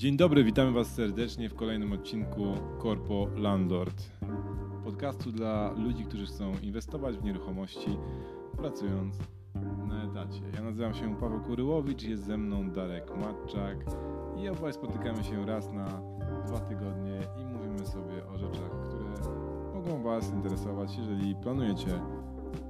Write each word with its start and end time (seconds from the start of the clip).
Dzień 0.00 0.16
dobry, 0.16 0.44
witamy 0.44 0.72
Was 0.72 0.94
serdecznie 0.94 1.48
w 1.48 1.54
kolejnym 1.54 1.92
odcinku 1.92 2.42
Corpo 2.82 3.28
Landlord. 3.36 4.10
Podcastu 4.84 5.32
dla 5.32 5.72
ludzi, 5.72 6.04
którzy 6.04 6.26
chcą 6.26 6.52
inwestować 6.62 7.16
w 7.16 7.24
nieruchomości, 7.24 7.98
pracując 8.56 9.18
na 9.88 10.04
etacie. 10.04 10.40
Ja 10.54 10.62
nazywam 10.62 10.94
się 10.94 11.16
Paweł 11.16 11.40
Kuryłowicz, 11.40 12.02
jest 12.02 12.26
ze 12.26 12.36
mną 12.36 12.70
Darek 12.70 13.10
Matczak 13.16 13.76
i 14.42 14.48
obaj 14.48 14.72
spotykamy 14.72 15.24
się 15.24 15.46
raz 15.46 15.72
na 15.72 16.02
dwa 16.46 16.60
tygodnie 16.60 17.20
i 17.42 17.44
mówimy 17.44 17.86
sobie 17.86 18.26
o 18.34 18.38
rzeczach, 18.38 18.70
które 18.88 19.34
mogą 19.74 20.02
Was 20.02 20.32
interesować, 20.32 20.96
jeżeli 20.96 21.34
planujecie 21.34 22.00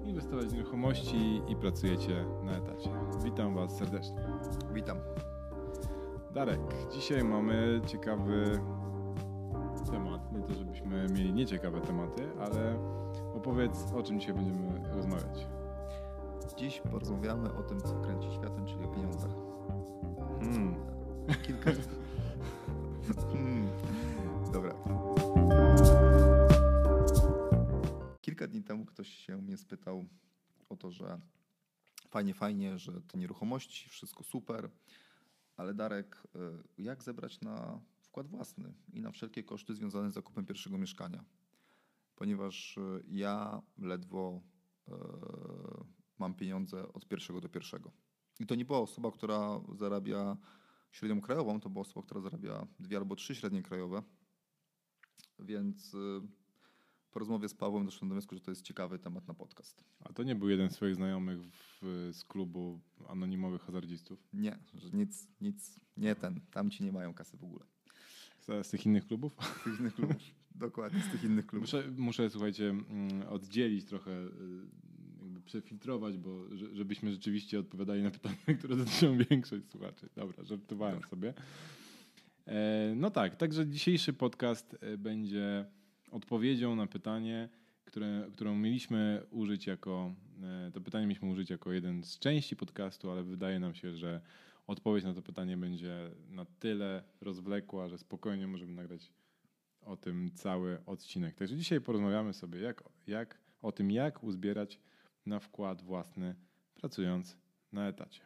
inwestować 0.04 0.46
w 0.46 0.54
nieruchomości 0.54 1.42
i 1.48 1.56
pracujecie 1.56 2.24
na 2.44 2.52
etacie. 2.52 2.90
Witam 3.24 3.54
Was 3.54 3.78
serdecznie. 3.78 4.20
Witam. 4.74 4.96
Darek, 6.34 6.60
dzisiaj 6.92 7.24
mamy 7.24 7.80
ciekawy 7.86 8.60
temat. 9.90 10.32
Nie 10.32 10.42
to, 10.42 10.54
żebyśmy 10.54 11.06
mieli 11.08 11.32
nieciekawe 11.32 11.80
tematy, 11.80 12.28
ale 12.40 12.78
opowiedz, 13.34 13.92
o 13.94 14.02
czym 14.02 14.20
dzisiaj 14.20 14.34
będziemy 14.34 14.94
rozmawiać. 14.94 15.46
Dziś 16.56 16.80
porozmawiamy 16.80 17.54
o 17.54 17.62
tym, 17.62 17.80
co 17.80 18.00
kręci 18.00 18.28
światem, 18.32 18.66
czyli 18.66 18.84
o 18.84 18.88
pieniądzach. 18.88 19.30
Hmm. 20.40 20.74
Kilka. 21.42 21.70
hmm. 23.32 23.68
Dobra. 24.52 24.74
Kilka 28.20 28.46
dni 28.46 28.62
temu 28.62 28.84
ktoś 28.84 29.08
się 29.08 29.36
mnie 29.36 29.56
spytał 29.56 30.04
o 30.68 30.76
to, 30.76 30.90
że 30.90 31.20
fajnie, 32.08 32.34
fajnie, 32.34 32.78
że 32.78 32.92
te 32.92 33.18
nieruchomości, 33.18 33.88
wszystko 33.90 34.24
super, 34.24 34.70
ale 35.60 35.74
Darek, 35.74 36.22
y, 36.78 36.82
jak 36.82 37.02
zebrać 37.02 37.40
na 37.40 37.80
wkład 38.02 38.28
własny 38.28 38.74
i 38.92 39.00
na 39.00 39.10
wszelkie 39.10 39.44
koszty 39.44 39.74
związane 39.74 40.10
z 40.10 40.14
zakupem 40.14 40.46
pierwszego 40.46 40.78
mieszkania? 40.78 41.24
Ponieważ 42.16 42.76
y, 42.76 43.04
ja 43.08 43.62
ledwo 43.78 44.42
y, 44.88 44.92
mam 46.18 46.34
pieniądze 46.34 46.92
od 46.92 47.08
pierwszego 47.08 47.40
do 47.40 47.48
pierwszego. 47.48 47.92
I 48.40 48.46
to 48.46 48.54
nie 48.54 48.64
była 48.64 48.78
osoba, 48.78 49.10
która 49.10 49.60
zarabia 49.72 50.36
średnią 50.90 51.20
krajową, 51.20 51.60
to 51.60 51.70
była 51.70 51.82
osoba, 51.82 52.06
która 52.06 52.20
zarabia 52.20 52.66
dwie 52.78 52.96
albo 52.96 53.16
trzy 53.16 53.34
średnie 53.34 53.62
krajowe. 53.62 54.02
Więc 55.38 55.96
po 57.10 57.18
rozmowie 57.18 57.48
z 57.48 57.54
Pawłem 57.54 57.84
doszłem 57.84 58.08
do 58.08 58.14
wniosku, 58.14 58.34
że 58.34 58.40
to 58.40 58.50
jest 58.50 58.62
ciekawy 58.62 58.98
temat 58.98 59.28
na 59.28 59.34
podcast. 59.34 59.84
A 60.00 60.12
to 60.12 60.22
nie 60.22 60.34
był 60.34 60.48
jeden 60.48 60.70
z 60.70 60.74
swoich 60.74 60.94
znajomych 60.94 61.38
w, 61.42 62.10
z 62.12 62.24
klubu 62.24 62.80
anonimowych 63.08 63.62
hazardzistów? 63.62 64.28
Nie, 64.32 64.58
że 64.74 64.90
nic, 64.90 65.28
nic, 65.40 65.80
nie 65.96 66.14
ten. 66.14 66.40
Tam 66.50 66.70
ci 66.70 66.84
nie 66.84 66.92
mają 66.92 67.14
kasy 67.14 67.36
w 67.36 67.44
ogóle. 67.44 67.64
Z, 68.40 68.66
z 68.66 68.70
tych 68.70 68.86
innych 68.86 69.06
klubów? 69.06 69.36
Z 69.60 69.64
tych 69.64 69.80
innych 69.80 69.94
klubów. 69.94 70.16
Dokładnie, 70.54 71.02
z 71.02 71.12
tych 71.12 71.24
innych 71.24 71.46
klubów. 71.46 71.68
Muszę, 71.68 71.90
muszę 71.96 72.30
słuchajcie, 72.30 72.68
mm, 72.68 73.28
oddzielić 73.28 73.84
trochę, 73.84 74.10
y, 74.10 74.30
jakby 75.22 75.40
przefiltrować, 75.40 76.18
bo 76.18 76.56
żebyśmy 76.72 77.12
rzeczywiście 77.12 77.58
odpowiadali 77.58 78.02
na 78.02 78.10
pytania, 78.10 78.36
które 78.58 78.76
dotyczą 78.76 79.18
większość 79.30 79.70
słuchaczy. 79.70 80.08
Dobra, 80.16 80.44
żartowałem 80.44 80.94
Dobra. 80.94 81.08
sobie. 81.08 81.34
E, 82.46 82.92
no 82.96 83.10
tak, 83.10 83.36
także 83.36 83.66
dzisiejszy 83.66 84.12
podcast 84.12 84.76
e, 84.80 84.98
będzie 84.98 85.66
odpowiedzią 86.10 86.76
na 86.76 86.86
pytanie, 86.86 87.48
które, 87.84 88.28
którą 88.32 88.56
mieliśmy 88.56 89.22
użyć 89.30 89.66
jako, 89.66 90.14
e, 90.42 90.70
to 90.70 90.80
pytanie 90.80 91.06
mieliśmy 91.06 91.28
użyć 91.28 91.50
jako 91.50 91.72
jeden 91.72 92.04
z 92.04 92.18
części 92.18 92.56
podcastu, 92.56 93.10
ale 93.10 93.22
wydaje 93.22 93.60
nam 93.60 93.74
się, 93.74 93.96
że 93.96 94.20
odpowiedź 94.66 95.04
na 95.04 95.14
to 95.14 95.22
pytanie 95.22 95.56
będzie 95.56 96.10
na 96.28 96.44
tyle 96.44 97.02
rozwlekła, 97.20 97.88
że 97.88 97.98
spokojnie 97.98 98.46
możemy 98.46 98.72
nagrać 98.72 99.12
o 99.82 99.96
tym 99.96 100.30
cały 100.34 100.84
odcinek. 100.86 101.34
Także 101.34 101.56
dzisiaj 101.56 101.80
porozmawiamy 101.80 102.32
sobie 102.32 102.60
jak, 102.60 102.84
jak, 103.06 103.38
o 103.62 103.72
tym, 103.72 103.90
jak 103.90 104.24
uzbierać 104.24 104.80
na 105.26 105.40
wkład 105.40 105.82
własny, 105.82 106.34
pracując 106.74 107.36
na 107.72 107.88
etacie. 107.88 108.20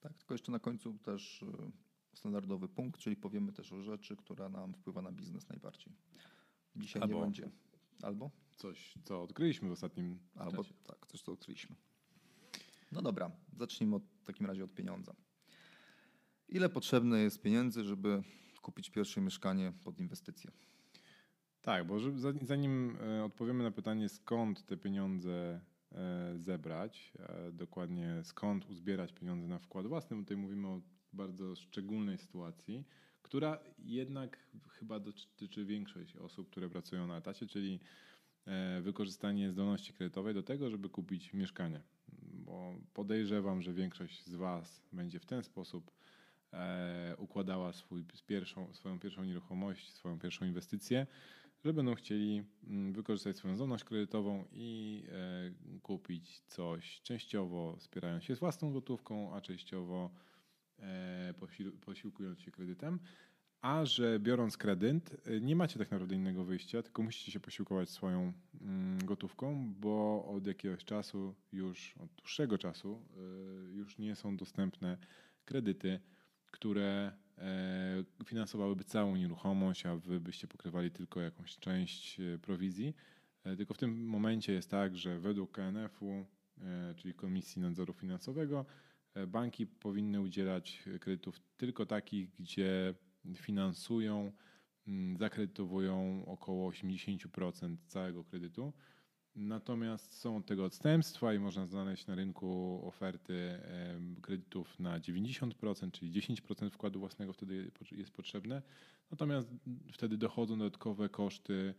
Tak, 0.00 0.18
tylko 0.18 0.34
jeszcze 0.34 0.52
na 0.52 0.58
końcu 0.58 0.98
też 0.98 1.42
e, 1.42 1.70
standardowy 2.14 2.68
punkt, 2.68 3.00
czyli 3.00 3.16
powiemy 3.16 3.52
też 3.52 3.72
o 3.72 3.82
rzeczy, 3.82 4.16
która 4.16 4.48
nam 4.48 4.74
wpływa 4.74 5.02
na 5.02 5.12
biznes 5.12 5.48
najbardziej. 5.48 5.92
Dzisiaj 6.76 7.02
Albo 7.02 7.14
nie 7.14 7.20
będzie. 7.20 7.50
Albo? 8.02 8.30
Coś, 8.56 8.94
co 9.04 9.22
odkryliśmy 9.22 9.68
w 9.68 9.72
ostatnim 9.72 10.18
Albo 10.34 10.56
czasie. 10.56 10.74
tak, 10.84 11.06
coś, 11.06 11.22
co 11.22 11.32
odkryliśmy. 11.32 11.76
No 12.92 13.02
dobra, 13.02 13.30
zacznijmy 13.56 13.96
od, 13.96 14.02
w 14.02 14.24
takim 14.24 14.46
razie 14.46 14.64
od 14.64 14.74
pieniądza. 14.74 15.14
Ile 16.48 16.68
potrzebne 16.68 17.22
jest 17.22 17.42
pieniędzy, 17.42 17.84
żeby 17.84 18.22
kupić 18.62 18.90
pierwsze 18.90 19.20
mieszkanie 19.20 19.72
pod 19.84 20.00
inwestycje? 20.00 20.50
Tak, 21.62 21.86
bo 21.86 21.96
zanim 22.42 22.96
e, 23.00 23.24
odpowiemy 23.24 23.64
na 23.64 23.70
pytanie, 23.70 24.08
skąd 24.08 24.66
te 24.66 24.76
pieniądze 24.76 25.60
e, 25.92 26.32
zebrać, 26.36 27.12
e, 27.18 27.52
dokładnie 27.52 28.20
skąd 28.24 28.70
uzbierać 28.70 29.12
pieniądze 29.12 29.48
na 29.48 29.58
wkład 29.58 29.86
własny, 29.86 30.16
bo 30.16 30.22
tutaj 30.22 30.36
mówimy 30.36 30.68
o 30.68 30.80
bardzo 31.12 31.56
szczególnej 31.56 32.18
sytuacji, 32.18 32.84
która 33.22 33.58
jednak 33.78 34.38
chyba 34.68 35.00
dotyczy 35.00 35.64
większość 35.64 36.16
osób, 36.16 36.50
które 36.50 36.70
pracują 36.70 37.06
na 37.06 37.16
etacie, 37.16 37.46
czyli 37.46 37.80
e, 38.46 38.80
wykorzystanie 38.80 39.50
zdolności 39.50 39.92
kredytowej 39.92 40.34
do 40.34 40.42
tego, 40.42 40.70
żeby 40.70 40.88
kupić 40.88 41.32
mieszkanie. 41.32 41.80
Bo 42.22 42.74
podejrzewam, 42.94 43.62
że 43.62 43.72
większość 43.72 44.26
z 44.26 44.34
Was 44.34 44.82
będzie 44.92 45.20
w 45.20 45.26
ten 45.26 45.42
sposób 45.42 45.90
e, 46.52 47.14
układała 47.18 47.72
swój 47.72 48.04
pierwszą, 48.26 48.74
swoją 48.74 48.98
pierwszą 48.98 49.24
nieruchomość, 49.24 49.92
swoją 49.92 50.18
pierwszą 50.18 50.46
inwestycję, 50.46 51.06
że 51.64 51.72
będą 51.72 51.94
chcieli 51.94 52.42
mm, 52.66 52.92
wykorzystać 52.92 53.36
swoją 53.36 53.56
zdolność 53.56 53.84
kredytową 53.84 54.44
i 54.52 55.02
e, 55.08 55.80
kupić 55.80 56.40
coś 56.40 57.00
częściowo 57.02 57.76
wspierając 57.76 58.24
się 58.24 58.36
z 58.36 58.38
własną 58.38 58.72
gotówką, 58.72 59.34
a 59.34 59.40
częściowo 59.40 60.10
posiłkując 61.84 62.40
się 62.40 62.50
kredytem, 62.50 62.98
a 63.62 63.84
że 63.84 64.20
biorąc 64.20 64.56
kredyt 64.56 65.26
e, 65.26 65.40
nie 65.40 65.56
macie 65.56 65.78
tak 65.78 65.90
naprawdę 65.90 66.14
innego 66.14 66.44
wyjścia, 66.44 66.82
tylko 66.82 67.02
musicie 67.02 67.32
się 67.32 67.40
posiłkować 67.40 67.90
swoją 67.90 68.32
mm, 68.60 68.98
gotówką, 69.04 69.74
bo 69.80 70.24
od 70.36 70.46
jakiegoś 70.46 70.84
czasu, 70.84 71.34
już 71.52 71.94
od 71.96 72.12
dłuższego 72.12 72.58
czasu, 72.58 73.02
e, 73.16 73.72
już 73.72 73.98
nie 73.98 74.16
są 74.16 74.36
dostępne 74.36 74.98
kredyty, 75.44 76.00
które 76.50 77.12
finansowałyby 78.26 78.84
całą 78.84 79.16
nieruchomość, 79.16 79.86
a 79.86 79.96
wy 79.96 80.20
byście 80.20 80.46
pokrywali 80.46 80.90
tylko 80.90 81.20
jakąś 81.20 81.58
część 81.58 82.20
prowizji. 82.42 82.94
Tylko 83.56 83.74
w 83.74 83.78
tym 83.78 84.06
momencie 84.06 84.52
jest 84.52 84.70
tak, 84.70 84.96
że 84.96 85.18
według 85.18 85.52
KNF-u, 85.52 86.26
czyli 86.96 87.14
Komisji 87.14 87.62
Nadzoru 87.62 87.92
Finansowego, 87.92 88.66
E, 88.66 88.91
banki 89.26 89.66
powinny 89.66 90.20
udzielać 90.20 90.82
kredytów 91.00 91.40
tylko 91.56 91.86
takich, 91.86 92.30
gdzie 92.38 92.94
finansują, 93.34 94.32
mm, 94.86 95.16
zakredytowują 95.16 96.24
około 96.26 96.68
80% 96.68 97.76
całego 97.86 98.24
kredytu. 98.24 98.72
Natomiast 99.36 100.18
są 100.18 100.36
od 100.36 100.46
tego 100.46 100.64
odstępstwa 100.64 101.34
i 101.34 101.38
można 101.38 101.66
znaleźć 101.66 102.06
na 102.06 102.14
rynku 102.14 102.80
oferty 102.84 103.58
kredytów 104.22 104.80
na 104.80 105.00
90%, 105.00 105.90
czyli 105.92 106.10
10% 106.12 106.70
wkładu 106.70 107.00
własnego 107.00 107.32
wtedy 107.32 107.70
jest 107.92 108.10
potrzebne. 108.10 108.62
Natomiast 109.10 109.48
wtedy 109.92 110.16
dochodzą 110.16 110.58
dodatkowe 110.58 111.08
koszty 111.08 111.74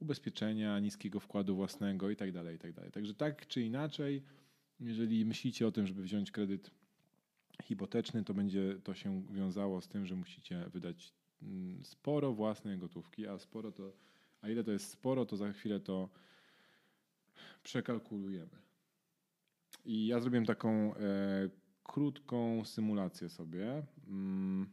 ubezpieczenia, 0.00 0.78
niskiego 0.78 1.20
wkładu 1.20 1.56
własnego 1.56 2.10
itd. 2.10 2.44
Tak 2.44 2.52
itd. 2.52 2.82
Tak 2.82 2.90
Także 2.90 3.14
tak 3.14 3.46
czy 3.46 3.62
inaczej, 3.62 4.22
jeżeli 4.80 5.24
myślicie 5.24 5.66
o 5.66 5.72
tym, 5.72 5.86
żeby 5.86 6.02
wziąć 6.02 6.30
kredyt 6.30 6.70
hipoteczny, 7.62 8.24
to 8.24 8.34
będzie 8.34 8.78
to 8.84 8.94
się 8.94 9.22
wiązało 9.30 9.80
z 9.80 9.88
tym, 9.88 10.06
że 10.06 10.16
musicie 10.16 10.64
wydać 10.72 11.12
mm, 11.42 11.84
sporo 11.84 12.32
własnej 12.32 12.78
gotówki, 12.78 13.26
a 13.26 13.38
sporo 13.38 13.72
to, 13.72 13.92
a 14.42 14.48
ile 14.48 14.64
to 14.64 14.72
jest 14.72 14.90
sporo, 14.90 15.26
to 15.26 15.36
za 15.36 15.52
chwilę 15.52 15.80
to 15.80 16.08
przekalkulujemy. 17.62 18.66
I 19.84 20.06
ja 20.06 20.20
zrobiłem 20.20 20.46
taką 20.46 20.94
e, 20.94 20.98
krótką 21.82 22.64
symulację 22.64 23.28
sobie. 23.28 23.82
Mm, 24.08 24.70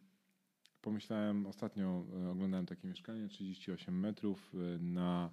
pomyślałem, 0.82 1.46
ostatnio 1.46 2.06
e, 2.26 2.30
oglądałem 2.30 2.66
takie 2.66 2.88
mieszkanie 2.88 3.28
38 3.28 4.00
metrów 4.00 4.54
e, 4.56 4.80
na 4.80 5.30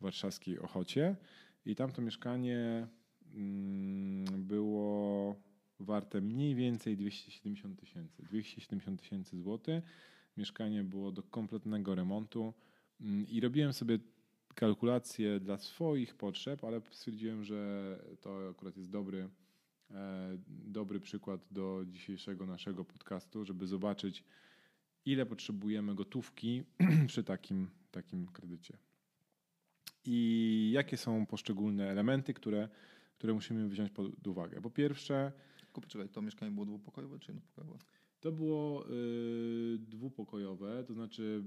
warszawskiej 0.00 0.58
Ochocie 0.58 1.16
i 1.66 1.74
tamto 1.74 2.02
mieszkanie 2.02 2.58
mm, 2.58 2.97
było 4.38 5.36
warte 5.80 6.20
mniej 6.20 6.54
więcej 6.54 6.96
270 6.96 7.80
tysięcy. 7.80 8.22
270 8.22 9.00
tysięcy 9.00 9.38
złotych. 9.38 9.84
Mieszkanie 10.36 10.84
było 10.84 11.12
do 11.12 11.22
kompletnego 11.22 11.94
remontu 11.94 12.54
mm, 13.00 13.28
i 13.28 13.40
robiłem 13.40 13.72
sobie 13.72 13.98
kalkulacje 14.54 15.40
dla 15.40 15.58
swoich 15.58 16.14
potrzeb, 16.14 16.64
ale 16.64 16.80
stwierdziłem, 16.90 17.44
że 17.44 17.98
to 18.20 18.48
akurat 18.50 18.76
jest 18.76 18.90
dobry, 18.90 19.28
e, 19.90 20.38
dobry 20.48 21.00
przykład 21.00 21.40
do 21.50 21.84
dzisiejszego 21.86 22.46
naszego 22.46 22.84
podcastu, 22.84 23.44
żeby 23.44 23.66
zobaczyć, 23.66 24.24
ile 25.04 25.26
potrzebujemy 25.26 25.94
gotówki 25.94 26.62
przy 27.08 27.24
takim, 27.24 27.70
takim 27.90 28.26
kredycie. 28.26 28.78
I 30.04 30.70
jakie 30.72 30.96
są 30.96 31.26
poszczególne 31.26 31.90
elementy, 31.90 32.34
które, 32.34 32.68
które 33.18 33.34
musimy 33.34 33.68
wziąć 33.68 33.90
pod 33.90 34.26
uwagę. 34.26 34.60
Po 34.60 34.70
pierwsze, 34.70 35.32
Tylko 35.60 35.80
poczekaj, 35.80 36.08
to 36.08 36.22
mieszkanie 36.22 36.52
było 36.52 36.66
dwupokojowe 36.66 37.18
czy 37.18 37.32
jednopokojowe? 37.32 37.78
to 38.20 38.32
było 38.32 38.90
y, 38.90 39.78
dwupokojowe, 39.78 40.84
to 40.84 40.94
znaczy 40.94 41.42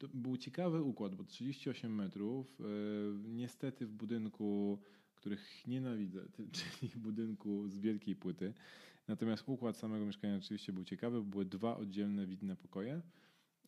to 0.00 0.08
był 0.14 0.36
ciekawy 0.36 0.82
układ, 0.82 1.14
bo 1.14 1.24
38 1.24 1.94
metrów, 1.94 2.60
y, 2.60 2.64
niestety 3.28 3.86
w 3.86 3.92
budynku, 3.92 4.78
których 5.14 5.66
nienawidzę, 5.66 6.20
czyli 6.80 6.92
budynku 6.96 7.68
z 7.68 7.78
wielkiej 7.78 8.16
płyty. 8.16 8.54
Natomiast 9.08 9.44
układ 9.46 9.76
samego 9.76 10.06
mieszkania 10.06 10.36
oczywiście 10.36 10.72
był 10.72 10.84
ciekawy, 10.84 11.18
bo 11.18 11.24
były 11.24 11.44
dwa 11.44 11.76
oddzielne 11.76 12.26
widne 12.26 12.56
pokoje 12.56 13.02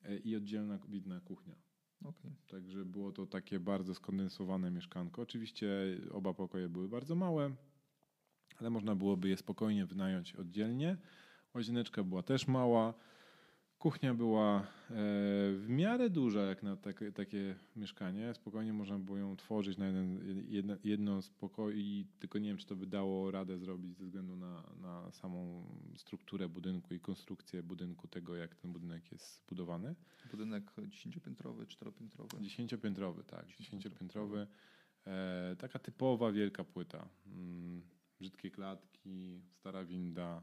y, 0.08 0.18
i 0.18 0.36
oddzielna 0.36 0.78
widna 0.88 1.20
kuchnia. 1.20 1.69
Okej. 2.04 2.36
Także 2.46 2.84
było 2.84 3.12
to 3.12 3.26
takie 3.26 3.60
bardzo 3.60 3.94
skondensowane 3.94 4.70
mieszkanko. 4.70 5.22
Oczywiście 5.22 5.68
oba 6.12 6.34
pokoje 6.34 6.68
były 6.68 6.88
bardzo 6.88 7.14
małe, 7.14 7.50
ale 8.56 8.70
można 8.70 8.94
byłoby 8.94 9.28
je 9.28 9.36
spokojnie 9.36 9.86
wynająć 9.86 10.34
oddzielnie. 10.34 10.96
Łazieneczka 11.54 12.04
była 12.04 12.22
też 12.22 12.48
mała. 12.48 12.94
Kuchnia 13.80 14.14
była 14.14 14.60
e, 14.60 14.64
w 15.52 15.64
miarę 15.68 16.10
duża 16.10 16.40
jak 16.40 16.62
na 16.62 16.76
takie, 16.76 17.12
takie 17.12 17.54
mieszkanie. 17.76 18.34
Spokojnie 18.34 18.72
można 18.72 18.98
było 18.98 19.18
ją 19.18 19.36
tworzyć 19.36 19.78
na 19.78 19.86
jeden, 19.86 20.44
jedno, 20.48 20.76
jedno 20.84 21.22
z 21.22 21.30
pokoi, 21.30 22.06
tylko 22.18 22.38
nie 22.38 22.48
wiem, 22.48 22.56
czy 22.56 22.66
to 22.66 22.76
by 22.76 22.86
dało 22.86 23.30
radę 23.30 23.58
zrobić 23.58 23.96
ze 23.96 24.04
względu 24.04 24.36
na, 24.36 24.62
na 24.80 25.12
samą 25.12 25.64
strukturę 25.96 26.48
budynku 26.48 26.94
i 26.94 27.00
konstrukcję 27.00 27.62
budynku, 27.62 28.08
tego 28.08 28.36
jak 28.36 28.54
ten 28.54 28.72
budynek 28.72 29.12
jest 29.12 29.42
zbudowany. 29.44 29.94
Budynek 30.30 30.72
dziesięciopiętrowy, 30.88 31.66
czteropiętrowy. 31.66 32.40
Dziesięciopiętrowy, 32.40 33.24
tak. 33.24 33.46
Dziesięciopiętrowy. 33.46 34.46
E, 35.06 35.56
taka 35.58 35.78
typowa 35.78 36.32
wielka 36.32 36.64
płyta. 36.64 37.08
Mm, 37.26 37.82
brzydkie 38.18 38.50
klatki, 38.50 39.42
stara 39.50 39.84
winda. 39.84 40.42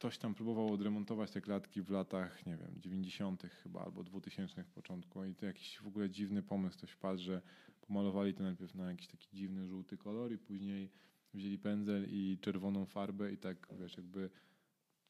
Ktoś 0.00 0.18
tam 0.18 0.34
próbował 0.34 0.72
odremontować 0.72 1.30
te 1.30 1.40
klatki 1.40 1.82
w 1.82 1.90
latach, 1.90 2.46
nie 2.46 2.56
wiem, 2.56 2.74
90. 2.78 3.42
chyba 3.62 3.80
albo 3.80 4.04
2000 4.04 4.64
w 4.64 4.70
początku 4.70 5.24
i 5.24 5.34
to 5.34 5.46
jakiś 5.46 5.78
w 5.78 5.86
ogóle 5.86 6.10
dziwny 6.10 6.42
pomysł 6.42 6.78
ktoś 6.78 6.90
wpadł, 6.90 7.22
że 7.22 7.42
pomalowali 7.80 8.34
to 8.34 8.42
najpierw 8.42 8.74
na 8.74 8.90
jakiś 8.90 9.06
taki 9.06 9.28
dziwny 9.32 9.66
żółty 9.66 9.96
kolor 9.96 10.32
i 10.32 10.38
później 10.38 10.90
wzięli 11.34 11.58
pędzel 11.58 12.06
i 12.10 12.38
czerwoną 12.40 12.86
farbę 12.86 13.32
i 13.32 13.38
tak, 13.38 13.68
wiesz, 13.80 13.96
jakby 13.96 14.30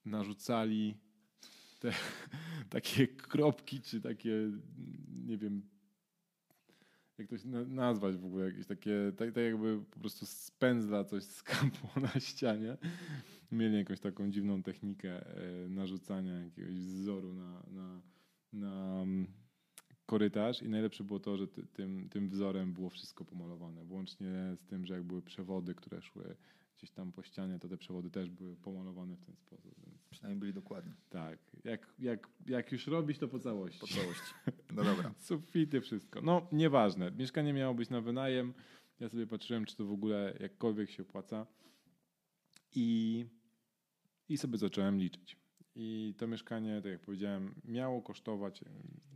narzucali 0.05 0.95
te 1.81 1.93
takie 2.71 3.09
kropki, 3.09 3.81
czy 3.81 4.01
takie, 4.01 4.51
nie 5.27 5.37
wiem, 5.39 5.63
jak 7.21 7.29
to 7.29 7.39
się 7.39 7.49
na- 7.49 7.65
nazwać 7.65 8.17
w 8.17 8.25
ogóle, 8.25 8.45
jakieś 8.45 8.67
takie, 8.67 9.13
tak, 9.17 9.33
tak 9.33 9.45
jakby 9.45 9.81
po 9.91 10.01
prostu 10.01 10.27
z 10.27 10.51
pędzla 10.51 11.05
coś 11.05 11.25
skapło 11.25 11.91
na 12.03 12.21
ścianie. 12.21 12.77
Mieli 13.53 13.77
jakąś 13.77 14.01
taką 14.01 14.31
dziwną 14.31 14.63
technikę 14.63 15.37
e, 15.37 15.69
narzucania 15.69 16.45
jakiegoś 16.45 16.75
wzoru 16.75 17.35
na, 17.35 17.63
na, 17.71 18.01
na 18.53 19.03
mm, 19.03 19.27
korytarz 20.07 20.63
i 20.63 20.69
najlepsze 20.69 21.05
było 21.05 21.21
to, 21.21 21.37
że 21.37 21.49
ty, 21.49 21.67
tym, 21.67 22.09
tym 22.09 22.29
wzorem 22.29 22.73
było 22.73 22.91
wszystko 22.91 23.25
pomalowane, 23.25 23.85
włącznie 23.85 24.57
z 24.57 24.67
tym, 24.67 24.87
że 24.87 24.95
jak 24.95 25.03
były 25.03 25.23
przewody, 25.23 25.75
które 25.75 26.03
szły 26.03 26.37
gdzieś 26.81 26.91
tam 26.91 27.13
po 27.13 27.23
ścianie, 27.23 27.59
to 27.59 27.69
te 27.69 27.77
przewody 27.77 28.11
też 28.11 28.31
były 28.31 28.57
pomalowane 28.57 29.17
w 29.17 29.25
ten 29.25 29.37
sposób, 29.37 29.75
więc 29.87 30.03
Przynajmniej 30.11 30.41
byli 30.41 30.53
dokładni. 30.53 30.93
tak, 31.11 31.39
jak, 31.65 31.95
jak, 31.99 32.29
jak 32.47 32.73
już 32.73 32.87
robić, 32.87 33.19
to 33.19 33.29
po 33.29 33.39
całości. 33.39 33.81
Po 33.81 33.87
całości. 33.87 34.35
No 34.73 34.85
dobra. 34.85 35.15
Sufity, 35.29 35.81
wszystko. 35.81 36.21
No, 36.23 36.47
nieważne. 36.53 37.11
Mieszkanie 37.11 37.53
miało 37.53 37.75
być 37.75 37.91
na 37.91 38.01
wynajem. 38.01 38.55
Ja 39.01 39.09
sobie 39.09 39.27
patrzyłem, 39.27 39.65
czy 39.65 39.77
to 39.77 39.85
w 39.85 39.93
ogóle 39.93 40.37
jakkolwiek 40.41 40.91
się 40.91 41.03
opłaca. 41.03 41.47
I, 42.75 43.27
i 44.29 44.39
sobie 44.39 44.59
zacząłem 44.59 44.99
liczyć. 44.99 45.37
I 45.75 46.15
to 46.19 46.27
mieszkanie, 46.27 46.83
tak 46.83 46.93
jak 46.93 47.01
powiedziałem, 47.01 47.55
miało 47.65 48.03
kosztować 48.03 48.65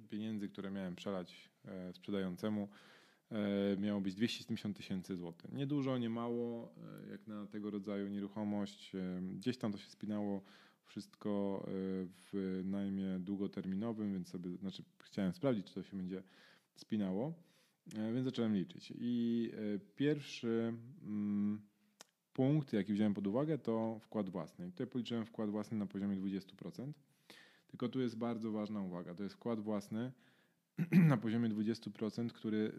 pieniędzy, 0.08 0.48
które 0.48 0.70
miałem 0.70 0.96
przelać 0.96 1.50
e, 1.64 1.92
sprzedającemu. 1.92 2.68
E, 3.32 3.76
miało 3.76 4.00
być 4.00 4.14
270 4.14 4.76
tysięcy 4.76 5.16
złotych. 5.16 5.52
Nie 5.52 5.66
dużo, 5.66 5.98
nie 5.98 6.10
mało, 6.10 6.74
e, 7.06 7.10
jak 7.10 7.26
na 7.26 7.46
tego 7.46 7.70
rodzaju 7.70 8.08
nieruchomość. 8.08 8.94
E, 8.94 9.20
gdzieś 9.22 9.58
tam 9.58 9.72
to 9.72 9.78
się 9.78 9.90
spinało 9.90 10.42
wszystko 10.84 11.64
w 12.32 12.60
najmie 12.64 13.18
długoterminowym, 13.20 14.12
więc 14.12 14.28
sobie, 14.28 14.56
znaczy 14.56 14.82
chciałem 14.98 15.32
sprawdzić, 15.32 15.66
czy 15.66 15.74
to 15.74 15.82
się 15.82 15.96
będzie 15.96 16.22
spinało, 16.76 17.34
więc 17.86 18.24
zacząłem 18.24 18.56
liczyć. 18.56 18.92
I 18.96 19.50
pierwszy 19.96 20.74
mm, 21.02 21.60
punkt, 22.32 22.72
jaki 22.72 22.92
wziąłem 22.92 23.14
pod 23.14 23.26
uwagę, 23.26 23.58
to 23.58 23.98
wkład 24.02 24.30
własny. 24.30 24.68
I 24.68 24.70
tutaj 24.70 24.86
policzyłem 24.86 25.26
wkład 25.26 25.50
własny 25.50 25.78
na 25.78 25.86
poziomie 25.86 26.16
20%. 26.16 26.92
Tylko 27.66 27.88
tu 27.88 28.00
jest 28.00 28.16
bardzo 28.18 28.50
ważna 28.50 28.80
uwaga. 28.80 29.14
To 29.14 29.22
jest 29.22 29.34
wkład 29.34 29.60
własny 29.60 30.12
na 31.08 31.16
poziomie 31.16 31.48
20%, 31.48 32.28
który 32.28 32.72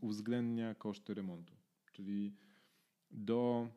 uwzględnia 0.00 0.74
koszty 0.74 1.14
remontu. 1.14 1.54
Czyli 1.92 2.34
do 3.10 3.68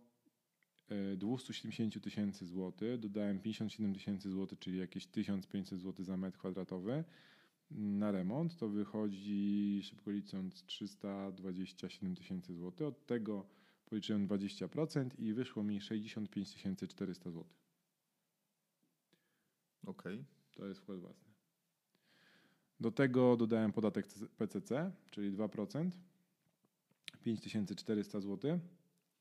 e, 0.90 1.18
270 1.18 2.04
tysięcy 2.04 2.46
złotych 2.46 3.00
dodałem 3.00 3.40
57 3.40 3.94
tysięcy 3.94 4.30
złotych, 4.30 4.60
czyli 4.60 4.78
jakieś 4.78 5.08
1500 5.08 5.80
zł 5.80 6.06
za 6.06 6.18
metr 6.18 6.38
kwadratowy 6.38 7.04
na 7.72 8.12
remont. 8.12 8.58
To 8.58 8.70
wychodzi, 8.70 9.82
szybko 9.84 10.12
licząc, 10.12 10.64
327 10.66 12.16
tysięcy 12.16 12.54
złotych. 12.54 12.88
Od 12.88 13.06
tego 13.06 13.46
policzyłem 13.86 14.28
20% 14.28 15.10
i 15.20 15.34
wyszło 15.34 15.64
mi 15.64 15.82
65 15.82 16.50
400 16.88 17.32
zł. 17.32 17.46
Okej. 19.86 20.26
To 20.52 20.68
jest 20.68 20.82
wkład 20.82 21.00
własny. 21.00 21.35
Do 22.86 22.92
tego 22.92 23.38
dodałem 23.38 23.72
podatek 23.72 24.06
PCC, 24.38 24.92
czyli 25.12 25.32
2%, 25.32 25.90
5400 27.24 28.20
zł. 28.20 28.60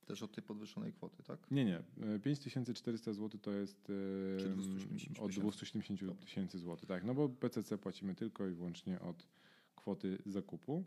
Też 0.07 0.23
od 0.23 0.33
tej 0.33 0.45
podwyższonej 0.45 0.93
kwoty, 0.93 1.23
tak? 1.23 1.51
Nie, 1.51 1.65
nie. 1.65 1.79
e, 2.15 2.19
5400 2.19 3.13
zł 3.13 3.41
to 3.43 3.53
jest 3.53 3.91
e, 4.37 4.41
Czy 4.41 4.49
270 4.49 5.19
od 5.19 5.27
tysięcy? 5.27 5.41
270 5.41 6.21
tysięcy 6.21 6.59
złotych. 6.59 6.89
Tak, 6.89 7.05
no 7.05 7.15
bo 7.15 7.29
PCC 7.29 7.79
płacimy 7.79 8.15
tylko 8.15 8.49
i 8.49 8.55
wyłącznie 8.55 9.01
od 9.01 9.27
kwoty 9.77 10.19
zakupu. 10.27 10.85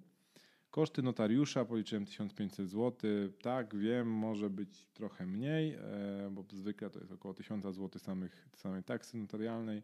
Koszty 0.71 1.01
notariusza 1.01 1.65
policzyłem 1.65 2.05
1500 2.05 2.69
zł. 2.69 3.11
Tak, 3.41 3.75
wiem, 3.75 4.07
może 4.11 4.49
być 4.49 4.87
trochę 4.93 5.25
mniej, 5.25 5.73
e, 5.73 6.29
bo 6.31 6.45
zwykle 6.53 6.89
to 6.89 6.99
jest 6.99 7.11
około 7.11 7.33
1000 7.33 7.63
zł 7.63 7.89
samych, 7.99 8.49
samej 8.55 8.83
taksy 8.83 9.17
notarialnej 9.17 9.81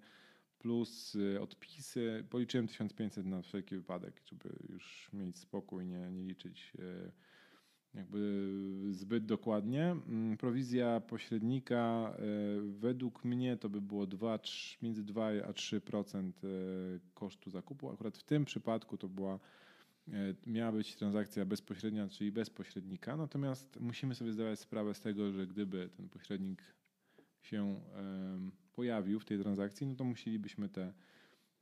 plus 0.63 1.17
e, 1.35 1.41
odpisy. 1.41 2.25
Policzyłem 2.29 2.67
1500 2.67 3.25
na 3.25 3.41
wszelki 3.41 3.75
wypadek, 3.75 4.21
żeby 4.25 4.49
już 4.69 5.09
mieć 5.13 5.37
spokój, 5.37 5.85
nie, 5.85 6.11
nie 6.11 6.23
liczyć 6.23 6.73
e, 6.79 7.11
jakby 7.93 8.49
zbyt 8.91 9.25
dokładnie. 9.25 9.83
Mm, 9.85 10.37
Prowizja 10.37 10.99
pośrednika 10.99 12.13
e, 12.15 12.21
według 12.61 13.25
mnie 13.25 13.57
to 13.57 13.69
by 13.69 13.81
było 13.81 14.07
2, 14.07 14.37
3, 14.37 14.77
między 14.81 15.03
2 15.03 15.25
a 15.25 15.51
3% 15.51 16.31
e, 16.43 16.49
kosztu 17.13 17.49
zakupu. 17.49 17.89
Akurat 17.89 18.17
w 18.17 18.23
tym 18.23 18.45
przypadku 18.45 18.97
to 18.97 19.09
była 19.09 19.39
miała 20.45 20.71
być 20.71 20.95
transakcja 20.95 21.45
bezpośrednia, 21.45 22.07
czyli 22.07 22.31
bez 22.31 22.49
pośrednika. 22.49 23.17
Natomiast 23.17 23.79
musimy 23.79 24.15
sobie 24.15 24.33
zdawać 24.33 24.59
sprawę 24.59 24.93
z 24.93 25.01
tego, 25.01 25.31
że 25.31 25.47
gdyby 25.47 25.89
ten 25.97 26.09
pośrednik 26.09 26.63
się 27.41 27.81
pojawił 28.73 29.19
w 29.19 29.25
tej 29.25 29.39
transakcji, 29.39 29.87
no 29.87 29.95
to 29.95 30.03
musielibyśmy 30.03 30.69
te 30.69 30.93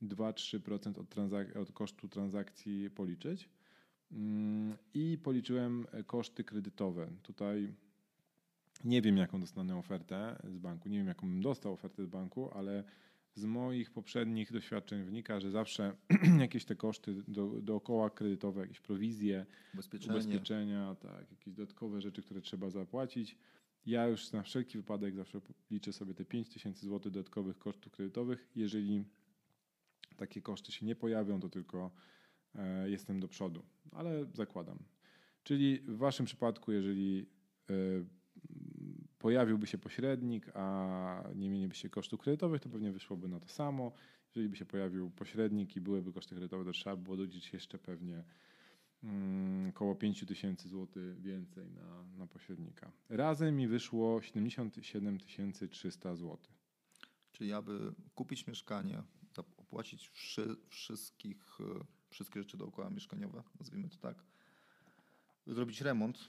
2-3% 0.02 1.00
od, 1.00 1.14
transak- 1.14 1.58
od 1.58 1.72
kosztu 1.72 2.08
transakcji 2.08 2.90
policzyć. 2.90 3.48
Mm, 4.12 4.76
I 4.94 5.18
policzyłem 5.22 5.86
koszty 6.06 6.44
kredytowe. 6.44 7.10
Tutaj 7.22 7.74
nie 8.84 9.02
wiem, 9.02 9.16
jaką 9.16 9.40
dostanę 9.40 9.76
ofertę 9.76 10.42
z 10.48 10.58
banku. 10.58 10.88
Nie 10.88 10.98
wiem, 10.98 11.06
jaką 11.06 11.28
bym 11.28 11.42
dostał 11.42 11.72
ofertę 11.72 12.04
z 12.04 12.06
banku, 12.06 12.50
ale 12.54 12.84
z 13.34 13.44
moich 13.44 13.90
poprzednich 13.90 14.52
doświadczeń 14.52 15.04
wynika, 15.04 15.40
że 15.40 15.50
zawsze 15.50 15.96
jakieś 16.40 16.64
te 16.64 16.76
koszty 16.76 17.22
do, 17.28 17.46
dookoła 17.46 18.10
kredytowe, 18.10 18.60
jakieś 18.60 18.80
prowizje, 18.80 19.46
ubezpieczenia, 20.14 20.94
tak, 20.94 21.30
jakieś 21.30 21.54
dodatkowe 21.54 22.00
rzeczy, 22.00 22.22
które 22.22 22.40
trzeba 22.40 22.70
zapłacić. 22.70 23.36
Ja 23.86 24.06
już 24.06 24.32
na 24.32 24.42
wszelki 24.42 24.78
wypadek 24.78 25.14
zawsze 25.14 25.40
liczę 25.70 25.92
sobie 25.92 26.14
te 26.14 26.24
5 26.24 26.48
tysięcy 26.48 26.86
złotych 26.86 27.12
dodatkowych 27.12 27.58
kosztów 27.58 27.92
kredytowych. 27.92 28.50
Jeżeli 28.56 29.04
takie 30.16 30.42
koszty 30.42 30.72
się 30.72 30.86
nie 30.86 30.96
pojawią, 30.96 31.40
to 31.40 31.48
tylko 31.48 31.90
e, 32.54 32.90
jestem 32.90 33.20
do 33.20 33.28
przodu, 33.28 33.62
ale 33.92 34.26
zakładam. 34.34 34.78
Czyli 35.42 35.80
w 35.80 35.96
waszym 35.96 36.26
przypadku, 36.26 36.72
jeżeli 36.72 37.26
e, 37.70 37.74
pojawiłby 39.18 39.66
się 39.66 39.78
pośrednik, 39.78 40.50
a 40.54 41.28
nie 41.34 41.50
mieliby 41.50 41.74
się 41.74 41.90
kosztów 41.90 42.20
kredytowych, 42.20 42.60
to 42.60 42.68
pewnie 42.68 42.92
wyszłoby 42.92 43.28
na 43.28 43.40
to 43.40 43.48
samo. 43.48 43.92
Jeżeli 44.34 44.48
by 44.48 44.56
się 44.56 44.64
pojawił 44.64 45.10
pośrednik 45.10 45.76
i 45.76 45.80
byłyby 45.80 46.12
koszty 46.12 46.34
kredytowe, 46.34 46.64
to 46.64 46.72
trzeba 46.72 46.96
było 46.96 47.16
doliczyć 47.16 47.52
jeszcze 47.52 47.78
pewnie 47.78 48.24
około 49.68 49.94
5 49.94 50.26
tysięcy 50.26 50.68
złotych 50.68 51.20
więcej 51.20 51.70
na, 51.70 52.04
na 52.18 52.26
pośrednika. 52.26 52.92
Razem 53.08 53.56
mi 53.56 53.68
wyszło 53.68 54.22
77 54.22 55.18
300 55.70 56.16
złotych. 56.16 56.62
Czyli 57.32 57.52
aby 57.52 57.94
kupić 58.14 58.46
mieszkanie, 58.46 59.02
opłacić 59.56 60.08
wszy, 60.08 60.56
wszystkich, 60.68 61.58
e, 61.60 61.84
wszystkie 62.10 62.40
rzeczy 62.40 62.56
dookoła 62.56 62.90
mieszkaniowe, 62.90 63.42
nazwijmy 63.60 63.88
to 63.88 63.96
tak, 63.96 64.24
zrobić 65.46 65.80
remont 65.80 66.28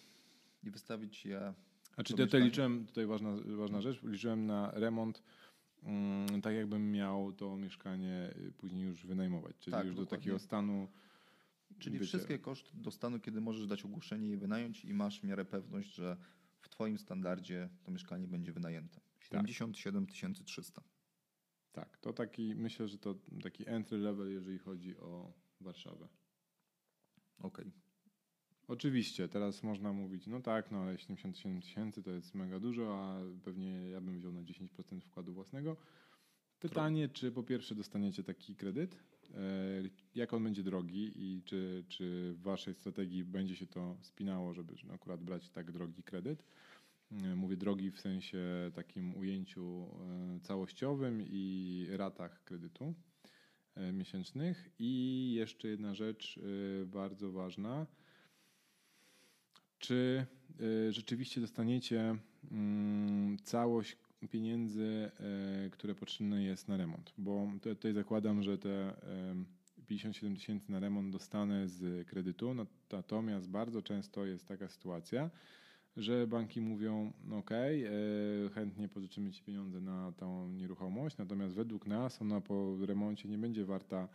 i 0.64 0.72
wystawić 0.72 1.26
je. 1.26 1.54
A 1.98 2.04
czy 2.04 2.14
tutaj 2.14 2.44
liczyłem, 2.44 2.86
tutaj 2.86 3.06
ważna, 3.06 3.30
ważna 3.58 3.82
rzecz, 3.82 4.04
liczyłem 4.04 4.46
na 4.46 4.72
remont 4.72 5.24
mm, 5.84 6.42
tak 6.42 6.56
jakbym 6.56 6.92
miał 6.92 7.34
to 7.34 7.58
mieszkanie 7.58 8.34
y, 8.38 8.52
później 8.52 8.84
już 8.84 9.06
wynajmować, 9.06 9.56
czyli 9.60 9.72
tak, 9.72 9.86
już 9.86 9.96
dokładnie. 9.96 10.18
do 10.18 10.18
takiego 10.18 10.40
stanu. 10.40 10.88
Czyli 11.84 12.00
wiecie, 12.00 12.08
wszystkie 12.08 12.40
koszty 12.40 12.78
do 12.78 12.92
stanu, 12.92 13.20
kiedy 13.20 13.42
możesz 13.42 13.68
dać 13.68 13.86
ogłoszenie 13.86 14.32
i 14.32 14.38
wynająć 14.38 14.86
i 14.86 14.94
masz 14.94 15.20
w 15.20 15.24
miarę 15.24 15.46
pewność, 15.46 15.94
że 15.94 16.18
w 16.60 16.70
Twoim 16.70 16.98
standardzie 16.98 17.70
to 17.84 17.92
mieszkanie 17.92 18.28
będzie 18.28 18.54
wynajęte. 18.54 19.02
77 19.20 20.06
300. 20.46 20.84
Tak, 21.72 21.98
to 21.98 22.14
taki, 22.14 22.56
myślę, 22.56 22.88
że 22.88 22.98
to 22.98 23.16
taki 23.44 23.70
entry 23.70 23.98
level, 23.98 24.32
jeżeli 24.32 24.58
chodzi 24.58 24.98
o 24.98 25.34
Warszawę. 25.62 26.08
Okej. 27.40 27.68
Okay. 27.68 27.84
Oczywiście, 28.68 29.28
teraz 29.28 29.64
można 29.64 29.94
mówić, 29.94 30.28
no 30.28 30.42
tak, 30.42 30.72
no 30.72 30.78
ale 30.78 30.98
77 30.98 31.62
tysięcy 31.62 32.04
to 32.04 32.12
jest 32.12 32.36
mega 32.36 32.60
dużo, 32.60 33.00
a 33.00 33.20
pewnie 33.44 33.90
ja 33.90 34.02
bym 34.02 34.20
wziął 34.20 34.32
na 34.32 34.42
10% 34.44 35.02
wkładu 35.02 35.34
własnego. 35.34 35.78
Pytanie, 36.60 37.10
czy 37.10 37.32
po 37.32 37.44
pierwsze 37.44 37.76
dostaniecie 37.76 38.24
taki 38.24 38.56
kredyt, 38.56 39.04
jak 40.16 40.34
on 40.34 40.44
będzie 40.44 40.64
drogi 40.64 41.12
i 41.16 41.42
czy, 41.44 41.86
czy 41.88 42.34
w 42.34 42.42
waszej 42.42 42.74
strategii 42.74 43.24
będzie 43.24 43.56
się 43.56 43.68
to 43.68 43.98
spinało, 44.02 44.54
żeby 44.54 44.74
akurat 44.94 45.24
brać 45.24 45.50
tak 45.50 45.72
drogi 45.72 46.04
kredyt. 46.04 46.44
E, 47.12 47.36
mówię 47.36 47.58
drogi 47.58 47.92
w 47.92 48.00
sensie 48.00 48.72
takim 48.74 49.18
ujęciu 49.18 49.88
e, 50.36 50.40
całościowym 50.40 51.22
i 51.22 51.88
ratach 51.90 52.44
kredytu 52.44 52.94
miesięcznych. 53.94 54.70
I 54.80 55.34
jeszcze 55.38 55.68
jedna 55.68 55.96
rzecz 55.96 56.40
bardzo 56.86 57.32
ważna 57.32 57.88
czy 59.80 60.26
rzeczywiście 60.90 61.42
dostaniecie 61.42 62.16
mm, 62.52 63.38
całość 63.44 63.98
pieniędzy, 64.28 65.12
y, 65.66 65.70
które 65.70 65.96
potrzebne 65.96 66.44
jest 66.44 66.68
na 66.68 66.78
remont. 66.78 67.14
Bo 67.18 67.52
tutaj 67.62 67.94
zakładam, 67.94 68.44
że 68.44 68.58
te 68.58 68.94
57 69.88 70.36
tysięcy 70.36 70.72
na 70.72 70.80
remont 70.80 71.12
dostanę 71.12 71.68
z 71.68 72.08
kredytu, 72.08 72.56
natomiast 72.92 73.50
bardzo 73.50 73.82
często 73.82 74.26
jest 74.26 74.48
taka 74.48 74.70
sytuacja, 74.70 75.30
że 75.98 76.28
banki 76.28 76.62
mówią: 76.62 77.14
OK, 77.32 77.50
chętnie 78.54 78.90
pożyczymy 78.90 79.32
Ci 79.32 79.44
pieniądze 79.44 79.82
na 79.82 80.12
tą 80.12 80.50
nieruchomość, 80.50 81.18
natomiast 81.18 81.56
według 81.56 81.88
nas 81.88 82.22
ona 82.22 82.42
po 82.42 82.78
remoncie 82.86 83.30
nie 83.30 83.38
będzie 83.38 83.66
warta 83.66 84.08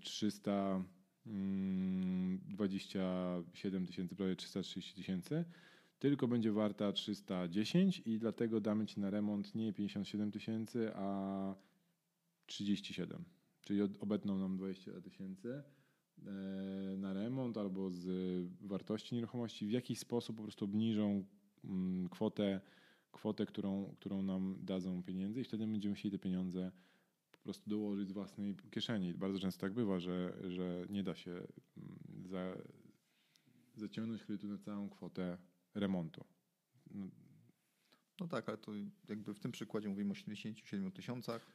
300 0.00 0.82
27 1.28 3.76
mm, 3.76 3.86
tysięcy, 3.86 4.16
prawie 4.16 4.36
330 4.36 4.94
tysięcy, 4.94 5.44
tylko 5.98 6.28
będzie 6.28 6.52
warta 6.52 6.92
310 6.92 8.02
i 8.06 8.18
dlatego 8.18 8.60
damy 8.60 8.86
Ci 8.86 9.00
na 9.00 9.10
remont 9.10 9.54
nie 9.54 9.72
57 9.72 10.30
tysięcy, 10.30 10.90
a 10.94 11.54
37. 12.46 13.24
Czyli 13.62 13.80
obetną 13.82 14.38
nam 14.38 14.56
20 14.56 15.00
tysięcy 15.00 15.62
e, 16.26 16.32
na 16.96 17.12
remont 17.12 17.56
albo 17.56 17.90
z 17.90 18.06
wartości 18.60 19.14
nieruchomości, 19.14 19.66
w 19.66 19.70
jakiś 19.70 19.98
sposób 19.98 20.36
po 20.36 20.42
prostu 20.42 20.64
obniżą 20.64 21.24
mm, 21.64 22.08
kwotę, 22.08 22.60
kwotę 23.12 23.46
którą, 23.46 23.94
którą 24.00 24.22
nam 24.22 24.58
dadzą 24.60 25.02
pieniędzy 25.02 25.40
i 25.40 25.44
wtedy 25.44 25.66
będziemy 25.66 25.94
chcieli 25.94 26.12
te 26.12 26.18
pieniądze 26.18 26.72
prostu 27.48 27.70
dołożyć 27.70 28.08
z 28.08 28.12
własnej 28.12 28.56
kieszeni. 28.70 29.14
Bardzo 29.14 29.38
często 29.38 29.60
tak 29.60 29.72
bywa, 29.72 29.98
że, 29.98 30.36
że 30.48 30.86
nie 30.90 31.02
da 31.02 31.14
się 31.14 31.30
mm, 31.30 31.48
za, 32.26 32.56
zaciągnąć 33.76 34.24
kredytu 34.24 34.48
na 34.48 34.58
całą 34.58 34.88
kwotę 34.88 35.38
remontu. 35.78 36.24
No, 36.90 37.06
no 38.20 38.28
tak, 38.28 38.48
ale 38.48 38.58
to 38.58 38.72
jakby 39.08 39.34
w 39.34 39.38
tym 39.38 39.52
przykładzie 39.52 39.88
mówimy 39.88 40.12
o 40.12 40.14
77 40.14 40.92
tysiącach. 40.92 41.52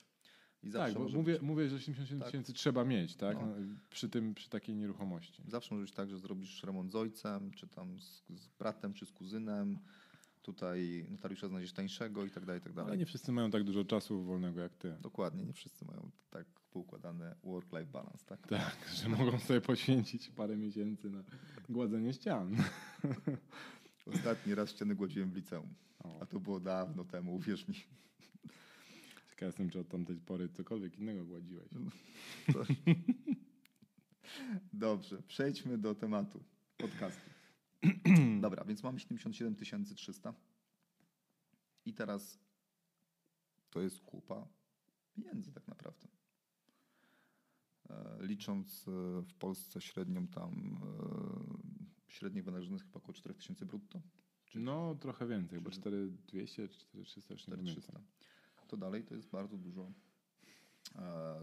tak, 0.74 0.94
bo 0.94 1.00
mówię, 1.00 1.34
być... 1.34 1.42
mówię, 1.42 1.70
że 1.70 1.76
87 1.76 2.20
tak. 2.20 2.28
tysięcy 2.28 2.54
trzeba 2.54 2.86
mieć, 2.86 3.16
tak? 3.16 3.38
No. 3.38 3.56
Przy, 3.90 4.10
tym, 4.10 4.34
przy 4.34 4.50
takiej 4.50 4.76
nieruchomości. 4.76 5.44
Zawsze 5.48 5.76
może 5.76 5.86
być 5.86 5.96
tak, 5.96 6.10
że 6.10 6.20
zrobisz 6.20 6.64
remont 6.64 6.92
z 6.92 6.96
ojcem, 6.96 7.52
czy 7.52 7.68
tam 7.68 8.00
z, 8.00 8.24
z 8.30 8.48
bratem, 8.48 8.94
czy 8.94 9.06
z 9.06 9.12
kuzynem 9.12 9.80
tutaj 10.44 11.06
notariusza 11.10 11.48
znajdziesz 11.48 11.74
tańszego 11.74 12.26
i 12.26 12.30
tak 12.30 12.46
dalej, 12.46 12.62
i 12.62 12.64
tak 12.64 12.74
dalej. 12.74 12.90
Ale 12.90 12.98
nie 12.98 13.06
wszyscy 13.06 13.32
mają 13.32 13.52
tak 13.52 13.64
dużo 13.64 13.86
czasu 13.86 14.24
wolnego 14.24 14.62
jak 14.62 14.76
ty. 14.76 14.98
Dokładnie, 15.02 15.46
nie 15.46 15.54
wszyscy 15.54 15.86
mają 15.86 16.12
tak 16.30 16.46
poukładane 16.72 17.36
work-life 17.44 17.92
balance, 17.92 18.26
tak? 18.26 18.48
Tak, 18.48 18.78
że 18.96 19.10
mogą 19.10 19.40
sobie 19.40 19.62
poświęcić 19.62 20.30
parę 20.30 20.58
miesięcy 20.58 21.10
na 21.10 21.24
gładzenie 21.70 22.14
ścian. 22.14 22.56
Ostatni 24.06 24.56
raz 24.56 24.70
ściany 24.70 24.96
gładziłem 24.96 25.32
w 25.32 25.36
liceum, 25.36 25.74
a 26.22 26.26
to 26.26 26.40
było 26.40 26.60
dawno 26.60 27.04
temu, 27.04 27.36
uwierz 27.36 27.68
mi. 27.68 27.76
Ciekaw 29.30 29.48
jestem, 29.48 29.70
czy 29.70 29.80
od 29.80 29.88
tamtej 29.88 30.16
pory 30.16 30.50
cokolwiek 30.50 31.00
innego 31.00 31.26
gładziłeś. 31.26 31.70
No, 31.72 31.92
Dobrze, 34.74 35.22
przejdźmy 35.22 35.78
do 35.78 35.96
tematu 35.96 36.44
podcastu. 36.78 37.30
Dobra, 38.42 38.66
więc 38.66 38.84
mamy 38.84 39.00
77 39.00 39.86
300. 39.96 40.34
I 41.86 41.94
teraz 41.94 42.40
to 43.70 43.82
jest 43.82 44.02
kupa 44.02 44.48
pieniędzy 45.14 45.52
tak 45.52 45.68
naprawdę. 45.68 46.08
E, 47.90 48.18
licząc 48.20 48.88
e, 48.88 48.92
w 49.22 49.34
Polsce 49.34 49.82
średnią 49.82 50.28
tam 50.28 50.80
e, 50.84 51.73
średnich 52.14 52.44
wynagrodzeń 52.44 52.80
chyba 52.80 52.98
około 52.98 53.14
4000 53.14 53.66
brutto. 53.66 54.02
no 54.56 54.96
trochę 54.96 55.28
więcej, 55.28 55.62
bo 55.62 55.72
4200 55.72 56.68
czy 56.68 56.80
4300 56.80 57.34
już 57.34 57.42
4300. 57.42 58.02
To 58.68 58.78
dalej 58.78 59.04
to 59.04 59.16
jest 59.16 59.30
bardzo 59.30 59.58
dużo 59.58 59.92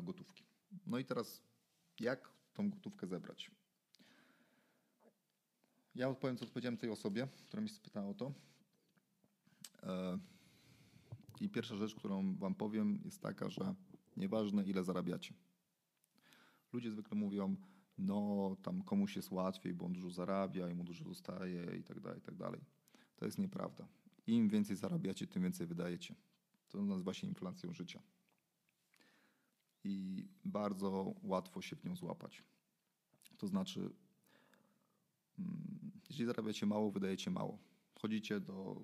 gotówki. 0.03 0.45
No 0.87 0.99
i 0.99 1.05
teraz 1.05 1.43
jak 2.01 2.33
tą 2.53 2.71
gotówkę 2.71 3.07
zebrać? 3.07 3.51
Ja 5.95 6.09
odpowiem, 6.09 6.37
co 6.37 6.45
odpowiedziałem 6.45 6.77
tej 6.77 6.91
osobie, 6.91 7.29
która 7.47 7.63
mi 7.63 7.69
spytała 7.69 8.09
o 8.09 8.15
to. 8.15 8.33
E, 9.83 10.19
I 11.41 11.49
pierwsza 11.49 11.77
rzecz, 11.77 11.95
którą 11.95 12.37
Wam 12.37 12.55
powiem, 12.55 13.01
jest 13.05 13.21
taka, 13.21 13.51
że 13.51 13.75
nieważne 14.17 14.65
ile 14.65 14.85
zarabiacie. 14.85 15.35
Ludzie 16.73 16.91
zwykle 16.91 17.17
mówią, 17.17 17.57
no 18.01 18.57
tam 18.63 18.83
komuś 18.83 19.17
jest 19.17 19.31
łatwiej, 19.31 19.75
bo 19.75 19.87
on 19.87 19.93
dużo 19.93 20.11
zarabia 20.11 20.69
i 20.69 20.75
mu 20.75 20.85
dużo 20.85 21.05
zostaje 21.05 21.77
i 21.77 21.83
tak 21.83 22.01
dalej, 22.01 22.19
i 22.19 22.23
tak 22.23 22.37
dalej. 22.37 22.61
To 23.17 23.25
jest 23.25 23.39
nieprawda. 23.39 23.89
Im 24.27 24.49
więcej 24.49 24.77
zarabiacie, 24.77 25.27
tym 25.27 25.43
więcej 25.43 25.67
wydajecie. 25.67 26.15
To 26.69 26.83
nazywa 26.83 27.15
się 27.15 27.27
inflacją 27.27 27.73
życia. 27.73 28.03
I 29.85 30.27
bardzo 30.45 31.15
łatwo 31.23 31.63
się 31.63 31.77
w 31.77 31.85
nią 31.85 31.97
złapać. 31.97 32.45
To 33.39 33.47
znaczy, 33.47 33.91
Mm, 35.41 35.91
jeżeli 36.09 36.27
zarabiacie 36.27 36.67
mało, 36.67 36.91
wydajecie 36.91 37.31
mało. 37.31 37.59
Chodzicie 37.95 38.41
do 38.41 38.83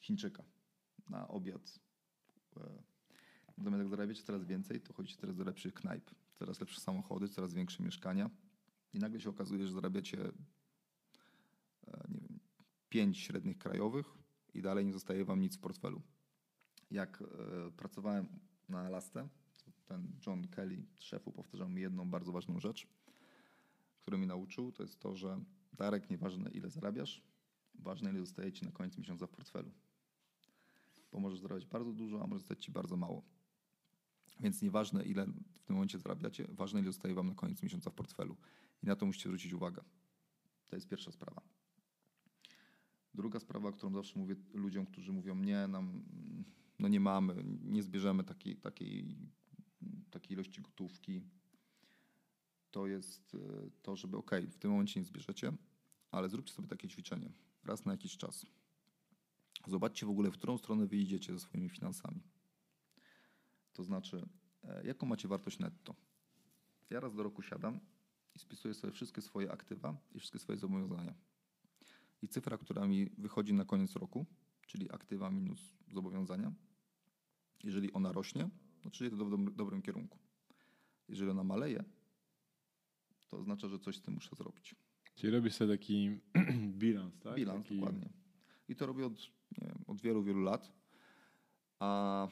Chińczyka 0.00 0.44
na 1.08 1.28
obiad. 1.28 1.78
E, 2.56 2.60
natomiast 3.58 3.80
jak 3.80 3.88
zarabiacie 3.88 4.22
coraz 4.22 4.44
więcej, 4.44 4.80
to 4.80 4.92
chodzicie 4.92 5.16
teraz 5.20 5.36
do 5.36 5.44
lepszych 5.44 5.74
knajp, 5.74 6.10
coraz 6.34 6.60
lepsze 6.60 6.80
samochody, 6.80 7.28
coraz 7.28 7.54
większe 7.54 7.82
mieszkania 7.82 8.30
i 8.96 8.98
nagle 8.98 9.20
się 9.20 9.30
okazuje, 9.30 9.66
że 9.66 9.72
zarabiacie 9.72 10.18
e, 10.18 10.32
nie 12.08 12.20
wiem, 12.20 12.38
pięć 12.88 13.18
średnich 13.18 13.58
krajowych 13.58 14.06
i 14.54 14.62
dalej 14.62 14.86
nie 14.86 14.92
zostaje 14.92 15.24
wam 15.24 15.40
nic 15.40 15.56
w 15.56 15.60
portfelu. 15.60 16.02
Jak 16.90 17.22
e, 17.22 17.70
pracowałem 17.70 18.26
na 18.68 18.80
Alasce, 18.80 19.28
ten 19.86 20.12
John 20.26 20.48
Kelly, 20.48 20.86
szefu, 20.98 21.32
powtarzał 21.32 21.68
mi 21.68 21.82
jedną 21.82 22.10
bardzo 22.10 22.32
ważną 22.32 22.60
rzecz, 22.60 22.86
którą 24.00 24.18
mi 24.18 24.26
nauczył, 24.26 24.72
to 24.72 24.82
jest 24.82 25.00
to, 25.00 25.16
że 25.16 25.40
Darek, 25.72 26.10
nieważne 26.10 26.50
ile 26.50 26.70
zarabiasz, 26.70 27.22
ważne 27.74 28.10
ile 28.10 28.20
zostaje 28.20 28.52
ci 28.52 28.64
na 28.64 28.72
koniec 28.72 28.98
miesiąca 28.98 29.26
w 29.26 29.30
portfelu. 29.30 29.70
Bo 31.12 31.20
możesz 31.20 31.40
zarabiać 31.40 31.66
bardzo 31.66 31.92
dużo, 31.92 32.22
a 32.22 32.26
może 32.26 32.38
zostać 32.38 32.64
ci 32.64 32.72
bardzo 32.72 32.96
mało. 32.96 33.22
Więc 34.40 34.62
nieważne 34.62 35.04
ile 35.04 35.26
w 35.26 35.64
tym 35.64 35.76
momencie 35.76 35.98
zarabiacie, 35.98 36.46
ważne 36.48 36.80
ile 36.80 36.88
zostaje 36.92 37.14
wam 37.14 37.28
na 37.28 37.34
koniec 37.34 37.62
miesiąca 37.62 37.90
w 37.90 37.94
portfelu. 37.94 38.36
I 38.82 38.86
na 38.86 38.96
to 38.96 39.06
musicie 39.06 39.28
zwrócić 39.28 39.52
uwagę. 39.52 39.82
To 40.66 40.76
jest 40.76 40.88
pierwsza 40.88 41.12
sprawa. 41.12 41.42
Druga 43.14 43.40
sprawa, 43.40 43.72
którą 43.72 43.92
zawsze 43.92 44.18
mówię 44.18 44.36
ludziom, 44.54 44.86
którzy 44.86 45.12
mówią, 45.12 45.34
nie, 45.34 45.68
nam, 45.68 46.02
no 46.78 46.88
nie 46.88 47.00
mamy, 47.00 47.44
nie 47.64 47.82
zbierzemy 47.82 48.24
takiej, 48.24 48.56
takiej, 48.56 49.16
takiej 50.10 50.32
ilości 50.32 50.62
gotówki, 50.62 51.22
to 52.70 52.86
jest 52.86 53.34
e, 53.34 53.70
to, 53.82 53.96
żeby 53.96 54.16
ok, 54.16 54.30
w 54.50 54.58
tym 54.58 54.70
momencie 54.70 55.00
nie 55.00 55.06
zbierzecie, 55.06 55.52
ale 56.10 56.28
zróbcie 56.28 56.52
sobie 56.52 56.68
takie 56.68 56.88
ćwiczenie 56.88 57.32
raz 57.64 57.84
na 57.84 57.92
jakiś 57.92 58.16
czas. 58.16 58.46
Zobaczcie 59.66 60.06
w 60.06 60.10
ogóle, 60.10 60.30
w 60.30 60.32
którą 60.32 60.58
stronę 60.58 60.86
wyjdziecie 60.86 61.32
ze 61.32 61.40
swoimi 61.40 61.68
finansami. 61.68 62.20
To 63.76 63.84
znaczy, 63.84 64.28
e, 64.64 64.86
jaką 64.86 65.06
macie 65.06 65.28
wartość 65.28 65.58
netto. 65.58 65.94
Ja 66.90 67.00
raz 67.00 67.14
do 67.14 67.22
roku 67.22 67.42
siadam 67.42 67.80
i 68.34 68.38
spisuję 68.38 68.74
sobie 68.74 68.92
wszystkie 68.92 69.22
swoje 69.22 69.52
aktywa 69.52 69.96
i 70.14 70.18
wszystkie 70.18 70.38
swoje 70.38 70.58
zobowiązania. 70.58 71.14
I 72.22 72.28
cyfra, 72.28 72.58
która 72.58 72.86
mi 72.86 73.10
wychodzi 73.18 73.54
na 73.54 73.64
koniec 73.64 73.96
roku, 73.96 74.26
czyli 74.66 74.92
aktywa 74.92 75.30
minus 75.30 75.74
zobowiązania, 75.88 76.52
jeżeli 77.64 77.92
ona 77.92 78.12
rośnie, 78.12 78.48
to 78.82 78.90
czyli 78.90 79.10
to 79.10 79.16
w 79.16 79.54
dobrym 79.54 79.82
kierunku. 79.82 80.18
Jeżeli 81.08 81.30
ona 81.30 81.44
maleje, 81.44 81.84
to 83.28 83.38
oznacza, 83.38 83.68
że 83.68 83.78
coś 83.78 83.96
z 83.96 84.02
tym 84.02 84.14
muszę 84.14 84.36
zrobić. 84.36 84.74
Czyli 85.14 85.32
robisz 85.32 85.54
sobie 85.54 85.72
taki 85.72 86.20
bilans, 86.82 87.18
tak? 87.18 87.34
Bilans, 87.34 87.62
taki... 87.62 87.76
dokładnie. 87.76 88.08
I 88.68 88.76
to 88.76 88.86
robię 88.86 89.06
od, 89.06 89.30
wiem, 89.58 89.84
od 89.86 90.00
wielu, 90.00 90.22
wielu 90.22 90.40
lat. 90.40 90.72
A 91.78 92.28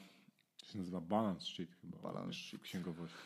to 0.65 0.71
się 0.71 0.77
nazywa 0.77 1.01
balance 1.01 1.45
sheet 1.45 1.75
chyba. 1.81 1.97
Balance 1.97 2.33
sheet. 2.33 2.61
W 2.61 2.63
księgowości. 2.63 3.17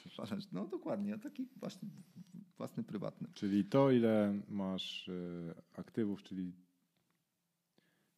No 0.52 0.68
dokładnie, 0.68 1.18
taki 1.18 1.48
właśnie 1.56 1.90
własny, 2.58 2.84
prywatny. 2.84 3.28
Czyli 3.34 3.66
to, 3.66 3.92
ile 3.92 4.42
masz 4.50 5.10
e, 5.10 5.80
aktywów, 5.80 6.24
czyli 6.24 6.54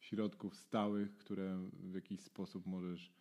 środków 0.00 0.56
stałych, 0.56 1.16
które 1.16 1.68
w 1.72 1.94
jakiś 1.94 2.20
sposób 2.20 2.66
możesz 2.66 3.12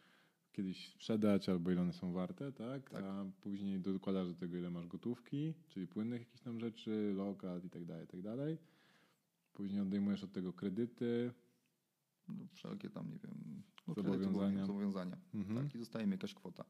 kiedyś 0.51 0.89
sprzedać, 0.89 1.49
albo 1.49 1.71
ile 1.71 1.81
one 1.81 1.93
są 1.93 2.13
warte, 2.13 2.51
tak? 2.51 2.89
tak? 2.89 3.03
A 3.03 3.25
później 3.41 3.79
dokładasz 3.79 4.27
do 4.27 4.35
tego, 4.35 4.57
ile 4.57 4.69
masz 4.69 4.87
gotówki, 4.87 5.53
czyli 5.69 5.87
płynnych 5.87 6.21
jakichś 6.21 6.41
tam 6.41 6.59
rzeczy, 6.59 7.13
lokat 7.15 7.65
i 7.65 7.69
tak 7.69 7.85
dalej, 7.85 8.05
i 8.05 8.07
tak 8.07 8.21
dalej. 8.21 8.57
Później 9.53 9.81
odejmujesz 9.81 10.23
od 10.23 10.31
tego 10.31 10.53
kredyty. 10.53 11.31
No, 12.27 12.47
wszelkie 12.53 12.89
tam, 12.89 13.11
nie 13.11 13.19
wiem, 13.19 13.63
zobowiązania. 13.87 14.65
zobowiązania. 14.65 15.17
Mhm. 15.33 15.63
Tak, 15.63 15.75
i 15.75 15.79
zostaje 15.79 16.05
mi 16.05 16.11
jakaś 16.11 16.33
kwota. 16.33 16.65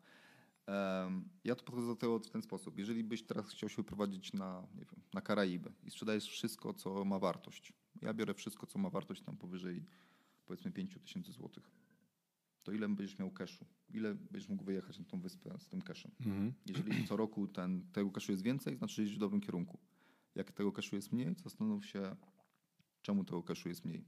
Um, 0.67 1.29
ja 1.43 1.55
to 1.55 1.63
podchodzę 1.63 1.87
do 1.87 1.95
tego 1.95 2.19
w 2.19 2.29
ten 2.29 2.41
sposób. 2.41 2.77
Jeżeli 2.77 3.03
byś 3.03 3.23
teraz 3.23 3.49
chciał 3.49 3.69
się 3.69 3.75
wyprowadzić 3.75 4.33
na, 4.33 4.67
nie 4.75 4.85
wiem, 4.85 5.01
na 5.13 5.21
Karaiby 5.21 5.71
i 5.83 5.91
sprzedajesz 5.91 6.29
wszystko, 6.29 6.73
co 6.73 7.05
ma 7.05 7.19
wartość. 7.19 7.73
Ja 8.01 8.13
biorę 8.13 8.33
wszystko, 8.33 8.67
co 8.67 8.79
ma 8.79 8.89
wartość 8.89 9.21
tam 9.21 9.37
powyżej 9.37 9.85
powiedzmy 10.45 10.71
5 10.71 10.97
tysięcy 11.03 11.31
złotych 11.31 11.71
to 12.63 12.71
ile 12.71 12.89
będziesz 12.89 13.19
miał 13.19 13.31
cashu? 13.31 13.65
Ile 13.89 14.15
będziesz 14.15 14.49
mógł 14.49 14.63
wyjechać 14.63 14.99
na 14.99 15.05
tą 15.05 15.19
wyspę 15.19 15.59
z 15.59 15.67
tym 15.67 15.81
cashem? 15.81 16.11
Mhm. 16.25 16.53
Jeżeli 16.65 17.07
co 17.07 17.17
roku 17.17 17.47
ten, 17.47 17.85
tego 17.91 18.11
cashu 18.11 18.31
jest 18.31 18.43
więcej, 18.43 18.77
znaczy, 18.77 19.03
idziesz 19.03 19.15
w 19.15 19.19
dobrym 19.19 19.41
kierunku. 19.41 19.79
Jak 20.35 20.51
tego 20.51 20.71
cashu 20.71 20.95
jest 20.95 21.11
mniej, 21.11 21.35
zastanów 21.43 21.85
się, 21.85 22.15
czemu 23.01 23.23
tego 23.23 23.43
cashu 23.43 23.69
jest 23.69 23.85
mniej. 23.85 24.05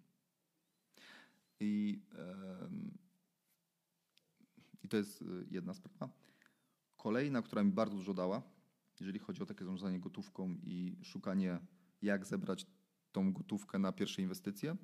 I, 1.63 2.01
I 4.83 4.87
to 4.89 4.97
jest 4.97 5.21
y, 5.21 5.25
jedna 5.51 5.73
sprawa. 5.73 6.09
Kolejna, 6.97 7.41
która 7.41 7.63
mi 7.63 7.71
bardzo 7.71 7.95
dużo 7.95 8.13
dała, 8.13 8.41
jeżeli 8.99 9.19
chodzi 9.19 9.43
o 9.43 9.45
takie 9.45 9.65
zarządzanie 9.65 9.99
gotówką 9.99 10.55
i 10.63 10.97
szukanie, 11.03 11.59
jak 12.01 12.25
zebrać 12.25 12.65
tą 13.11 13.33
gotówkę 13.33 13.79
na 13.79 13.91
pierwsze 13.91 14.21
inwestycje, 14.21 14.77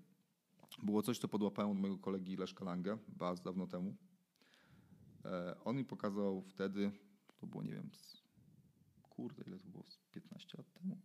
było 0.83 1.01
coś, 1.01 1.19
co 1.19 1.27
podłapałem 1.27 1.71
od 1.71 1.77
mojego 1.77 1.99
kolegi 1.99 2.37
Leszka 2.37 2.65
Lange 2.65 2.97
bardzo 3.07 3.43
dawno 3.43 3.67
temu. 3.67 3.95
E, 5.25 5.55
on 5.63 5.75
mi 5.75 5.85
pokazał 5.85 6.41
wtedy, 6.41 6.91
to 7.37 7.47
było, 7.47 7.63
nie 7.63 7.73
wiem, 7.73 7.89
z, 7.93 8.23
kurde, 9.09 9.43
ile 9.47 9.59
to 9.59 9.67
było, 9.67 9.83
15 10.11 10.57
lat 10.57 10.73
temu? 10.73 10.97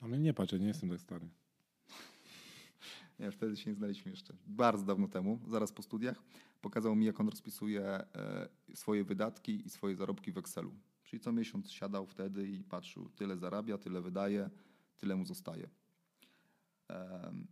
Ale 0.00 0.18
nie 0.18 0.34
patrz, 0.34 0.52
nie 0.52 0.66
jestem 0.66 0.90
tak 0.90 1.00
stary. 1.00 1.28
Nie, 3.18 3.30
wtedy 3.30 3.56
się 3.56 3.70
nie 3.70 3.76
znaliśmy 3.76 4.10
jeszcze. 4.10 4.34
Bardzo 4.46 4.84
dawno 4.84 5.08
temu, 5.08 5.40
zaraz 5.48 5.72
po 5.72 5.82
studiach, 5.82 6.22
pokazał 6.60 6.96
mi, 6.96 7.06
jak 7.06 7.20
on 7.20 7.28
rozpisuje 7.28 7.82
e, 7.84 8.48
swoje 8.74 9.04
wydatki 9.04 9.66
i 9.66 9.70
swoje 9.70 9.96
zarobki 9.96 10.32
w 10.32 10.38
Excelu. 10.38 10.72
Czyli 11.04 11.20
co 11.20 11.32
miesiąc 11.32 11.70
siadał 11.70 12.06
wtedy 12.06 12.48
i 12.48 12.64
patrzył, 12.64 13.08
tyle 13.08 13.36
zarabia, 13.36 13.78
tyle 13.78 14.02
wydaje, 14.02 14.50
tyle 14.96 15.16
mu 15.16 15.24
zostaje. 15.24 15.68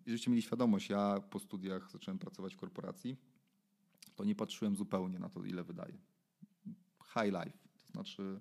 I 0.06 0.10
żebyście 0.10 0.30
mieli 0.30 0.42
świadomość, 0.42 0.90
ja 0.90 1.20
po 1.30 1.38
studiach 1.38 1.90
zacząłem 1.90 2.18
pracować 2.18 2.54
w 2.54 2.56
korporacji, 2.56 3.16
to 4.16 4.24
nie 4.24 4.34
patrzyłem 4.34 4.76
zupełnie 4.76 5.18
na 5.18 5.28
to, 5.28 5.44
ile 5.44 5.64
wydaję. 5.64 5.98
High 7.14 7.32
life, 7.44 7.58
to 7.78 7.92
znaczy, 7.92 8.40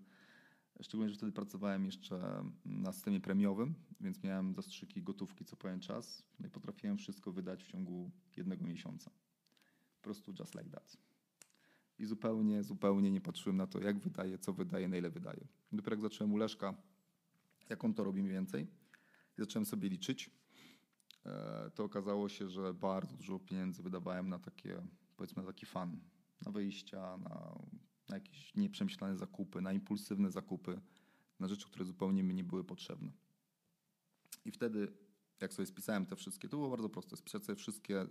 szczególnie, 0.81 1.09
że 1.09 1.17
wtedy 1.17 1.31
pracowałem 1.31 1.85
jeszcze 1.85 2.43
na 2.65 2.91
systemie 2.91 3.19
premiowym, 3.19 3.75
więc 4.01 4.23
miałem 4.23 4.55
zastrzyki 4.55 5.03
gotówki 5.03 5.45
co 5.45 5.55
pewien 5.55 5.79
czas, 5.79 6.23
no 6.39 6.47
i 6.47 6.49
potrafiłem 6.49 6.97
wszystko 6.97 7.31
wydać 7.31 7.63
w 7.63 7.67
ciągu 7.67 8.11
jednego 8.37 8.65
miesiąca. 8.65 9.11
Po 9.95 10.03
prostu 10.03 10.33
just 10.39 10.55
like 10.55 10.69
that. 10.69 10.97
I 11.99 12.05
zupełnie, 12.05 12.63
zupełnie 12.63 13.11
nie 13.11 13.21
patrzyłem 13.21 13.57
na 13.57 13.67
to, 13.67 13.79
jak 13.79 13.99
wydaje, 13.99 14.37
co 14.37 14.53
wydaje, 14.53 14.87
na 14.87 14.97
ile 14.97 15.09
wydaje. 15.09 15.47
Dopiero 15.71 15.95
jak 15.95 16.01
zacząłem 16.01 16.33
u 16.33 16.37
Leszka, 16.37 16.73
jak 17.69 17.83
on 17.83 17.93
to 17.93 18.03
robi 18.03 18.21
mniej 18.21 18.33
więcej, 18.33 18.67
zacząłem 19.37 19.65
sobie 19.65 19.89
liczyć, 19.89 20.29
E, 21.25 21.71
to 21.75 21.83
okazało 21.83 22.29
się, 22.29 22.49
że 22.49 22.73
bardzo 22.73 23.17
dużo 23.17 23.39
pieniędzy 23.39 23.83
wydawałem 23.83 24.29
na 24.29 24.39
takie, 24.39 24.81
powiedzmy, 25.17 25.43
na 25.43 25.47
taki 25.47 25.65
fan, 25.65 25.99
na 26.45 26.51
wyjścia, 26.51 27.17
na, 27.17 27.59
na 28.11 28.17
jakieś 28.17 28.55
nieprzemyślane 28.55 29.17
zakupy, 29.17 29.61
na 29.61 29.73
impulsywne 29.73 30.31
zakupy, 30.31 30.81
na 31.39 31.47
rzeczy, 31.47 31.65
które 31.65 31.85
zupełnie 31.85 32.23
mi 32.23 32.33
nie 32.33 32.43
były 32.43 32.63
potrzebne. 32.63 33.11
I 34.45 34.51
wtedy, 34.51 34.93
jak 35.41 35.53
sobie 35.53 35.65
spisałem 35.65 36.05
te 36.05 36.15
wszystkie, 36.15 36.49
to 36.49 36.57
było 36.57 36.69
bardzo 36.69 36.89
proste. 36.89 37.17
Spisać 37.17 37.45
sobie 37.45 37.55
wszystkie 37.55 38.07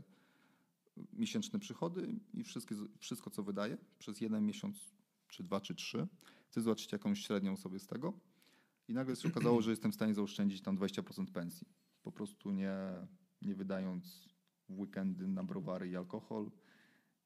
miesięczne 1.12 1.58
przychody 1.58 2.14
i 2.34 2.44
wszystkie, 2.44 2.74
wszystko, 2.98 3.30
co 3.30 3.42
wydaję 3.42 3.78
przez 3.98 4.20
jeden 4.20 4.46
miesiąc, 4.46 4.94
czy 5.28 5.42
dwa, 5.42 5.60
czy 5.60 5.74
trzy. 5.74 6.08
Chcę 6.48 6.60
zobaczyć 6.60 6.92
jakąś 6.92 7.26
średnią 7.26 7.56
sobie 7.56 7.78
z 7.78 7.86
tego. 7.86 8.12
I 8.88 8.94
nagle 8.94 9.16
się 9.16 9.28
okazało, 9.28 9.62
że 9.62 9.70
jestem 9.70 9.92
w 9.92 9.94
stanie 9.94 10.14
zaoszczędzić 10.14 10.62
tam 10.62 10.78
20% 10.78 11.26
pensji 11.26 11.66
po 12.02 12.12
prostu 12.12 12.50
nie, 12.50 12.76
nie 13.42 13.54
wydając 13.54 14.28
w 14.68 14.78
weekendy 14.78 15.28
na 15.28 15.44
browary 15.44 15.88
i 15.88 15.96
alkohol, 15.96 16.50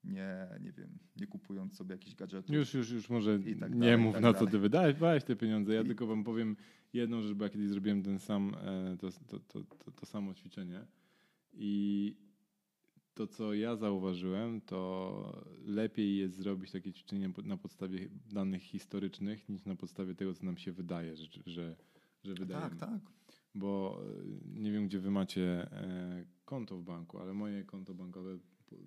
nie, 0.04 0.48
nie 0.60 0.72
wiem, 0.72 0.98
nie 1.16 1.26
kupując 1.26 1.76
sobie 1.76 1.92
jakichś 1.92 2.16
gadżetów. 2.16 2.56
Już, 2.56 2.74
już, 2.74 2.90
już 2.90 3.10
może 3.10 3.38
tak 3.60 3.74
nie 3.74 3.96
mów 3.96 4.14
tak 4.14 4.22
na 4.22 4.34
co 4.34 4.46
ty 4.46 4.58
wydałeś, 4.58 4.94
wydałeś 4.94 5.24
te 5.24 5.36
pieniądze. 5.36 5.74
Ja 5.74 5.82
I... 5.82 5.86
tylko 5.86 6.06
wam 6.06 6.24
powiem 6.24 6.56
jedną 6.92 7.22
rzecz, 7.22 7.32
bo 7.32 7.44
ja 7.44 7.50
kiedyś 7.50 7.68
zrobiłem 7.68 8.02
ten 8.02 8.18
sam, 8.18 8.54
e, 8.54 8.96
to, 8.96 9.10
to, 9.10 9.38
to, 9.38 9.64
to, 9.64 9.90
to 9.90 10.06
samo 10.06 10.34
ćwiczenie 10.34 10.86
i 11.52 12.14
to, 13.14 13.26
co 13.26 13.54
ja 13.54 13.76
zauważyłem, 13.76 14.60
to 14.60 15.44
lepiej 15.66 16.16
jest 16.16 16.36
zrobić 16.36 16.70
takie 16.70 16.92
ćwiczenie 16.92 17.30
na 17.44 17.56
podstawie 17.56 18.08
danych 18.32 18.62
historycznych, 18.62 19.48
niż 19.48 19.64
na 19.64 19.76
podstawie 19.76 20.14
tego, 20.14 20.34
co 20.34 20.44
nam 20.44 20.56
się 20.56 20.72
wydaje, 20.72 21.16
że, 21.16 21.26
że, 21.46 21.76
że 22.24 22.34
wydaje. 22.34 22.62
Tak, 22.62 22.76
tak 22.76 23.00
bo 23.54 24.00
e, 24.02 24.60
nie 24.60 24.72
wiem, 24.72 24.86
gdzie 24.86 24.98
wy 24.98 25.10
macie 25.10 25.72
e, 25.72 26.24
konto 26.44 26.76
w 26.76 26.82
banku, 26.82 27.18
ale 27.18 27.34
moje 27.34 27.64
konto 27.64 27.94
bankowe 27.94 28.38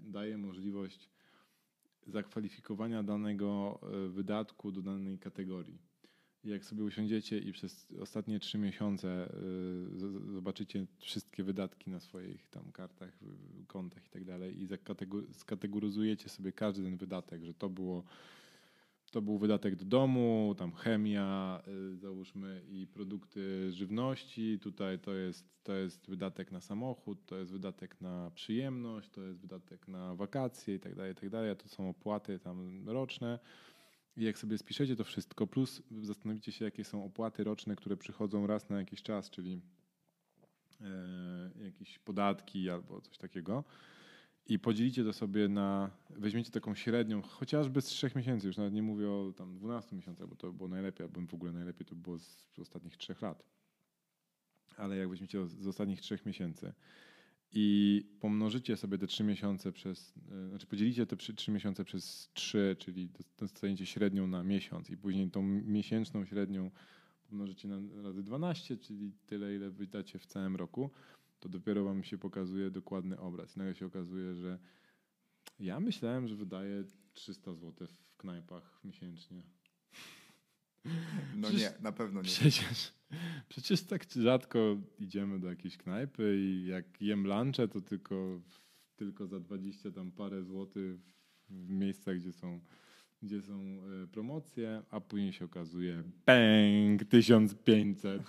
daje 0.02 0.38
możliwość 0.38 1.10
zakwalifikowania 2.08 3.04
danego 3.04 3.80
e, 3.82 4.08
wydatku 4.10 4.72
do 4.72 4.82
danej 4.82 5.20
kategorii. 5.20 5.78
Jak 6.44 6.66
sobie 6.66 6.84
usiądziecie 6.84 7.40
i 7.40 7.52
przez 7.52 7.88
ostatnie 8.00 8.40
trzy 8.40 8.58
miesiące 8.58 9.34
zobaczycie 10.34 10.86
wszystkie 10.98 11.44
wydatki 11.44 11.90
na 11.90 12.00
swoich 12.00 12.48
tam 12.50 12.72
kartach, 12.72 13.20
kontach 13.68 14.06
i 14.06 14.10
tak 14.10 14.26
dalej 14.26 14.62
i 14.62 14.68
skategoryzujecie 15.32 16.30
sobie 16.30 16.52
każdy 16.52 16.84
ten 16.84 16.98
wydatek, 16.98 17.44
że 17.44 17.54
to 17.54 17.70
było 17.70 18.04
to 19.12 19.22
był 19.22 19.38
wydatek 19.38 19.76
do 19.76 19.86
domu, 19.86 20.56
tam 20.58 20.72
chemia, 20.72 21.62
y, 21.94 21.98
załóżmy, 21.98 22.62
i 22.70 22.88
produkty 22.88 23.72
żywności. 23.72 24.60
Tutaj 24.60 25.00
to 25.00 25.14
jest, 25.14 25.64
to 25.64 25.74
jest 25.74 26.10
wydatek 26.10 26.52
na 26.52 26.62
samochód, 26.62 27.26
to 27.26 27.38
jest 27.38 27.52
wydatek 27.52 28.02
na 28.02 28.32
przyjemność, 28.36 29.10
to 29.10 29.22
jest 29.22 29.40
wydatek 29.40 29.88
na 29.88 30.16
wakacje 30.16 30.76
i 30.76 30.80
tak 30.80 30.96
dalej, 30.96 31.16
tak 31.16 31.30
dalej. 31.30 31.56
To 31.56 31.70
są 31.70 31.90
opłaty 31.90 32.40
tam 32.40 32.90
roczne. 32.90 33.40
I 34.18 34.24
jak 34.24 34.38
sobie 34.38 34.58
spiszecie 34.58 34.96
to 34.96 35.04
wszystko, 35.04 35.48
plus 35.48 35.82
zastanowicie 36.02 36.52
się, 36.52 36.66
jakie 36.66 36.84
są 36.84 37.06
opłaty 37.06 37.44
roczne, 37.44 37.76
które 37.76 37.98
przychodzą 37.98 38.48
raz 38.48 38.70
na 38.70 38.80
jakiś 38.80 39.02
czas, 39.02 39.30
czyli 39.30 39.62
e, 40.82 41.64
jakieś 41.66 42.00
podatki 42.00 42.70
albo 42.70 43.02
coś 43.02 43.18
takiego, 43.18 43.64
i 44.50 44.60
podzielicie 44.60 45.04
to 45.04 45.14
sobie 45.14 45.48
na, 45.48 45.92
weźmiecie 46.10 46.52
taką 46.52 46.76
średnią, 46.76 47.22
chociażby 47.22 47.82
z 47.82 47.86
3 47.86 48.12
miesięcy, 48.16 48.48
już 48.48 48.58
nawet 48.58 48.74
nie 48.74 48.84
mówię 48.84 49.12
o 49.12 49.34
tam 49.38 49.56
12 49.56 49.96
miesiącach, 49.96 50.28
bo 50.28 50.36
to 50.36 50.54
było 50.54 50.70
najlepiej, 50.70 51.06
albo 51.06 51.22
w 51.22 51.34
ogóle 51.34 51.52
najlepiej 51.52 51.86
to 51.86 51.96
było 51.96 52.20
z 52.20 52.60
ostatnich 52.60 52.98
3 52.98 53.16
lat. 53.22 53.44
Ale 54.78 54.98
jak 54.98 55.10
weźmiecie 55.10 55.48
z 55.48 55.68
ostatnich 55.68 56.02
3 56.02 56.20
miesięcy 56.26 56.74
i 57.52 58.06
pomnożycie 58.20 58.78
sobie 58.78 58.98
te 58.98 59.08
trzy 59.08 59.24
miesiące 59.24 59.72
przez, 59.72 60.14
e, 60.32 60.50
znaczy 60.50 60.68
podzielicie 60.68 61.06
te 61.06 61.16
trzy- 61.18 61.34
trzy 61.36 61.52
miesiące 61.52 61.84
przez 61.86 62.30
trzy, 62.34 62.76
czyli 62.80 63.10
dos- 63.10 63.30
dostaniecie 63.38 63.86
średnią 63.86 64.28
na 64.28 64.44
miesiąc 64.44 64.90
i 64.90 64.98
później 64.98 65.32
tą 65.32 65.44
miesięczną 65.44 66.26
średnią 66.26 66.72
pomnożycie 67.30 67.68
na 67.68 68.02
razy 68.04 68.24
12, 68.24 68.78
czyli 68.78 69.12
tyle, 69.26 69.56
ile 69.56 69.70
wydacie 69.70 70.20
w 70.20 70.26
całym 70.26 70.56
roku, 70.56 70.90
to 71.40 71.50
dopiero 71.50 71.84
wam 71.84 72.04
się 72.04 72.18
pokazuje 72.18 72.72
dokładny 72.72 73.20
obraz. 73.20 73.56
I 73.56 73.60
nagle 73.60 73.76
się 73.76 73.86
okazuje, 73.86 74.36
że 74.36 74.60
ja 75.60 75.80
myślałem, 75.80 76.28
że 76.28 76.36
wydaję 76.36 76.84
300 77.14 77.54
zł 77.54 77.88
w 77.88 78.18
knajpach 78.18 78.80
miesięcznie. 78.84 79.44
No 81.36 81.48
Przecież- 81.48 81.62
nie, 81.62 81.74
na 81.82 81.92
pewno 81.92 82.22
nie. 82.22 82.28
Przecież, 82.28 82.94
przecież 83.50 83.84
tak 83.84 84.12
rzadko 84.12 84.78
idziemy 85.00 85.40
do 85.40 85.50
jakiejś 85.50 85.78
knajpy 85.78 86.38
i 86.40 86.66
jak 86.66 87.02
jem 87.02 87.28
lunche, 87.28 87.68
to 87.68 87.82
tylko, 87.82 88.42
tylko 88.96 89.28
za 89.28 89.40
20 89.40 89.92
tam 89.92 90.12
parę 90.12 90.44
złotych 90.44 91.00
w 91.50 91.70
miejscach, 91.70 92.18
gdzie 92.18 92.34
są, 92.34 92.60
gdzie 93.24 93.42
są 93.42 93.54
e, 94.04 94.08
promocje, 94.08 94.82
a 94.90 95.00
później 95.00 95.34
się 95.34 95.46
okazuje 95.46 96.04
bang, 96.26 97.04
1500 97.12 98.22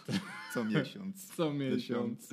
Co 0.55 0.65
miesiąc. 0.65 1.27
co 1.37 1.53
miesiąc. 1.55 2.29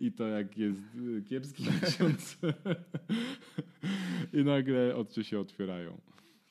I 0.00 0.12
to 0.12 0.26
jak 0.28 0.58
jest 0.58 0.82
y, 1.18 1.22
kiepski 1.22 1.64
miesiąc. 1.82 2.38
I 4.32 4.44
nagle 4.44 4.96
oczy 4.96 5.24
się 5.24 5.40
otwierają. 5.40 6.00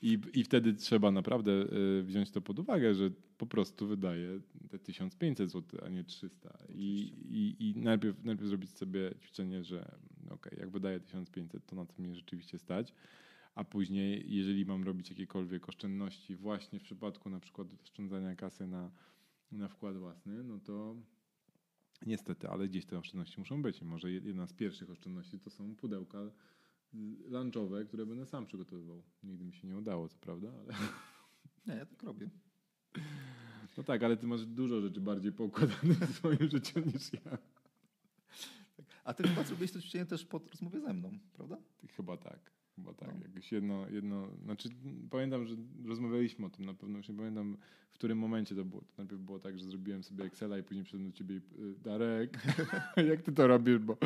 I, 0.02 0.20
I 0.34 0.44
wtedy 0.44 0.74
trzeba 0.74 1.12
naprawdę 1.12 1.52
y, 1.52 2.04
wziąć 2.04 2.32
to 2.32 2.42
pod 2.42 2.60
uwagę, 2.60 2.96
że 2.96 3.12
po 3.38 3.46
prostu 3.46 3.88
wydaje 3.88 4.40
te 4.70 4.80
1500 4.80 5.52
zł, 5.52 5.80
a 5.86 5.90
nie 5.90 6.04
300. 6.04 6.58
I, 6.70 7.14
i, 7.30 7.70
i 7.70 7.80
najpierw, 7.80 8.24
najpierw 8.24 8.48
zrobić 8.48 8.70
sobie 8.70 9.12
ćwiczenie, 9.22 9.64
że 9.64 9.92
ok, 10.30 10.50
jak 10.58 10.70
wydaję 10.70 11.00
1500, 11.00 11.66
to 11.66 11.76
na 11.76 11.86
co 11.86 12.02
mnie 12.02 12.16
rzeczywiście 12.16 12.58
stać. 12.60 12.94
A 13.60 13.64
później, 13.64 14.26
jeżeli 14.28 14.66
mam 14.66 14.84
robić 14.84 15.10
jakiekolwiek 15.10 15.70
oszczędności, 15.70 16.36
właśnie 16.36 16.80
w 16.80 16.84
przypadku 16.84 17.30
na 17.30 17.40
przykład 17.40 17.68
oszczędzania 17.84 18.36
kasy 18.36 18.68
na, 18.68 18.92
na 19.52 19.68
wkład 19.68 19.98
własny, 19.98 20.44
no 20.44 20.60
to 20.60 20.96
Niestety, 22.06 22.50
ale 22.50 22.68
gdzieś 22.68 22.86
te 22.86 23.00
oszczędności 23.00 23.40
muszą 23.40 23.62
być. 23.62 23.82
I 23.82 23.86
może 23.86 24.12
jedna 24.12 24.48
z 24.48 24.54
pierwszych 24.54 24.90
oszczędności 24.90 25.40
to 25.40 25.50
są 25.50 25.76
pudełka 25.76 26.18
y, 26.20 26.30
lunchowe, 27.28 27.86
które 27.86 28.06
będę 28.06 28.26
sam 28.26 28.46
przygotowywał. 28.46 29.04
Nigdy 29.24 29.46
mi 29.46 29.54
się 29.54 29.68
nie 29.68 29.78
udało, 29.78 30.10
co 30.10 30.18
prawda, 30.18 30.52
ale... 30.60 30.74
Nie, 31.68 31.74
ja 31.74 31.86
tak 31.86 32.04
robię. 32.04 32.30
No 33.78 33.84
tak, 33.84 34.04
ale 34.04 34.18
ty 34.18 34.28
masz 34.28 34.46
dużo 34.46 34.82
rzeczy 34.82 35.02
bardziej 35.02 35.32
poukładanych 35.32 35.98
w 35.98 36.16
swoim 36.16 36.50
życiu 36.54 36.80
niż 36.80 37.14
ja. 37.14 37.38
A 39.04 39.14
ty 39.14 39.24
chyba 39.24 39.44
zrobiłeś 39.44 39.72
to 39.72 39.82
ćwiczenie 39.82 40.06
też 40.06 40.26
po 40.26 40.38
rozmowie 40.38 40.82
ze 40.82 40.94
mną, 40.94 41.20
prawda? 41.34 41.58
Chyba 41.96 42.18
tak. 42.18 42.59
Chyba 42.80 42.94
tak. 42.94 43.10
No. 43.16 43.22
Jakoś 43.28 43.52
jedno, 43.52 43.90
jedno, 43.90 44.28
znaczy 44.44 44.70
pamiętam, 45.10 45.46
że 45.46 45.56
rozmawialiśmy 45.86 46.46
o 46.46 46.50
tym 46.50 46.66
na 46.66 46.74
pewno, 46.74 46.98
już 46.98 47.10
nie 47.10 47.16
pamiętam 47.16 47.58
w 47.92 47.94
którym 47.94 48.18
momencie 48.18 48.56
to 48.56 48.66
było. 48.66 48.82
To 48.82 48.94
najpierw 48.98 49.22
było 49.22 49.40
tak, 49.40 49.60
że 49.60 49.66
zrobiłem 49.66 50.04
sobie 50.04 50.24
Excela 50.24 50.58
i 50.58 50.64
później 50.64 50.84
przyszedłem 50.84 51.12
do 51.12 51.18
ciebie 51.18 51.36
i 51.36 51.62
y, 51.62 51.76
Darek, 51.84 52.38
jak 53.10 53.22
ty 53.22 53.32
to 53.32 53.48
robisz, 53.48 53.78
bo, 53.78 53.98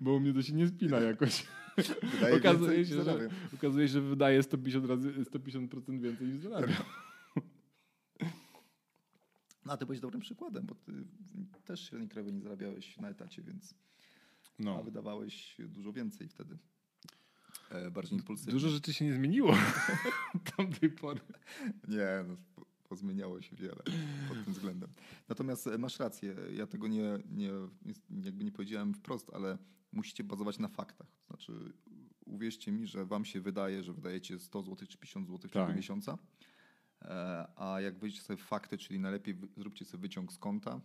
bo 0.00 0.12
u 0.14 0.20
mnie 0.20 0.32
to 0.32 0.42
się 0.42 0.52
nie 0.52 0.68
spina 0.68 1.00
jakoś. 1.00 1.46
Wydaje 2.12 2.36
Okazuje 2.36 2.70
więcej, 2.76 2.86
się, 2.86 2.94
że, 2.94 3.04
zarabiam. 3.04 3.30
okazuje 3.54 3.88
się, 3.88 3.92
że 3.92 4.00
wydaje 4.00 4.42
150 4.42 4.86
razy, 4.86 5.12
150% 5.12 6.00
więcej 6.00 6.26
niż 6.26 6.38
zarabia. 6.42 6.84
No 9.66 9.72
a 9.72 9.76
ty 9.76 9.86
byłeś 9.86 10.00
dobrym 10.00 10.20
przykładem, 10.20 10.66
bo 10.66 10.74
ty 10.74 10.92
też 11.64 11.88
średniej 11.88 12.08
krajowej 12.08 12.34
nie 12.34 12.40
zarabiałeś 12.40 12.98
na 12.98 13.08
etacie, 13.08 13.42
więc 13.42 13.74
a 14.58 14.62
No. 14.62 14.82
wydawałeś 14.82 15.56
dużo 15.68 15.92
więcej 15.92 16.28
wtedy. 16.28 16.58
E, 17.70 17.90
bardziej 17.90 18.18
impulsywnie. 18.18 18.52
Dużo 18.52 18.68
rzeczy 18.68 18.92
się 18.92 19.04
nie 19.04 19.14
zmieniło 19.14 19.50
od 20.34 20.56
tamtej 20.56 20.90
pory. 20.90 21.20
Nie, 21.88 22.24
no, 22.28 22.36
po- 22.54 22.66
pozmieniało 22.88 23.42
się 23.42 23.56
wiele 23.56 23.82
pod 24.28 24.44
tym 24.44 24.52
względem. 24.52 24.90
Natomiast 25.28 25.66
e, 25.66 25.78
masz 25.78 25.98
rację, 25.98 26.34
ja 26.52 26.66
tego 26.66 26.88
nie, 26.88 27.18
nie, 27.30 27.50
jakby 28.24 28.44
nie 28.44 28.52
powiedziałem 28.52 28.94
wprost, 28.94 29.30
ale 29.34 29.58
musicie 29.92 30.24
bazować 30.24 30.58
na 30.58 30.68
faktach. 30.68 31.06
To 31.20 31.26
znaczy, 31.26 31.72
uwierzcie 32.26 32.72
mi, 32.72 32.86
że 32.86 33.06
wam 33.06 33.24
się 33.24 33.40
wydaje, 33.40 33.82
że 33.82 33.92
wydajecie 33.92 34.38
100 34.38 34.62
zł 34.62 34.86
czy 34.88 34.98
50 34.98 35.26
zł 35.26 35.38
w 35.50 35.52
ciągu 35.52 35.68
Tak. 35.68 35.76
miesiąca, 35.76 36.18
e, 37.02 37.46
a 37.56 37.80
jak 37.80 37.98
wyjdziecie 37.98 38.22
sobie 38.24 38.36
fakty, 38.36 38.78
czyli 38.78 39.00
najlepiej 39.00 39.38
zróbcie 39.56 39.84
sobie 39.84 40.00
wyciąg 40.02 40.32
z 40.32 40.38
konta 40.38 40.80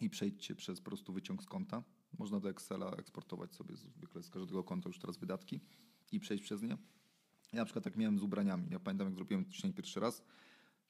i 0.00 0.10
przejdźcie 0.10 0.54
przez 0.54 0.80
po 0.80 0.84
prostu 0.90 1.12
wyciąg 1.12 1.42
z 1.42 1.46
konta. 1.46 1.82
Można 2.18 2.40
do 2.40 2.48
Excela 2.50 2.90
eksportować 2.90 3.54
sobie 3.54 3.76
zwykle 3.76 4.22
z 4.22 4.30
każdego 4.30 4.64
konta 4.64 4.88
już 4.88 4.98
teraz 4.98 5.16
wydatki 5.16 5.60
i 6.12 6.20
przejść 6.20 6.44
przez 6.44 6.62
nie. 6.62 6.78
Ja 7.52 7.58
na 7.60 7.64
przykład 7.64 7.84
tak 7.84 7.96
miałem 7.96 8.18
z 8.18 8.22
ubraniami. 8.22 8.70
Ja 8.70 8.80
pamiętam, 8.80 9.06
jak 9.06 9.14
zrobiłem 9.14 9.44
ćwiczenie 9.44 9.74
pierwszy 9.74 10.00
raz, 10.00 10.24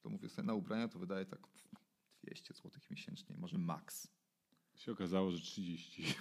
to 0.00 0.10
mówię 0.10 0.28
sobie, 0.28 0.46
na 0.46 0.54
ubrania 0.54 0.88
to 0.88 0.98
wydaje 0.98 1.26
tak 1.26 1.48
200 2.22 2.54
zł 2.54 2.70
miesięcznie, 2.90 3.36
może 3.36 3.58
maks. 3.58 4.08
Się 4.76 4.92
okazało, 4.92 5.30
że 5.30 5.40
30. 5.40 6.04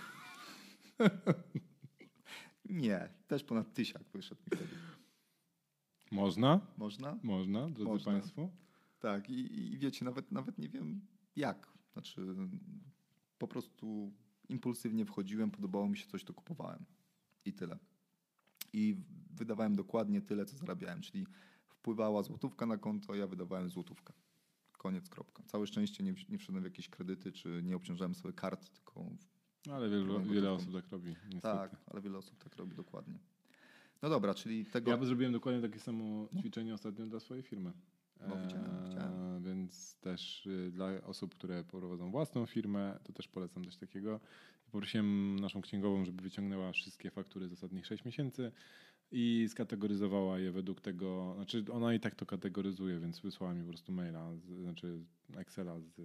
Nie, 2.66 3.10
też 3.28 3.44
ponad 3.44 3.74
tysiak 3.74 4.04
wyszedł 4.14 4.42
mi 4.42 4.58
wtedy. 4.58 4.76
Można? 6.12 6.62
Można? 6.78 7.20
Można, 7.24 7.70
drodzy 7.70 7.84
Można. 7.84 8.12
Państwo. 8.12 8.50
Tak, 9.00 9.30
i, 9.30 9.74
i 9.74 9.78
wiecie, 9.78 10.06
nawet, 10.06 10.32
nawet 10.32 10.58
nie 10.58 10.70
wiem 10.70 11.02
jak. 11.36 11.74
Znaczy, 11.94 12.36
po 13.38 13.48
prostu 13.48 14.14
impulsywnie 14.50 15.06
wchodziłem, 15.06 15.52
podobało 15.52 15.90
mi 15.90 15.98
się 15.98 16.08
coś, 16.08 16.24
to 16.24 16.34
kupowałem. 16.34 16.86
I 17.46 17.54
tyle. 17.54 17.78
I 18.74 18.96
wydawałem 19.32 19.76
dokładnie 19.76 20.22
tyle, 20.22 20.46
co 20.46 20.58
zarabiałem, 20.58 21.02
czyli 21.02 21.28
wpływała 21.68 22.24
złotówka 22.24 22.66
na 22.66 22.78
konto, 22.78 23.16
ja 23.16 23.28
wydawałem 23.28 23.70
złotówkę. 23.70 24.14
Koniec, 24.78 25.10
kropka. 25.10 25.44
Całe 25.44 25.68
szczęście 25.68 26.04
nie, 26.04 26.14
nie 26.30 26.38
wszedłem 26.38 26.64
w 26.64 26.66
jakieś 26.66 26.90
kredyty, 26.90 27.32
czy 27.32 27.62
nie 27.64 27.76
obciążałem 27.76 28.16
sobie 28.16 28.34
kart, 28.34 28.70
tylko 28.70 29.06
Ale 29.72 29.90
wiele, 29.90 30.52
osób 30.52 30.74
tak 30.74 30.90
robi. 30.92 31.10
Niestety. 31.10 31.42
tak, 31.42 31.76
ale 31.86 32.02
wiele 32.02 32.18
osób 32.18 32.44
tak 32.44 32.56
robi 32.56 32.76
dokładnie. 32.76 33.20
No 34.02 34.10
dobra, 34.10 34.34
czyli 34.34 34.66
tego... 34.66 34.92
Ja 34.92 35.06
zrobiłem 35.06 35.34
dokładnie 35.34 35.62
takie 35.62 35.80
samo 35.80 36.28
ćwiczenie 36.40 36.74
ostatnio 36.74 37.06
dla 37.06 37.20
swojej 37.20 37.44
firmy. 37.44 37.72
No, 38.28 38.42
widziałem. 38.42 38.93
Więc 39.74 39.96
też 39.96 40.46
y, 40.46 40.72
dla 40.72 41.02
osób, 41.04 41.36
które 41.36 41.64
prowadzą 41.64 42.12
własną 42.12 42.46
firmę, 42.46 43.00
to 43.04 43.14
też 43.14 43.28
polecam 43.28 43.66
coś 43.66 43.78
takiego. 43.78 44.20
Poprosiłem 44.66 45.40
naszą 45.40 45.62
księgową, 45.62 46.06
żeby 46.06 46.22
wyciągnęła 46.24 46.72
wszystkie 46.72 47.12
faktury 47.12 47.48
z 47.48 47.54
ostatnich 47.54 47.86
6 47.86 48.06
miesięcy 48.06 48.52
i 49.12 49.46
skategoryzowała 49.50 50.40
je 50.40 50.52
według 50.52 50.82
tego, 50.82 51.34
znaczy 51.36 51.66
ona 51.72 51.94
i 51.94 52.00
tak 52.00 52.16
to 52.16 52.26
kategoryzuje, 52.26 53.00
więc 53.00 53.20
wysłała 53.20 53.54
mi 53.54 53.62
po 53.64 53.70
prostu 53.70 53.92
maila, 53.92 54.36
z, 54.36 54.62
znaczy 54.62 55.00
Excela 55.38 55.80
z 55.80 56.02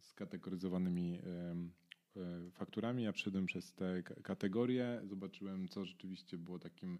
skategoryzowanymi 0.00 1.18
em, 1.18 1.72
e, 2.16 2.50
fakturami. 2.50 3.02
Ja 3.02 3.12
przyszedłem 3.12 3.46
przez 3.46 3.72
te 3.74 4.02
kategorie, 4.02 5.00
zobaczyłem, 5.04 5.68
co 5.68 5.84
rzeczywiście 5.84 6.38
było 6.38 6.58
takim 6.58 6.98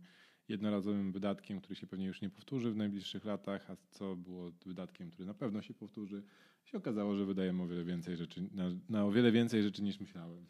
jednorazowym 0.48 1.12
wydatkiem, 1.12 1.60
który 1.60 1.74
się 1.74 1.86
pewnie 1.86 2.06
już 2.06 2.20
nie 2.20 2.30
powtórzy 2.30 2.70
w 2.70 2.76
najbliższych 2.76 3.24
latach, 3.24 3.70
a 3.70 3.76
co 3.90 4.16
było 4.16 4.52
wydatkiem, 4.66 5.10
który 5.10 5.26
na 5.26 5.34
pewno 5.34 5.62
się 5.62 5.74
powtórzy. 5.74 6.22
Się 6.64 6.78
okazało, 6.78 7.16
że 7.16 7.24
wydajemy 7.24 7.62
o 7.62 7.66
wiele 7.66 7.84
więcej 7.84 8.16
rzeczy, 8.16 8.48
na, 8.52 8.64
na 8.88 9.04
o 9.04 9.12
wiele 9.12 9.32
więcej 9.32 9.62
rzeczy 9.62 9.82
niż 9.82 10.00
myślałem. 10.00 10.46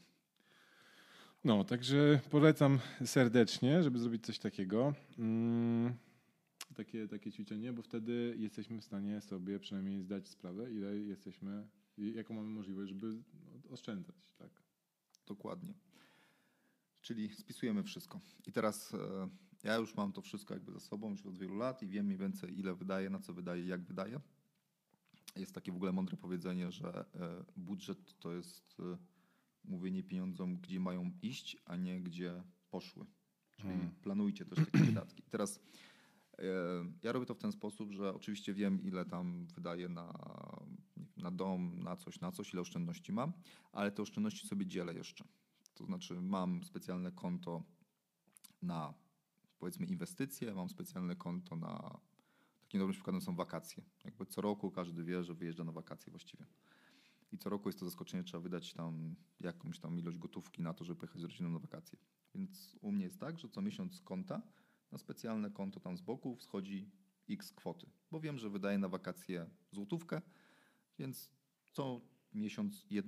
No, 1.45 1.65
także 1.65 2.21
polecam 2.31 2.79
serdecznie, 3.05 3.83
żeby 3.83 3.99
zrobić 3.99 4.27
coś 4.27 4.39
takiego. 4.39 4.95
Mm, 5.19 5.95
takie, 6.75 7.09
takie 7.09 7.33
ćwiczenie, 7.33 7.73
bo 7.73 7.83
wtedy 7.83 8.35
jesteśmy 8.39 8.81
w 8.81 8.85
stanie 8.85 9.21
sobie 9.21 9.59
przynajmniej 9.59 10.03
zdać 10.03 10.29
sprawę, 10.29 10.73
ile 10.73 10.97
jesteśmy, 10.97 11.69
jaką 11.99 12.35
mamy 12.35 12.49
możliwość, 12.49 12.89
żeby 12.89 13.23
oszczędzać. 13.71 14.17
Tak. 14.39 14.51
Dokładnie. 15.27 15.75
Czyli 17.01 17.35
spisujemy 17.35 17.83
wszystko. 17.83 18.21
I 18.47 18.53
teraz 18.53 18.95
e, 18.95 19.29
ja 19.65 19.77
już 19.77 19.95
mam 19.95 20.13
to 20.13 20.23
wszystko 20.23 20.55
jakby 20.55 20.73
za 20.73 20.81
sobą 20.81 21.11
już 21.11 21.27
od 21.27 21.39
wielu 21.39 21.57
lat 21.57 21.83
i 21.83 21.87
wiem 21.87 22.07
mniej 22.07 22.19
więcej 22.19 22.59
ile 22.59 22.75
wydaję, 22.75 23.11
na 23.11 23.19
co 23.19 23.33
wydaję, 23.33 23.67
jak 23.67 23.85
wydaję. 23.85 24.21
Jest 25.37 25.55
takie 25.55 25.73
w 25.73 25.77
ogóle 25.77 25.93
mądre 25.93 26.17
powiedzenie, 26.17 26.73
że 26.73 27.05
e, 27.15 27.45
budżet 27.57 28.19
to 28.19 28.33
jest 28.33 28.77
e, 28.81 28.99
mówienie 29.65 30.03
pieniądzom, 30.03 30.57
gdzie 30.57 30.81
mają 30.81 31.11
iść, 31.23 31.57
a 31.65 31.77
nie 31.77 32.01
gdzie 32.01 32.43
poszły. 32.71 33.07
Czyli 33.57 33.73
Hmm. 33.73 33.91
planujcie 34.03 34.45
też 34.45 34.59
takie 34.59 34.85
wydatki. 34.93 35.23
Teraz 35.23 35.61
e, 36.39 36.43
ja 37.03 37.13
robię 37.13 37.27
to 37.27 37.35
w 37.35 37.39
ten 37.39 37.53
sposób, 37.53 37.93
że 37.93 38.15
oczywiście 38.15 38.55
wiem, 38.55 38.83
ile 38.83 39.05
tam 39.05 39.47
wydaję 39.47 39.89
na, 39.89 40.13
na 41.17 41.31
dom, 41.31 41.83
na 41.83 41.97
coś, 41.97 42.21
na 42.21 42.33
coś, 42.33 42.53
ile 42.53 42.63
oszczędności 42.63 43.13
mam, 43.13 43.33
ale 43.73 43.91
te 43.91 44.03
oszczędności 44.03 44.49
sobie 44.49 44.67
dzielę 44.67 44.95
jeszcze. 44.95 45.25
To 45.75 45.85
znaczy 45.85 46.21
mam 46.21 46.65
specjalne 46.65 47.13
konto 47.13 47.63
na 48.63 48.95
powiedzmy 49.59 49.87
inwestycje, 49.87 50.55
mam 50.55 50.69
specjalne 50.69 51.17
konto 51.17 51.57
na 51.57 52.01
takim 52.61 52.81
dobrym 52.81 52.93
przykładem 52.93 53.21
są 53.21 53.35
wakacje. 53.35 53.85
Jakby 54.05 54.27
co 54.27 54.41
roku 54.41 54.71
każdy 54.71 55.05
wie, 55.05 55.25
że 55.25 55.35
wyjeżdża 55.35 55.65
na 55.65 55.73
wakacje 55.73 56.11
właściwie. 56.11 56.47
i 57.33 57.39
co 57.39 57.51
roku 57.51 57.69
jest 57.69 57.79
to 57.79 57.85
zaskoczenie, 57.85 58.25
trzeba 58.25 58.43
wydać 58.43 58.75
tam 58.75 59.17
jakąś 59.41 59.79
tam 59.79 59.99
ilość 59.99 60.19
gotówki 60.19 60.63
na 60.63 60.75
to, 60.75 60.85
żeby 60.85 61.01
pojechać 61.01 61.21
z 61.21 61.25
rodziną 61.25 61.51
na 61.51 61.59
wakacje. 61.59 61.99
Więc 62.35 62.77
u 62.81 62.93
mnie 62.93 63.05
jest 63.05 63.21
tak, 63.21 63.39
że 63.39 63.49
co 63.49 63.63
miesiąc 63.63 63.95
z 63.95 64.03
konta 64.03 64.43
na 64.93 64.99
specjalne 64.99 65.51
konto 65.51 65.81
tam 65.81 65.97
z 65.97 66.01
boku 66.01 66.37
schodzi 66.41 66.91
x 67.31 67.53
kwoty, 67.53 67.87
bo 68.11 68.21
wiem, 68.21 68.39
że 68.39 68.51
wydaję 68.51 68.79
na 68.79 68.89
wakacje 68.89 69.51
złotówkę, 69.73 70.23
więc 70.99 71.33
co 71.73 72.01
miesiąc 72.35 72.87
jed, 72.91 73.07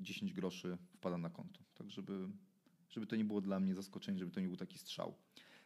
10 0.00 0.32
groszy 0.32 0.78
wpada 0.92 1.18
na 1.18 1.30
konto. 1.30 1.60
Tak, 1.74 1.90
żeby, 1.90 2.28
żeby 2.88 3.06
to 3.06 3.16
nie 3.16 3.24
było 3.24 3.40
dla 3.40 3.60
mnie 3.60 3.74
zaskoczenie, 3.74 4.18
żeby 4.18 4.30
to 4.30 4.40
nie 4.40 4.48
był 4.48 4.56
taki 4.56 4.78
strzał. 4.78 5.14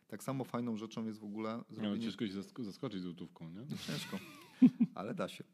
Tak 0.06 0.22
samo 0.22 0.44
fajną 0.44 0.76
rzeczą 0.76 1.06
jest 1.06 1.20
w 1.20 1.24
ogóle 1.24 1.56
No, 1.56 1.64
zrobienie... 1.74 2.04
ciężko 2.04 2.26
się 2.26 2.32
zask- 2.32 2.64
zaskoczyć 2.64 3.00
złotówką, 3.02 3.50
nie? 3.50 3.60
No, 3.60 3.76
ciężko, 3.86 4.18
ale 4.94 5.14
da 5.14 5.28
się. 5.28 5.44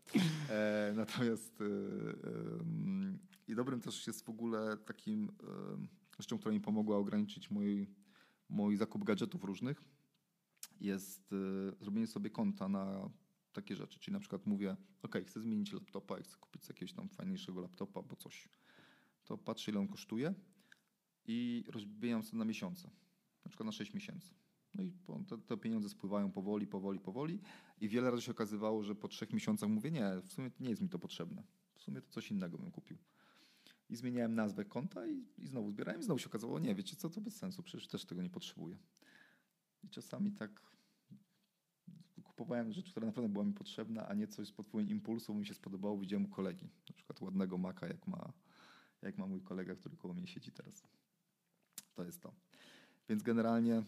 E, 0.49 0.93
natomiast 0.97 1.61
e, 1.61 1.65
em, 1.65 3.19
i 3.49 3.55
dobrym 3.55 3.81
też 3.81 4.07
jest 4.07 4.25
w 4.25 4.29
ogóle 4.29 4.77
takim 4.77 5.23
em, 5.73 5.89
rzeczą, 6.21 6.39
która 6.39 6.53
mi 6.55 6.61
pomogła 6.61 6.97
ograniczyć 6.97 7.51
mój, 7.51 7.87
mój 8.49 8.77
zakup 8.77 9.05
gadżetów 9.05 9.45
różnych, 9.45 9.85
jest 10.81 11.33
e, 11.33 11.37
zrobienie 11.81 12.07
sobie 12.07 12.31
konta 12.31 12.69
na 12.69 13.11
takie 13.53 13.77
rzeczy. 13.77 13.99
Czyli 14.01 14.13
na 14.13 14.21
przykład 14.21 14.47
mówię, 14.47 14.77
ok, 15.03 15.17
chcę 15.27 15.41
zmienić 15.41 15.73
laptopa, 15.73 16.17
chcę 16.23 16.37
kupić 16.37 16.69
jakiegoś 16.69 16.93
tam 16.93 17.09
fajniejszego 17.09 17.61
laptopa, 17.61 18.03
bo 18.03 18.17
coś. 18.17 18.49
To 19.25 19.39
patrzę, 19.39 19.71
ile 19.71 19.81
on 19.81 19.89
kosztuje 19.89 20.35
i 21.27 21.65
rozbijam 21.69 22.23
sobie 22.23 22.39
na 22.39 22.45
miesiące, 22.45 22.91
na 23.45 23.49
przykład 23.49 23.67
na 23.67 23.73
6 23.73 23.95
miesięcy. 23.95 24.40
No 24.75 24.83
i 24.83 24.93
te, 25.47 25.57
pieniądze 25.57 25.89
spływają 25.89 26.33
powoli, 26.33 26.67
powoli, 26.67 27.01
powoli. 27.01 27.41
I 27.81 27.89
wiele 27.89 28.11
razy 28.11 28.23
się 28.23 28.33
okazywało, 28.33 28.83
że 28.83 28.95
po 28.95 29.09
trzech 29.09 29.33
miesiącach 29.33 29.69
mówię, 29.71 29.91
nie, 29.91 30.23
w 30.25 30.33
sumie 30.33 30.51
nie 30.61 30.71
jest 30.71 30.83
mi 30.83 30.89
to 30.89 30.99
potrzebne. 30.99 31.43
W 31.75 31.83
sumie 31.83 32.01
to 32.01 32.11
coś 32.11 32.31
innego 32.31 32.59
bym 32.59 32.71
kupił. 32.71 32.99
I 33.89 33.97
zmieniałem 33.97 34.35
nazwę 34.35 34.65
konta 34.65 35.07
i, 35.07 35.25
i 35.39 35.47
znowu 35.47 35.71
zbierałem 35.71 36.01
i 36.01 36.05
znowu 36.05 36.19
się 36.19 36.27
okazało, 36.27 36.59
nie, 36.59 36.75
wiecie 36.75 36.97
co, 36.97 37.11
to 37.11 37.21
bez 37.21 37.37
sensu, 37.37 37.63
przecież 37.63 37.89
też 37.89 38.05
tego 38.05 38.23
nie 38.23 38.31
potrzebuję. 38.31 38.79
I 39.83 39.89
czasami 39.89 40.33
tak 40.33 40.71
kupowałem 42.41 42.73
rzecz, 42.73 42.91
która 42.91 43.07
naprawdę 43.07 43.33
była 43.33 43.45
mi 43.45 43.53
potrzebna, 43.53 44.09
a 44.09 44.15
nie 44.15 44.27
coś 44.27 44.53
pod 44.53 44.67
wpływem 44.67 44.91
impulsu, 44.91 45.35
mi 45.35 45.47
się 45.47 45.55
spodobało, 45.55 45.99
widziałem 45.99 46.25
u 46.25 46.29
kolegi. 46.29 46.71
Na 46.89 46.95
przykład 46.95 47.21
ładnego 47.21 47.59
maka, 47.59 47.87
jak 47.87 48.07
ma, 48.07 48.33
jak 49.03 49.19
ma 49.19 49.27
mój 49.27 49.43
kolega, 49.43 49.75
który 49.77 49.97
koło 49.97 50.15
mnie 50.15 50.27
siedzi 50.27 50.53
teraz. 50.53 50.83
To 51.95 52.05
jest 52.05 52.21
to. 52.21 52.33
Więc 53.09 53.23
generalnie 53.23 53.83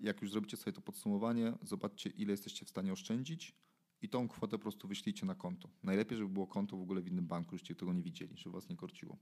Jak 0.00 0.22
już 0.22 0.30
zrobicie 0.30 0.56
sobie 0.56 0.72
to 0.72 0.80
podsumowanie, 0.80 1.52
zobaczcie, 1.62 2.10
ile 2.10 2.30
jesteście 2.30 2.66
w 2.66 2.68
stanie 2.68 2.92
oszczędzić 2.92 3.54
i 4.02 4.08
tą 4.08 4.28
kwotę 4.28 4.58
po 4.58 4.62
prostu 4.62 4.88
wyślijcie 4.88 5.26
na 5.26 5.34
konto. 5.34 5.68
Najlepiej, 5.82 6.18
żeby 6.18 6.30
było 6.30 6.46
konto 6.46 6.76
w 6.76 6.82
ogóle 6.82 7.00
w 7.00 7.06
innym 7.06 7.26
banku, 7.26 7.56
żeście 7.56 7.74
tego 7.74 7.92
nie 7.92 8.02
widzieli, 8.02 8.36
żeby 8.36 8.54
was 8.54 8.68
nie 8.68 8.76
korciło. 8.76 9.18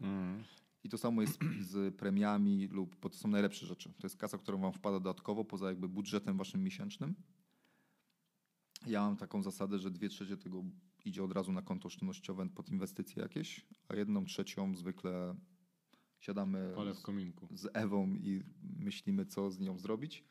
Mhm. 0.00 0.44
I 0.84 0.88
to 0.88 0.98
samo 0.98 1.22
jest 1.22 1.38
z 1.70 1.96
premiami 1.96 2.66
lub, 2.66 2.96
bo 3.00 3.10
to 3.10 3.16
są 3.16 3.28
najlepsze 3.28 3.66
rzeczy. 3.66 3.92
To 3.92 4.06
jest 4.06 4.16
kasa, 4.16 4.38
która 4.38 4.58
wam 4.58 4.72
wpada 4.72 5.00
dodatkowo, 5.00 5.44
poza 5.44 5.68
jakby 5.68 5.88
budżetem 5.88 6.36
waszym 6.36 6.64
miesięcznym. 6.64 7.14
Ja 8.86 9.00
mam 9.00 9.16
taką 9.16 9.42
zasadę, 9.42 9.78
że 9.78 9.90
dwie 9.90 10.08
trzecie 10.08 10.36
tego 10.36 10.64
idzie 11.04 11.24
od 11.24 11.32
razu 11.32 11.52
na 11.52 11.62
konto 11.62 11.86
oszczędnościowe 11.86 12.48
pod 12.48 12.68
inwestycje 12.68 13.22
jakieś, 13.22 13.66
a 13.88 13.96
jedną 13.96 14.24
trzecią 14.24 14.76
zwykle 14.76 15.34
siadamy 16.20 16.74
w 16.92 16.96
z- 16.98 17.02
kominku. 17.02 17.48
z 17.54 17.68
Ewą 17.72 18.14
i 18.14 18.42
myślimy, 18.78 19.26
co 19.26 19.50
z 19.50 19.60
nią 19.60 19.78
zrobić. 19.78 20.24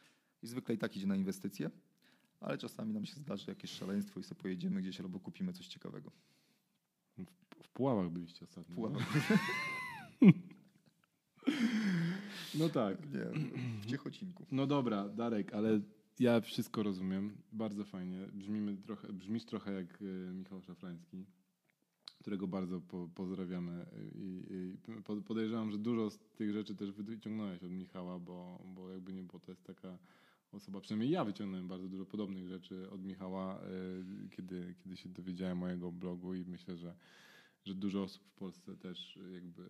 I 0.44 0.48
zwykle 0.48 0.76
i 0.76 0.78
tak 0.78 0.98
idzie 0.98 1.08
na 1.08 1.16
inwestycje, 1.16 1.70
ale 2.40 2.58
czasami 2.58 2.94
nam 2.94 3.06
się 3.06 3.16
zdarzy 3.16 3.46
jakieś 3.52 3.72
szaleństwo 3.72 4.20
i 4.20 4.24
sobie 4.24 4.42
pojedziemy 4.42 4.82
gdzieś 4.82 5.00
albo 5.02 5.20
kupimy 5.20 5.54
coś 5.54 5.68
ciekawego. 5.68 6.12
W 7.64 7.70
Puławach 7.70 8.10
byliście 8.10 8.46
ostatnio. 8.46 8.76
Puławę. 8.76 9.00
No, 10.22 10.32
no 12.56 12.70
tak. 12.70 12.98
Nie, 13.14 13.48
w 13.82 13.86
Ciechocinku. 13.86 14.46
No 14.52 14.68
dobra, 14.68 15.10
Darek, 15.10 15.54
ale 15.54 15.82
ja 16.20 16.42
wszystko 16.42 16.84
rozumiem. 16.84 17.38
Bardzo 17.52 17.86
fajnie. 17.86 18.28
Brzmimy 18.34 18.78
trochę, 18.78 19.14
brzmisz 19.14 19.46
trochę 19.46 19.74
jak 19.74 20.02
e, 20.02 20.34
Michał 20.34 20.62
Szafrański, 20.62 21.26
którego 22.28 22.48
bardzo 22.48 22.82
po, 22.82 23.10
pozdrawiamy. 23.16 23.86
I, 24.16 24.44
i 24.50 24.78
po- 25.04 25.22
podejrzewam, 25.22 25.72
że 25.72 25.78
dużo 25.78 26.10
z 26.10 26.20
tych 26.20 26.52
rzeczy 26.52 26.76
też 26.76 26.92
wyciągnąłeś 26.92 27.64
od 27.64 27.72
Michała, 27.72 28.20
bo, 28.20 28.64
bo 28.76 28.90
jakby 28.90 29.14
nie 29.14 29.24
było, 29.24 29.40
to 29.40 29.52
jest 29.52 29.64
taka 29.64 29.98
osoba, 30.52 30.82
przynajmniej 30.82 31.10
ja 31.10 31.26
wyciągnąłem 31.26 31.68
bardzo 31.68 31.88
dużo 31.88 32.06
podobnych 32.06 32.48
rzeczy 32.48 32.90
od 32.90 33.04
Michała, 33.04 33.60
e, 33.60 34.30
kiedy, 34.30 34.76
kiedy 34.84 34.98
się 34.98 35.10
dowiedziałem 35.10 35.64
o 35.64 35.70
jego 35.70 35.92
blogu 35.92 36.34
i 36.34 36.46
myślę, 36.46 36.78
że 36.78 36.96
że 37.66 37.76
dużo 37.76 38.04
osób 38.04 38.24
w 38.24 38.34
Polsce 38.34 38.78
też 38.78 39.20
jakby 39.34 39.64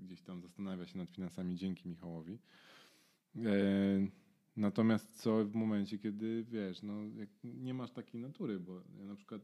gdzieś 0.00 0.22
tam 0.22 0.42
zastanawia 0.42 0.86
się 0.86 0.98
nad 0.98 1.10
finansami 1.10 1.56
dzięki 1.56 1.88
Michałowi. 1.88 2.38
E, 3.36 3.50
natomiast 4.56 5.22
co 5.22 5.44
w 5.44 5.54
momencie, 5.54 5.98
kiedy 5.98 6.44
wiesz, 6.44 6.82
no 6.82 6.94
nie 7.44 7.74
masz 7.74 7.90
takiej 7.90 8.20
natury, 8.20 8.60
bo 8.60 8.82
ja 8.98 9.04
na 9.04 9.14
przykład 9.14 9.42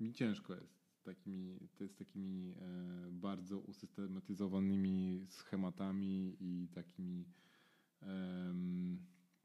mi 0.00 0.12
ciężko 0.12 0.54
jest 0.54 0.81
takimi, 1.02 1.68
to 1.74 1.84
jest 1.84 1.98
takimi 1.98 2.54
e, 2.60 3.08
bardzo 3.10 3.58
usystematyzowanymi 3.58 5.26
schematami 5.28 6.36
i 6.40 6.68
takimi 6.68 7.24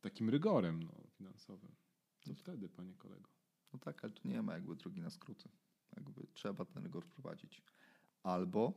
takim 0.02 0.30
rygorem 0.30 0.84
no, 0.84 0.92
finansowym. 1.12 1.76
No 2.28 2.36
wtedy, 2.36 2.70
panie 2.70 2.94
kolego. 2.94 3.30
No 3.74 3.80
tak, 3.80 4.04
ale 4.04 4.14
tu 4.14 4.28
nie 4.28 4.42
ma 4.42 4.54
jakby 4.54 4.76
drogi 4.76 5.02
na 5.02 5.10
skróty. 5.10 5.50
Jakby 5.98 6.28
trzeba 6.34 6.66
ten 6.66 6.84
rygor 6.84 7.06
wprowadzić. 7.06 7.62
Albo, 8.24 8.74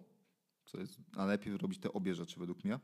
co 0.64 0.80
jest, 0.80 1.00
a 1.16 1.24
lepiej 1.24 1.56
robić 1.56 1.78
te 1.78 1.92
obie 1.92 2.14
rzeczy 2.14 2.40
według 2.40 2.64
mnie, 2.64 2.80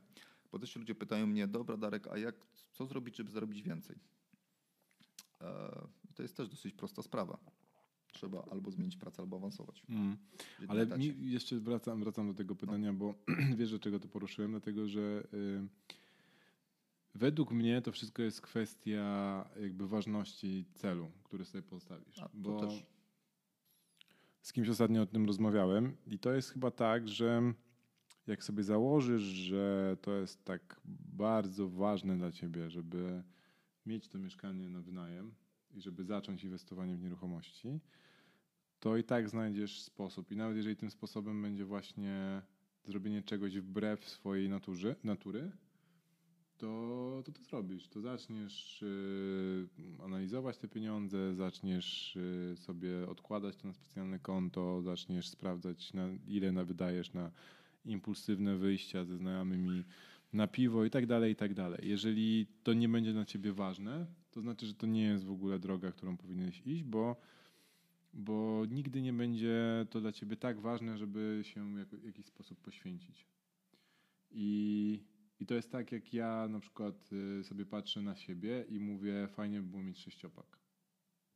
bo 0.51 0.59
też 0.59 0.75
ludzie 0.75 0.95
pytają 0.95 1.27
mnie, 1.27 1.47
dobra 1.47 1.77
Darek, 1.77 2.07
a 2.07 2.17
jak, 2.17 2.35
co 2.71 2.85
zrobić, 2.85 3.17
żeby 3.17 3.31
zarobić 3.31 3.61
więcej? 3.61 3.99
E, 5.41 5.87
to 6.15 6.23
jest 6.23 6.37
też 6.37 6.49
dosyć 6.49 6.73
prosta 6.73 7.01
sprawa. 7.01 7.37
Trzeba 8.17 8.43
albo 8.51 8.71
zmienić 8.71 8.97
pracę, 8.97 9.21
albo 9.21 9.37
awansować. 9.37 9.83
Mm. 9.89 10.17
Ale 10.67 10.87
jeszcze 11.19 11.59
wracam, 11.59 11.99
wracam 11.99 12.27
do 12.27 12.33
tego 12.33 12.55
pytania, 12.55 12.93
bo 12.93 13.13
wiesz, 13.57 13.69
dlaczego 13.69 13.99
to 13.99 14.07
poruszyłem? 14.07 14.51
Dlatego, 14.51 14.87
że 14.87 15.27
y, 15.33 15.67
według 17.15 17.51
mnie 17.51 17.81
to 17.81 17.91
wszystko 17.91 18.21
jest 18.21 18.41
kwestia 18.41 19.49
jakby 19.61 19.87
ważności 19.87 20.65
celu, 20.73 21.11
który 21.23 21.45
sobie 21.45 21.61
postawisz. 21.61 22.19
A, 22.19 22.29
bo 22.33 22.59
też. 22.59 22.85
z 24.41 24.53
kimś 24.53 24.69
ostatnio 24.69 25.01
o 25.01 25.05
tym 25.05 25.25
rozmawiałem 25.25 25.95
i 26.07 26.19
to 26.19 26.33
jest 26.33 26.49
chyba 26.49 26.71
tak, 26.71 27.07
że 27.07 27.53
jak 28.27 28.43
sobie 28.43 28.63
założysz, 28.63 29.23
że 29.23 29.97
to 30.01 30.13
jest 30.13 30.45
tak 30.45 30.81
bardzo 30.85 31.69
ważne 31.69 32.17
dla 32.17 32.31
ciebie, 32.31 32.69
żeby 32.69 33.23
mieć 33.85 34.07
to 34.07 34.19
mieszkanie 34.19 34.69
na 34.69 34.81
wynajem 34.81 35.33
i 35.71 35.81
żeby 35.81 36.03
zacząć 36.03 36.43
inwestowanie 36.43 36.95
w 36.95 37.01
nieruchomości, 37.01 37.79
to 38.79 38.97
i 38.97 39.03
tak 39.03 39.29
znajdziesz 39.29 39.81
sposób. 39.81 40.31
I 40.31 40.35
nawet 40.35 40.57
jeżeli 40.57 40.75
tym 40.75 40.91
sposobem 40.91 41.41
będzie 41.41 41.65
właśnie 41.65 42.41
zrobienie 42.83 43.23
czegoś 43.23 43.59
wbrew 43.59 44.09
swojej 44.09 44.49
naturze, 44.49 44.95
natury, 45.03 45.51
to, 46.57 47.21
to 47.25 47.31
to 47.31 47.43
zrobisz. 47.43 47.87
To 47.87 48.01
zaczniesz 48.01 48.81
y, 48.81 49.67
analizować 50.05 50.57
te 50.57 50.67
pieniądze, 50.67 51.35
zaczniesz 51.35 52.15
y, 52.15 52.55
sobie 52.57 53.07
odkładać 53.09 53.55
to 53.55 53.67
na 53.67 53.73
specjalne 53.73 54.19
konto, 54.19 54.81
zaczniesz 54.81 55.27
sprawdzać, 55.27 55.93
na 55.93 56.07
ile 56.27 56.51
na 56.51 56.63
wydajesz 56.63 57.13
na 57.13 57.31
impulsywne 57.85 58.57
wyjścia 58.57 59.05
ze 59.05 59.17
znajomymi 59.17 59.83
na 60.33 60.47
piwo 60.47 60.85
i 60.85 60.89
tak 60.89 61.05
dalej, 61.05 61.33
i 61.33 61.35
tak 61.35 61.53
dalej. 61.53 61.89
Jeżeli 61.89 62.47
to 62.63 62.73
nie 62.73 62.89
będzie 62.89 63.13
dla 63.13 63.25
ciebie 63.25 63.53
ważne, 63.53 64.05
to 64.31 64.41
znaczy, 64.41 64.65
że 64.65 64.73
to 64.73 64.87
nie 64.87 65.03
jest 65.03 65.25
w 65.25 65.31
ogóle 65.31 65.59
droga, 65.59 65.91
którą 65.91 66.17
powinieneś 66.17 66.61
iść, 66.65 66.83
bo, 66.83 67.15
bo 68.17 68.65
nigdy 68.69 69.01
nie 69.01 69.13
będzie 69.13 69.85
to 69.89 70.01
dla 70.01 70.11
ciebie 70.11 70.37
tak 70.37 70.59
ważne, 70.59 70.97
żeby 70.97 71.41
się 71.43 71.85
w 71.85 72.05
jakiś 72.05 72.25
sposób 72.25 72.61
poświęcić. 72.61 73.27
I, 74.31 75.03
I 75.39 75.45
to 75.45 75.55
jest 75.55 75.71
tak, 75.71 75.91
jak 75.91 76.13
ja 76.13 76.47
na 76.47 76.59
przykład 76.59 77.09
y, 77.39 77.43
sobie 77.43 77.65
patrzę 77.65 78.01
na 78.01 78.15
siebie 78.15 78.65
i 78.69 78.79
mówię, 78.79 79.27
fajnie 79.27 79.61
by 79.61 79.69
było 79.69 79.83
mieć 79.83 79.99
sześciopak. 79.99 80.57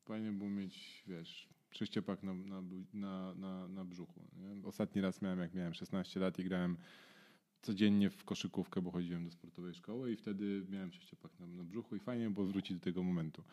Fajnie 0.05 0.31
by 0.31 0.37
było 0.37 0.49
mieć, 0.49 1.03
wiesz, 1.07 1.49
sześciopak 1.71 2.23
na, 2.23 2.33
na, 2.33 2.61
na, 2.93 3.35
na, 3.35 3.67
na 3.67 3.85
brzuchu. 3.85 4.27
Nie? 4.33 4.67
Ostatni 4.67 5.01
raz 5.01 5.21
miałem, 5.21 5.39
jak 5.39 5.53
miałem 5.53 5.73
16 5.73 6.19
lat 6.19 6.39
i 6.39 6.43
grałem 6.43 6.77
codziennie 7.61 8.09
w 8.09 8.23
koszykówkę, 8.23 8.81
bo 8.81 8.91
chodziłem 8.91 9.25
do 9.25 9.31
sportowej 9.31 9.73
szkoły 9.73 10.11
i 10.11 10.15
wtedy 10.15 10.65
miałem 10.69 10.91
sześciopak 10.91 11.39
na, 11.39 11.47
na 11.47 11.63
brzuchu 11.63 11.95
i 11.95 11.99
fajnie 11.99 12.29
było 12.29 12.45
wrócić 12.45 12.77
do 12.77 12.83
tego 12.83 13.03
momentu. 13.03 13.43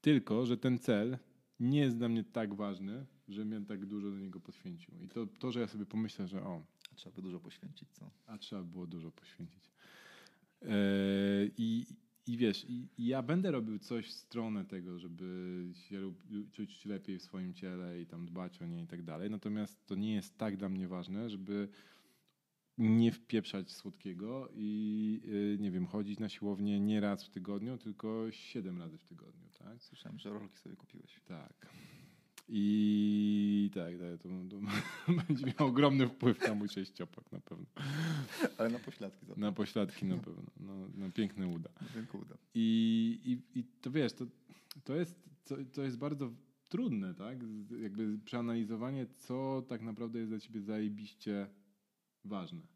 Tylko, 0.00 0.46
że 0.46 0.56
ten 0.56 0.78
cel 0.78 1.18
nie 1.60 1.80
jest 1.80 1.96
dla 1.96 2.08
mnie 2.08 2.24
tak 2.24 2.54
ważny, 2.54 3.06
że 3.28 3.44
mnie 3.44 3.60
tak 3.60 3.86
dużo 3.86 4.10
do 4.10 4.18
niego 4.18 4.40
poświęcił. 4.40 4.94
I 5.02 5.08
to, 5.08 5.26
to 5.26 5.52
że 5.52 5.60
ja 5.60 5.66
sobie 5.66 5.86
pomyślę, 5.86 6.28
że 6.28 6.42
o, 6.42 6.62
Trzeba 6.98 7.16
by 7.16 7.22
dużo 7.22 7.40
poświęcić, 7.40 7.88
co? 7.92 8.10
a 8.26 8.38
trzeba 8.38 8.62
było 8.62 8.86
dużo 8.86 9.10
poświęcić. 9.10 9.70
E, 10.62 10.68
I, 11.56 11.86
i 12.26 12.36
wiesz, 12.36 12.64
i, 12.68 12.88
i 12.98 13.06
ja 13.06 13.22
będę 13.22 13.50
robił 13.50 13.78
coś 13.78 14.06
w 14.06 14.12
stronę 14.12 14.64
tego, 14.64 14.98
żeby 14.98 15.64
się 15.74 16.12
czuć 16.52 16.84
lepiej 16.84 17.18
w 17.18 17.22
swoim 17.22 17.54
ciele 17.54 18.00
i 18.00 18.06
tam 18.06 18.26
dbać 18.26 18.62
o 18.62 18.66
nie 18.66 18.82
i 18.82 18.86
tak 18.86 19.02
dalej. 19.02 19.30
Natomiast 19.30 19.86
to 19.86 19.94
nie 19.94 20.14
jest 20.14 20.38
tak 20.38 20.56
dla 20.56 20.68
mnie 20.68 20.88
ważne, 20.88 21.30
żeby 21.30 21.68
nie 22.78 23.12
wpieprzać 23.12 23.72
słodkiego 23.72 24.48
i 24.54 25.20
y, 25.24 25.58
nie 25.60 25.70
wiem, 25.70 25.86
chodzić 25.86 26.18
na 26.18 26.28
siłownię 26.28 26.80
nie 26.80 27.00
raz 27.00 27.24
w 27.24 27.30
tygodniu, 27.30 27.78
tylko 27.78 28.30
siedem 28.30 28.78
razy 28.78 28.98
w 28.98 29.04
tygodniu, 29.04 29.48
tak? 29.58 29.82
Słyszałem, 29.82 30.18
że 30.18 30.30
rolki 30.30 30.58
sobie 30.58 30.76
kupiłeś. 30.76 31.20
Tak. 31.24 31.68
I 32.48 33.70
tak, 33.74 33.94
tak 33.98 34.22
to, 34.22 34.28
to 34.50 34.56
będzie 35.26 35.46
miał 35.46 35.68
ogromny 35.68 36.08
wpływ 36.08 36.48
na 36.48 36.54
mój 36.54 36.68
sześciopak 36.68 37.32
na 37.32 37.40
pewno. 37.40 37.66
Ale 38.58 38.70
na 38.70 38.78
pośladki 38.78 39.26
za 39.26 39.34
Na 39.36 39.52
pośladki 39.52 40.06
na 40.06 40.18
pewno, 40.18 40.42
no, 40.60 40.88
na 40.94 41.10
piękne 41.10 41.46
uda. 41.46 41.70
Dziękuję. 41.94 42.24
I, 42.54 43.40
i, 43.54 43.58
i 43.58 43.64
to 43.64 43.90
wiesz, 43.90 44.12
to, 44.12 44.26
to, 44.84 44.96
jest, 44.96 45.28
to, 45.44 45.56
to 45.72 45.82
jest 45.82 45.98
bardzo 45.98 46.30
trudne, 46.68 47.14
tak? 47.14 47.38
Jakby 47.82 48.18
przeanalizowanie, 48.18 49.06
co 49.06 49.62
tak 49.68 49.82
naprawdę 49.82 50.18
jest 50.18 50.30
dla 50.30 50.40
ciebie 50.40 50.60
zajebiście 50.60 51.46
ważne. 52.24 52.66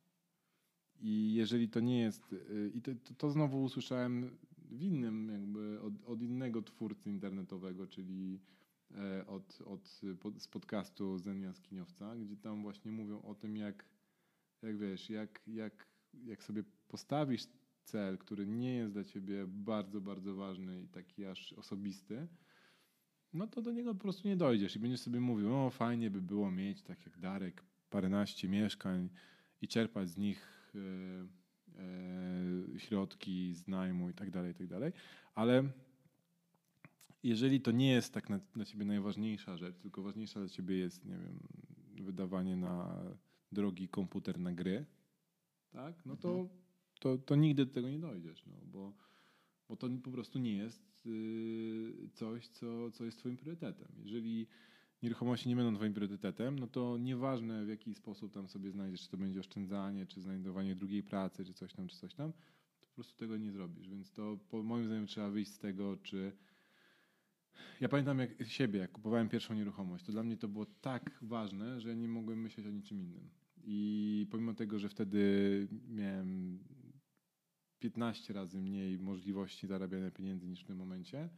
I 1.00 1.34
jeżeli 1.34 1.68
to 1.68 1.80
nie 1.80 2.00
jest, 2.00 2.32
y, 2.32 2.70
i 2.74 2.82
to, 2.82 2.90
to, 3.18 3.30
znowu 3.30 3.62
usłyszałem 3.62 4.36
w 4.58 4.82
innym, 4.82 5.28
jakby 5.32 5.80
od, 5.80 5.92
od 6.04 6.22
innego 6.22 6.62
twórcy 6.62 7.10
internetowego, 7.10 7.86
czyli 7.86 8.40
e, 8.94 9.26
od, 9.26 9.58
od, 9.64 9.88
z 10.38 10.48
podcastu 10.48 11.18
Zen 11.18 11.42
Jaskiniowca, 11.42 12.16
gdzie 12.16 12.36
tam 12.36 12.62
właśnie 12.62 12.92
mówią 12.92 13.22
o 13.22 13.34
tym, 13.34 13.56
jak, 13.56 13.84
jak 14.62 14.78
wiesz, 14.78 15.10
jak, 15.10 15.42
jak, 15.46 15.86
jak 16.24 16.44
sobie 16.44 16.64
postawisz 16.88 17.46
cel, 17.84 18.18
który 18.18 18.46
nie 18.46 18.74
jest 18.74 18.92
dla 18.92 19.04
ciebie 19.04 19.46
bardzo, 19.46 20.00
bardzo 20.00 20.34
ważny 20.34 20.82
i 20.82 20.88
taki 20.88 21.24
aż 21.24 21.52
osobisty, 21.52 22.28
no 23.32 23.46
to 23.46 23.62
do 23.62 23.72
niego 23.72 23.94
po 23.94 24.00
prostu 24.00 24.28
nie 24.28 24.36
dojdziesz 24.36 24.76
i 24.76 24.78
będziesz 24.78 25.00
sobie 25.00 25.20
mówił, 25.20 25.56
o 25.56 25.70
fajnie 25.70 26.10
by 26.10 26.22
było 26.22 26.50
mieć, 26.50 26.82
tak 26.82 27.06
jak 27.06 27.18
Darek, 27.18 27.64
paręnaście 27.92 28.48
mieszkań 28.48 29.08
i 29.62 29.68
czerpać 29.68 30.08
z 30.08 30.16
nich 30.16 30.72
e, 30.74 30.78
e, 32.76 32.78
środki 32.78 33.54
z 33.54 33.68
najmu 33.68 34.10
i 34.10 34.14
tak 34.14 34.30
dalej, 34.30 34.50
i 34.50 34.54
tak 34.54 34.66
dalej, 34.66 34.92
ale 35.34 35.64
jeżeli 37.22 37.60
to 37.60 37.70
nie 37.70 37.92
jest 37.92 38.14
tak 38.14 38.30
na, 38.30 38.38
dla 38.54 38.64
ciebie 38.64 38.84
najważniejsza 38.84 39.56
rzecz, 39.56 39.76
tylko 39.78 40.02
ważniejsza 40.02 40.40
dla 40.40 40.48
ciebie 40.48 40.76
jest, 40.76 41.04
nie 41.04 41.18
wiem, 41.18 41.38
wydawanie 42.06 42.56
na 42.56 43.04
drogi 43.52 43.88
komputer 43.88 44.38
na 44.40 44.52
gry, 44.52 44.84
tak, 45.70 46.06
no 46.06 46.16
to, 46.16 46.28
Mhm. 46.30 46.48
to, 47.00 47.18
to 47.18 47.36
nigdy 47.36 47.66
do 47.66 47.72
tego 47.74 47.88
nie 47.90 47.98
dojdziesz, 47.98 48.46
no, 48.46 48.52
bo, 48.64 48.92
bo 49.68 49.76
to 49.76 49.88
po 50.04 50.10
prostu 50.10 50.38
nie 50.38 50.56
jest 50.56 51.06
y, 51.06 52.08
coś, 52.12 52.48
co, 52.48 52.90
co 52.90 53.04
jest 53.04 53.18
twoim 53.18 53.36
priorytetem. 53.36 53.88
Jeżeli 54.04 54.46
nieruchomości 55.02 55.48
nie 55.48 55.56
będą 55.56 55.74
twoim 55.74 55.94
priorytetem, 55.94 56.58
no 56.58 56.66
to 56.66 56.98
nieważne 56.98 57.64
w 57.64 57.68
jaki 57.68 57.94
sposób 57.94 58.32
tam 58.32 58.48
sobie 58.48 58.70
znajdziesz, 58.70 59.00
czy 59.00 59.10
to 59.10 59.16
będzie 59.16 59.40
oszczędzanie, 59.40 60.06
czy 60.06 60.20
znajdowanie 60.20 60.76
drugiej 60.76 61.02
pracy, 61.02 61.44
czy 61.44 61.54
coś 61.54 61.72
tam, 61.72 61.88
czy 61.88 61.96
coś 61.96 62.14
tam, 62.14 62.32
to 62.80 62.86
po 62.86 62.94
prostu 62.94 63.18
tego 63.18 63.36
nie 63.36 63.52
zrobisz. 63.52 63.88
Więc 63.88 64.12
to 64.12 64.38
po 64.50 64.62
moim 64.62 64.86
zdaniem 64.86 65.06
trzeba 65.06 65.30
wyjść 65.30 65.50
z 65.50 65.58
tego, 65.58 65.96
czy 65.96 66.32
ja 67.80 67.88
pamiętam 67.88 68.18
jak 68.18 68.48
siebie, 68.48 68.80
jak 68.80 68.92
kupowałem 68.92 69.28
pierwszą 69.28 69.54
nieruchomość, 69.54 70.04
to 70.04 70.12
dla 70.12 70.22
mnie 70.22 70.36
to 70.36 70.48
było 70.48 70.66
tak 70.66 71.18
ważne, 71.22 71.80
że 71.80 71.96
nie 71.96 72.08
mogłem 72.08 72.40
myśleć 72.40 72.66
o 72.66 72.70
niczym 72.70 73.00
innym. 73.00 73.30
I 73.64 74.26
pomimo 74.30 74.54
tego, 74.54 74.78
że 74.78 74.88
wtedy 74.88 75.68
miałem 75.88 76.58
15 77.78 78.32
razy 78.32 78.60
mniej 78.60 78.98
możliwości 78.98 79.66
zarabiania 79.66 80.10
pieniędzy 80.10 80.48
niż 80.48 80.60
w 80.60 80.66
tym 80.66 80.76
momencie, 80.76 81.28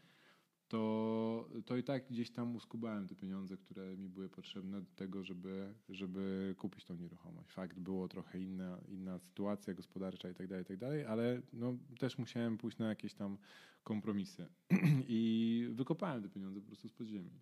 to, 0.75 1.49
to 1.65 1.77
i 1.77 1.83
tak 1.83 2.09
gdzieś 2.09 2.31
tam 2.31 2.57
uskubałem 2.57 3.09
te 3.09 3.15
pieniądze, 3.15 3.57
które 3.57 3.97
mi 3.97 4.09
były 4.09 4.29
potrzebne 4.29 4.81
do 4.81 4.91
tego, 4.97 5.25
żeby, 5.25 5.75
żeby 5.89 6.55
kupić 6.59 6.85
tą 6.85 6.97
nieruchomość. 6.97 7.53
Fakt, 7.53 7.79
było 7.79 8.09
trochę 8.09 8.41
inna, 8.41 8.79
inna 8.89 9.19
sytuacja 9.19 9.75
gospodarcza 9.75 10.31
i 10.31 10.35
tak 10.35 10.47
dalej, 10.47 10.63
i 10.63 10.67
tak 10.67 10.77
dalej, 10.77 11.05
ale 11.05 11.43
no, 11.53 11.75
też 11.99 12.19
musiałem 12.19 12.59
pójść 12.59 12.79
na 12.79 12.89
jakieś 12.89 13.15
tam 13.15 13.39
kompromisy. 13.85 14.47
I 15.09 15.69
wykopałem 15.73 16.23
te 16.23 16.29
pieniądze 16.29 16.61
po 16.61 16.67
prostu 16.67 16.89
z 16.89 16.93
podziemi. 16.93 17.41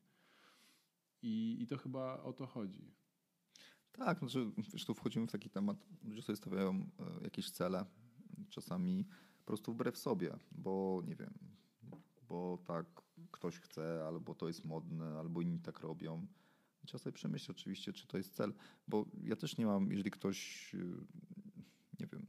I, 1.23 1.57
I 1.61 1.67
to 1.67 1.77
chyba 1.77 2.23
o 2.23 2.33
to 2.33 2.47
chodzi. 2.47 2.95
Tak, 3.93 4.19
znaczy, 4.19 4.51
wiesz, 4.73 4.85
tu 4.85 4.95
wchodzimy 4.95 5.27
w 5.27 5.33
taki 5.33 5.51
temat, 5.51 5.87
ludzie 6.05 6.23
sobie 6.23 6.37
stawiają 6.37 6.71
e, 6.71 7.25
jakieś 7.25 7.51
cele, 7.51 7.85
czasami 8.49 9.05
po 9.39 9.45
prostu 9.45 9.73
wbrew 9.73 9.99
sobie, 9.99 10.37
bo 10.53 11.03
nie 11.07 11.17
wiem, 11.17 11.35
bo 12.29 12.59
tak 12.67 13.02
ktoś 13.33 13.59
chce, 13.59 14.05
albo 14.07 14.35
to 14.35 14.49
jest 14.49 14.65
modne, 14.65 15.19
albo 15.19 15.41
inni 15.43 15.61
tak 15.61 15.81
robią. 15.81 16.27
Trzeba 16.87 16.99
sobie 16.99 17.15
przemyśleć 17.15 17.51
oczywiście, 17.51 17.93
czy 17.93 18.07
to 18.07 18.17
jest 18.17 18.35
cel, 18.35 18.53
bo 18.89 19.07
ja 19.23 19.37
też 19.37 19.57
nie 19.57 19.67
mam, 19.67 19.91
jeżeli 19.91 20.11
ktoś, 20.11 20.71
y, 20.75 20.79
nie 22.01 22.07
wiem, 22.07 22.27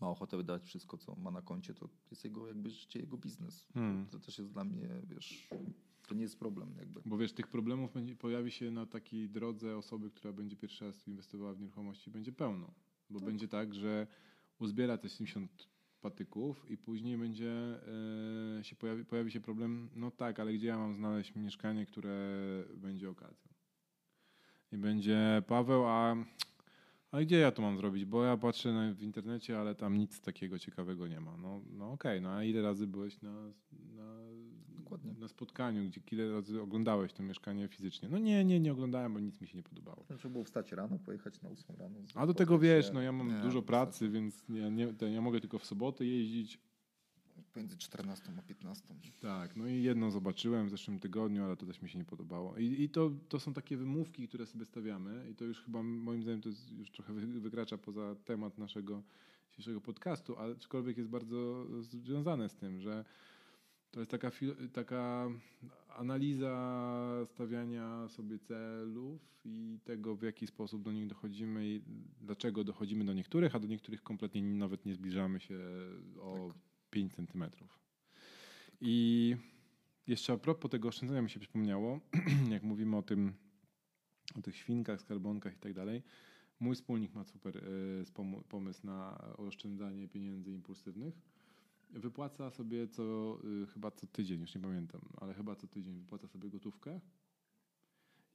ma 0.00 0.08
ochotę 0.08 0.36
wydać 0.36 0.64
wszystko, 0.64 0.98
co 0.98 1.14
ma 1.14 1.30
na 1.30 1.42
koncie, 1.42 1.74
to 1.74 1.88
jest 2.10 2.24
jego 2.24 2.46
jakby 2.46 2.70
życie, 2.70 3.00
jego 3.00 3.16
biznes. 3.16 3.66
Hmm. 3.74 4.06
To 4.06 4.18
też 4.18 4.38
jest 4.38 4.52
dla 4.52 4.64
mnie, 4.64 4.88
wiesz, 5.04 5.48
to 6.08 6.14
nie 6.14 6.22
jest 6.22 6.38
problem 6.38 6.74
jakby. 6.78 7.00
Bo 7.06 7.18
wiesz, 7.18 7.32
tych 7.32 7.46
problemów 7.48 7.92
będzie, 7.92 8.16
pojawi 8.16 8.50
się 8.50 8.70
na 8.70 8.86
takiej 8.86 9.28
drodze 9.30 9.76
osoby, 9.76 10.10
która 10.10 10.32
będzie 10.32 10.56
pierwszy 10.56 10.84
raz 10.84 11.08
inwestowała 11.08 11.54
w 11.54 11.60
nieruchomości, 11.60 12.10
będzie 12.10 12.32
pełno. 12.32 12.74
Bo 13.10 13.18
Tak. 13.18 13.28
będzie 13.28 13.48
tak, 13.48 13.74
że 13.74 14.06
uzbiera 14.58 14.98
te 14.98 15.08
70 15.08 15.68
patyków 16.00 16.70
i 16.70 16.76
później 16.76 17.18
będzie 17.18 17.52
e, 18.58 18.64
się 18.64 18.76
pojawi, 18.76 19.04
pojawi 19.04 19.30
się 19.30 19.40
problem, 19.40 19.90
no 19.94 20.10
tak, 20.10 20.40
ale 20.40 20.52
gdzie 20.52 20.66
ja 20.66 20.78
mam 20.78 20.94
znaleźć 20.94 21.34
mieszkanie, 21.34 21.86
które 21.86 22.18
będzie 22.76 23.10
okazją? 23.10 23.50
I 24.72 24.76
będzie 24.76 25.42
Paweł, 25.46 25.84
a, 25.86 26.16
a 27.10 27.20
gdzie 27.20 27.38
ja 27.38 27.52
to 27.52 27.62
mam 27.62 27.76
zrobić? 27.76 28.04
Bo 28.04 28.24
ja 28.24 28.36
patrzę 28.36 28.72
na, 28.72 28.94
w 28.94 29.02
internecie, 29.02 29.58
ale 29.58 29.74
tam 29.74 29.98
nic 29.98 30.20
takiego 30.20 30.58
ciekawego 30.58 31.08
nie 31.08 31.20
ma. 31.20 31.36
No, 31.36 31.60
no 31.70 31.92
okej, 31.92 32.20
no 32.20 32.30
a 32.30 32.44
ile 32.44 32.62
razy 32.62 32.86
byłeś 32.86 33.22
na, 33.22 33.32
na, 33.72 34.19
Dokładnie. 34.90 35.20
na 35.20 35.28
spotkaniu, 35.28 35.84
gdzie 35.84 36.00
ile 36.12 36.32
razy 36.32 36.62
oglądałeś 36.62 37.12
to 37.12 37.22
mieszkanie 37.22 37.68
fizycznie? 37.68 38.08
No 38.08 38.18
nie, 38.18 38.44
nie, 38.44 38.60
nie 38.60 38.72
oglądałem, 38.72 39.14
bo 39.14 39.20
nic 39.20 39.40
mi 39.40 39.46
się 39.48 39.56
nie 39.58 39.62
podobało. 39.62 40.04
Trzeba 40.18 40.32
było 40.32 40.44
wstać 40.44 40.72
rano, 40.72 40.98
pojechać 40.98 41.42
na 41.42 41.48
8 41.48 41.76
rano. 41.76 41.96
A 42.14 42.26
do 42.26 42.34
tego 42.34 42.58
wiesz, 42.58 42.92
no 42.92 43.02
ja 43.02 43.12
mam 43.12 43.28
Nie, 43.28 43.42
dużo 43.42 43.62
pracy, 43.62 44.08
więc 44.08 44.44
ja, 44.48 44.68
nie, 44.68 44.94
ja 45.12 45.20
mogę 45.20 45.40
tylko 45.40 45.58
w 45.58 45.64
soboty 45.66 46.06
jeździć. 46.06 46.58
Pomiędzy 47.52 47.76
14 47.76 48.32
a 48.38 48.42
15. 48.42 48.94
Tak, 49.20 49.56
no 49.56 49.66
i 49.66 49.82
jedno 49.82 50.10
zobaczyłem 50.10 50.66
w 50.66 50.70
zeszłym 50.70 50.98
tygodniu, 50.98 51.44
ale 51.44 51.56
to 51.56 51.66
też 51.66 51.82
mi 51.82 51.88
się 51.88 51.98
nie 51.98 52.04
podobało. 52.04 52.56
I, 52.56 52.82
i 52.82 52.88
to, 52.88 53.10
to 53.28 53.40
są 53.40 53.54
takie 53.54 53.76
wymówki, 53.76 54.28
które 54.28 54.46
sobie 54.46 54.64
stawiamy 54.64 55.26
i 55.30 55.34
to 55.34 55.44
już 55.44 55.62
chyba 55.62 55.82
moim 55.82 56.22
zdaniem 56.22 56.40
to 56.40 56.48
już 56.78 56.90
trochę 56.90 57.12
wy- 57.12 57.40
wykracza 57.40 57.78
poza 57.78 58.14
temat 58.24 58.58
naszego 58.58 59.02
dzisiejszego 59.50 59.80
podcastu, 59.80 60.36
ale 60.36 60.54
aczkolwiek 60.54 60.96
jest 60.98 61.10
bardzo 61.10 61.66
związane 61.80 62.48
z 62.48 62.56
tym, 62.56 62.80
że 62.80 63.04
to 63.90 64.00
jest 64.00 64.10
taka, 64.10 64.30
taka 64.72 65.28
analiza 65.88 67.26
stawiania 67.26 68.08
sobie 68.08 68.38
celów 68.38 69.20
i 69.44 69.78
tego, 69.84 70.16
w 70.16 70.22
jaki 70.22 70.46
sposób 70.46 70.82
do 70.82 70.92
nich 70.92 71.06
dochodzimy 71.06 71.68
i 71.68 71.82
dlaczego 72.20 72.64
dochodzimy 72.64 73.04
do 73.04 73.12
niektórych, 73.12 73.54
a 73.54 73.58
do 73.58 73.66
niektórych 73.66 74.02
kompletnie 74.02 74.42
nawet 74.42 74.86
nie 74.86 74.94
zbliżamy 74.94 75.40
się 75.40 75.58
o 76.20 76.48
Tak. 76.48 76.56
5 76.90 77.14
centymetrów. 77.14 77.78
I 78.80 79.36
jeszcze 80.06 80.32
a 80.32 80.36
propos 80.36 80.70
tego 80.70 80.88
oszczędzania 80.88 81.22
mi 81.22 81.30
się 81.30 81.40
przypomniało, 81.40 82.00
jak 82.50 82.62
mówimy 82.62 82.96
o 82.96 83.02
tym, 83.02 83.32
o 84.38 84.42
tych 84.42 84.56
świnkach, 84.56 85.00
skarbonkach 85.00 85.56
i 85.56 85.58
tak 85.58 85.74
dalej. 85.74 86.02
Mój 86.60 86.74
wspólnik 86.74 87.14
ma 87.14 87.24
super 87.24 87.56
y, 87.56 88.04
pomysł 88.48 88.86
na 88.86 89.18
oszczędzanie 89.36 90.08
pieniędzy 90.08 90.52
impulsywnych. 90.52 91.14
Wypłaca 91.92 92.50
sobie 92.50 92.88
co, 92.88 93.38
y, 93.62 93.66
chyba 93.66 93.90
co 93.90 94.06
tydzień, 94.06 94.40
już 94.40 94.54
nie 94.54 94.60
pamiętam, 94.60 95.00
ale 95.16 95.34
chyba 95.34 95.56
co 95.56 95.66
tydzień 95.66 95.98
wypłaca 95.98 96.28
sobie 96.28 96.50
gotówkę 96.50 97.00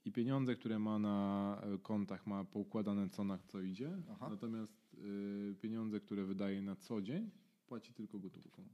i 0.05 0.11
pieniądze, 0.11 0.55
które 0.55 0.79
ma 0.79 0.99
na 0.99 1.61
y, 1.75 1.79
kontach 1.79 2.27
ma 2.27 2.43
poukładane 2.43 3.09
co 3.09 3.23
na 3.23 3.37
co 3.37 3.61
idzie, 3.61 3.97
Aha. 4.11 4.29
natomiast 4.29 4.93
y, 4.93 5.55
pieniądze, 5.61 5.99
które 5.99 6.25
wydaje 6.25 6.61
na 6.61 6.75
co 6.75 7.01
dzień 7.01 7.31
płaci 7.67 7.93
tylko 7.93 8.19
gotówką. 8.19 8.67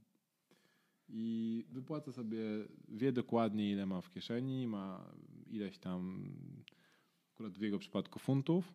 I 1.08 1.64
wypłaca 1.70 2.12
sobie, 2.12 2.40
wie 2.88 3.12
dokładnie 3.12 3.72
ile 3.72 3.86
ma 3.86 4.00
w 4.00 4.10
kieszeni, 4.10 4.66
ma 4.66 5.12
ileś 5.46 5.78
tam, 5.78 6.28
akurat 7.34 7.58
w 7.58 7.60
jego 7.60 7.78
przypadku 7.78 8.18
funtów. 8.18 8.74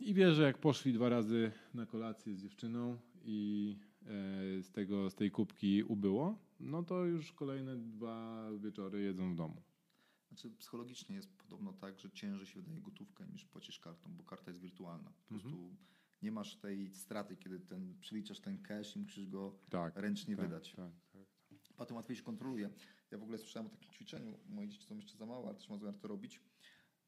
I 0.00 0.14
wie, 0.14 0.34
że 0.34 0.42
jak 0.42 0.58
poszli 0.58 0.92
dwa 0.92 1.08
razy 1.08 1.52
na 1.74 1.86
kolację 1.86 2.34
z 2.34 2.42
dziewczyną 2.42 2.98
i 3.24 3.76
e, 3.80 3.91
z, 4.62 4.70
tego, 4.72 5.10
z 5.10 5.14
tej 5.14 5.30
kubki 5.30 5.82
ubyło, 5.82 6.38
no 6.60 6.82
to 6.82 7.04
już 7.04 7.32
kolejne 7.32 7.76
dwa 7.76 8.48
wieczory 8.58 9.02
jedzą 9.02 9.32
w 9.32 9.36
domu. 9.36 9.62
Znaczy 10.28 10.50
psychologicznie 10.50 11.16
jest 11.16 11.32
podobno 11.36 11.72
tak, 11.72 11.98
że 12.00 12.10
ciężej 12.10 12.46
się 12.46 12.60
wydaje 12.60 12.80
gotówkę 12.80 13.26
niż 13.26 13.44
płacisz 13.44 13.78
kartą, 13.80 14.14
bo 14.16 14.24
karta 14.24 14.50
jest 14.50 14.60
wirtualna. 14.60 15.12
Po 15.28 15.34
Mhm. 15.34 15.40
prostu 15.54 15.76
Nie 16.22 16.32
masz 16.32 16.56
tej 16.56 16.94
straty, 16.94 17.36
kiedy 17.36 17.60
ten, 17.60 17.94
przeliczasz 18.00 18.40
ten 18.40 18.62
cash 18.62 18.96
i 18.96 18.98
musisz 18.98 19.26
go 19.26 19.58
Tak. 19.70 19.96
ręcznie 19.96 20.36
tak, 20.36 20.44
wydać. 20.44 20.72
Tak, 20.72 20.92
tak. 21.12 21.22
Potem 21.76 21.96
łatwiej 21.96 22.16
się 22.16 22.22
kontroluje. 22.22 22.70
Ja 23.10 23.18
w 23.18 23.22
ogóle 23.22 23.38
słyszałem 23.38 23.66
o 23.66 23.70
takim 23.70 23.90
ćwiczeniu, 23.90 24.38
moje 24.48 24.68
dzieci 24.68 24.84
są 24.86 24.96
jeszcze 24.96 25.16
za 25.16 25.26
małe, 25.26 25.46
ale 25.48 25.54
też 25.54 25.68
mam 25.68 25.78
zamiar 25.78 25.94
to 25.98 26.08
robić, 26.08 26.40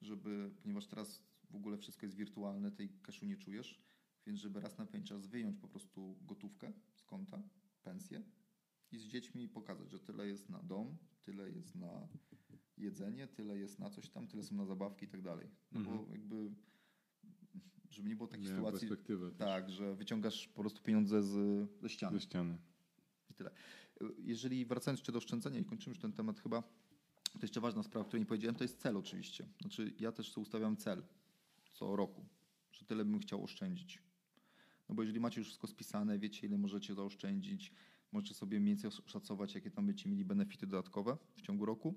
żeby, 0.02 0.50
ponieważ 0.62 0.86
teraz 0.86 1.22
w 1.50 1.56
ogóle 1.56 1.76
wszystko 1.78 2.06
jest 2.06 2.16
wirtualne, 2.16 2.70
tej 2.72 2.88
cashu 3.02 3.26
nie 3.26 3.36
czujesz, 3.36 3.80
więc 4.26 4.40
żeby 4.40 4.60
raz 4.60 4.78
na 4.78 4.86
pewien 4.86 5.06
czas 5.06 5.26
wyjąć 5.26 5.56
po 5.56 5.68
prostu 5.68 6.16
gotówkę 6.22 6.72
z 6.94 7.02
konta, 7.02 7.42
pensję 7.82 8.22
i 8.92 8.98
z 8.98 9.04
dziećmi 9.06 9.48
pokazać, 9.48 9.90
że 9.90 10.00
tyle 10.00 10.28
jest 10.28 10.50
na 10.50 10.62
dom, 10.62 10.96
tyle 11.22 11.50
jest 11.50 11.74
na 11.74 12.08
jedzenie, 12.78 13.26
tyle 13.28 13.58
jest 13.58 13.78
na 13.78 13.90
coś 13.90 14.08
tam, 14.08 14.26
tyle 14.26 14.42
są 14.42 14.54
na 14.54 14.64
zabawki 14.64 15.04
i 15.04 15.08
tak 15.08 15.22
dalej. 15.22 15.48
No 15.72 15.80
bo 15.80 15.90
Mhm. 15.90 16.10
jakby, 16.10 16.50
żeby 17.90 18.08
nie 18.08 18.16
było 18.16 18.28
takiej 18.28 18.46
Miałem 18.46 18.78
sytuacji, 18.78 18.88
tak, 19.38 19.70
że 19.70 19.94
wyciągasz 19.94 20.48
po 20.48 20.60
prostu 20.60 20.82
pieniądze 20.82 21.22
z, 21.22 21.68
ze 21.80 21.88
ściany. 21.88 22.18
ze 22.18 22.20
ściany. 22.20 22.58
I 23.30 23.34
tyle. 23.34 23.50
Jeżeli 24.18 24.64
wracając 24.66 25.00
jeszcze 25.00 25.12
do 25.12 25.18
oszczędzania 25.18 25.58
i 25.58 25.64
kończymy 25.64 25.94
już 25.94 26.02
ten 26.02 26.12
temat 26.12 26.40
chyba, 26.40 26.62
to 27.32 27.38
jeszcze 27.42 27.60
ważna 27.60 27.82
sprawa, 27.82 28.04
o 28.04 28.08
której 28.08 28.20
nie 28.22 28.26
powiedziałem, 28.26 28.54
to 28.54 28.64
jest 28.64 28.80
cel 28.80 28.96
oczywiście. 28.96 29.48
Znaczy 29.60 29.94
ja 29.98 30.12
też 30.12 30.32
sobie 30.32 30.42
ustawiam 30.42 30.76
cel 30.76 31.02
co 31.72 31.96
roku, 31.96 32.26
że 32.72 32.84
tyle 32.84 33.04
bym 33.04 33.20
chciał 33.20 33.44
oszczędzić. 33.44 34.02
No 34.88 34.94
bo 34.94 35.02
jeżeli 35.02 35.20
macie 35.20 35.40
już 35.40 35.48
wszystko 35.48 35.66
spisane, 35.66 36.18
wiecie 36.18 36.46
ile 36.46 36.58
możecie 36.58 36.94
zaoszczędzić, 36.94 37.72
możecie 38.12 38.34
sobie 38.34 38.60
mniej 38.60 38.74
więcej 38.74 38.90
oszacować, 39.06 39.54
jakie 39.54 39.70
tam 39.70 39.86
będziecie 39.86 40.10
mieli 40.10 40.24
benefity 40.24 40.66
dodatkowe 40.66 41.16
w 41.36 41.42
ciągu 41.42 41.64
roku, 41.64 41.94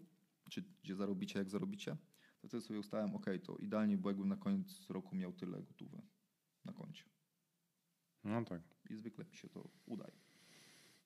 czy 0.50 0.64
gdzie 0.84 0.96
zarobicie, 0.96 1.40
jak 1.40 1.50
zarobicie, 1.50 1.98
to 2.42 2.48
wtedy 2.48 2.62
sobie 2.62 2.80
ustałem, 2.80 3.16
ok, 3.16 3.26
to 3.44 3.58
idealnie 3.58 3.98
było 3.98 4.10
jakbym 4.10 4.30
na 4.30 4.38
koniec 4.38 4.90
roku 4.90 5.16
miał 5.16 5.34
tyle 5.34 5.64
gotowe 5.64 6.02
na 6.66 6.74
koncie. 6.74 7.04
No 8.24 8.46
tak. 8.46 8.62
I 8.90 8.96
zwykle 8.96 9.26
mi 9.26 9.36
się 9.36 9.50
to 9.50 9.70
udaje. 9.86 10.14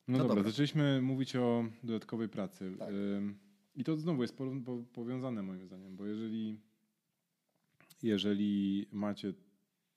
No, 0.08 0.18
No 0.18 0.18
dobra, 0.18 0.36
dobra. 0.36 0.52
zaczęliśmy 0.52 1.02
mówić 1.02 1.36
o 1.36 1.66
dodatkowej 1.84 2.30
pracy. 2.30 2.76
Tak. 2.80 2.90
I 3.76 3.84
to 3.84 3.98
znowu 3.98 4.22
jest 4.22 4.38
po, 4.38 4.52
po, 4.66 4.84
powiązane 4.94 5.44
moim 5.44 5.66
zdaniem, 5.66 5.96
bo 5.96 6.06
jeżeli, 6.06 6.60
jeżeli 8.04 8.88
macie 8.92 9.34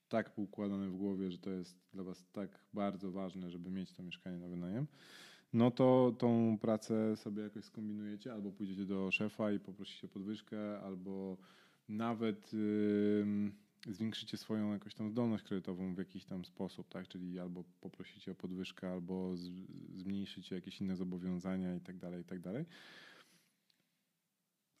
tak 0.09 0.33
poukładane 0.33 0.89
w 0.89 0.95
głowie, 0.97 1.31
że 1.31 1.37
to 1.37 1.49
jest 1.49 1.77
dla 1.93 2.03
was 2.03 2.25
tak 2.31 2.59
bardzo 2.73 3.11
ważne, 3.11 3.49
żeby 3.49 3.71
mieć 3.71 3.91
to 3.93 4.03
mieszkanie 4.03 4.37
na 4.37 4.47
wynajem, 4.47 4.87
no 5.53 5.71
to 5.71 6.15
tą 6.17 6.57
pracę 6.61 7.17
sobie 7.17 7.43
jakoś 7.43 7.63
skombinujecie, 7.63 8.33
albo 8.33 8.51
pójdziecie 8.51 8.85
do 8.85 9.11
szefa 9.11 9.51
i 9.51 9.59
poprosicie 9.59 10.07
podwyżkę, 10.07 10.79
albo 10.79 11.37
nawet 11.89 12.51
ym, 12.53 13.53
zwiększycie 13.87 14.37
swoją 14.37 14.73
jakąś 14.73 14.95
tam 14.95 15.09
zdolność 15.09 15.43
kredytową 15.43 15.95
w 15.95 15.97
jakiś 15.97 16.25
tam 16.25 16.45
sposób, 16.45 16.89
tak? 16.89 17.07
Czyli 17.07 17.39
albo 17.39 17.63
poprosicie 17.81 18.31
o 18.31 18.35
podwyżkę, 18.35 18.91
albo 18.91 19.37
z, 19.37 19.49
zmniejszycie 19.95 20.55
jakieś 20.55 20.81
inne 20.81 20.95
zobowiązania 20.95 21.75
i 21.75 21.81
tak 21.81 21.97
dalej, 21.97 22.21
i 22.21 22.25
tak 22.25 22.39
dalej. 22.39 22.65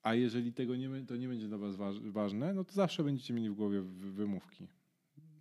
A 0.03 0.15
jeżeli 0.15 0.53
tego 0.53 0.75
nie, 0.75 1.05
to 1.05 1.15
nie 1.15 1.27
będzie 1.27 1.47
dla 1.47 1.57
was 1.57 1.75
waż, 1.75 1.99
ważne, 1.99 2.53
no 2.53 2.63
to 2.63 2.73
zawsze 2.73 3.03
będziecie 3.03 3.33
mieli 3.33 3.49
w 3.49 3.55
głowie 3.55 3.81
wy- 3.81 4.11
wymówki. 4.11 4.67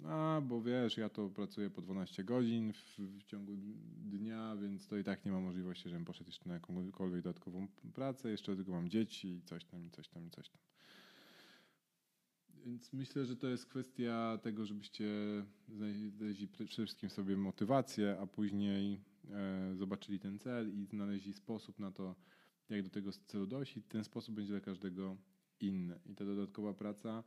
A, 0.09 0.41
bo 0.45 0.63
wiesz, 0.63 0.97
ja 0.97 1.09
to 1.09 1.29
pracuję 1.29 1.71
po 1.71 1.83
12 1.83 2.25
godzin 2.25 2.73
w, 2.73 2.99
w 2.99 3.25
ciągu 3.25 3.53
dnia, 3.97 4.57
więc 4.57 4.89
to 4.89 4.97
i 4.97 5.05
tak 5.05 5.25
nie 5.25 5.33
ma 5.33 5.41
możliwości, 5.41 5.89
żebym 5.89 6.05
poszedł 6.05 6.29
jeszcze 6.29 6.49
na 6.49 6.55
jakąkolwiek 6.55 7.23
dodatkową 7.23 7.69
pracę, 7.95 8.31
jeszcze 8.31 8.57
tylko 8.57 8.73
mam 8.73 8.89
dzieci 8.89 9.29
i 9.29 9.43
coś 9.43 9.65
tam, 9.65 9.85
i 9.85 9.91
coś 9.91 10.09
tam, 10.09 10.27
i 10.27 10.31
coś 10.31 10.49
tam. 10.49 10.61
Więc 12.65 12.93
myślę, 12.93 13.25
że 13.25 13.37
to 13.37 13.47
jest 13.47 13.67
kwestia 13.67 14.39
tego, 14.43 14.67
żebyście 14.67 15.07
znaleźli 15.69 16.49
przede 16.49 16.67
wszystkim 16.67 17.11
sobie 17.11 17.37
motywację, 17.37 18.17
a 18.21 18.27
później 18.27 19.01
e, 19.31 19.77
zobaczyli 19.77 20.19
ten 20.19 20.39
cel 20.39 20.75
i 20.75 20.87
znaleźli 20.87 21.33
sposób 21.33 21.79
na 21.79 21.91
to, 21.91 22.15
jak 22.69 22.83
do 22.83 22.91
tego 22.91 23.13
celu 23.13 23.47
dojść 23.47 23.77
i 23.77 23.83
ten 23.83 24.05
sposób 24.05 24.35
będzie 24.35 24.53
dla 24.53 24.61
każdego 24.61 25.17
inny. 25.61 26.01
I 26.07 26.15
ta 26.15 26.25
dodatkowa 26.25 26.75
praca 26.75 27.25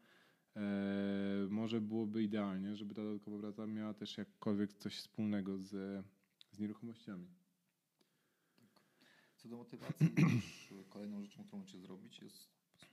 może 1.49 1.81
byłoby 1.81 2.23
idealnie, 2.23 2.75
żeby 2.75 2.93
ta 2.93 3.03
dodatkowa 3.03 3.39
praca 3.39 3.67
miała 3.67 3.93
też 3.93 4.17
jakkolwiek 4.17 4.73
coś 4.73 4.95
wspólnego 4.95 5.57
z, 5.57 5.69
z 6.51 6.59
nieruchomościami. 6.59 7.27
Co 9.37 9.49
do 9.49 9.57
motywacji, 9.57 10.09
kolejną 10.89 11.23
rzeczą, 11.23 11.43
którą 11.43 11.59
możecie 11.59 11.79
zrobić, 11.79 12.21
jest 12.21 12.49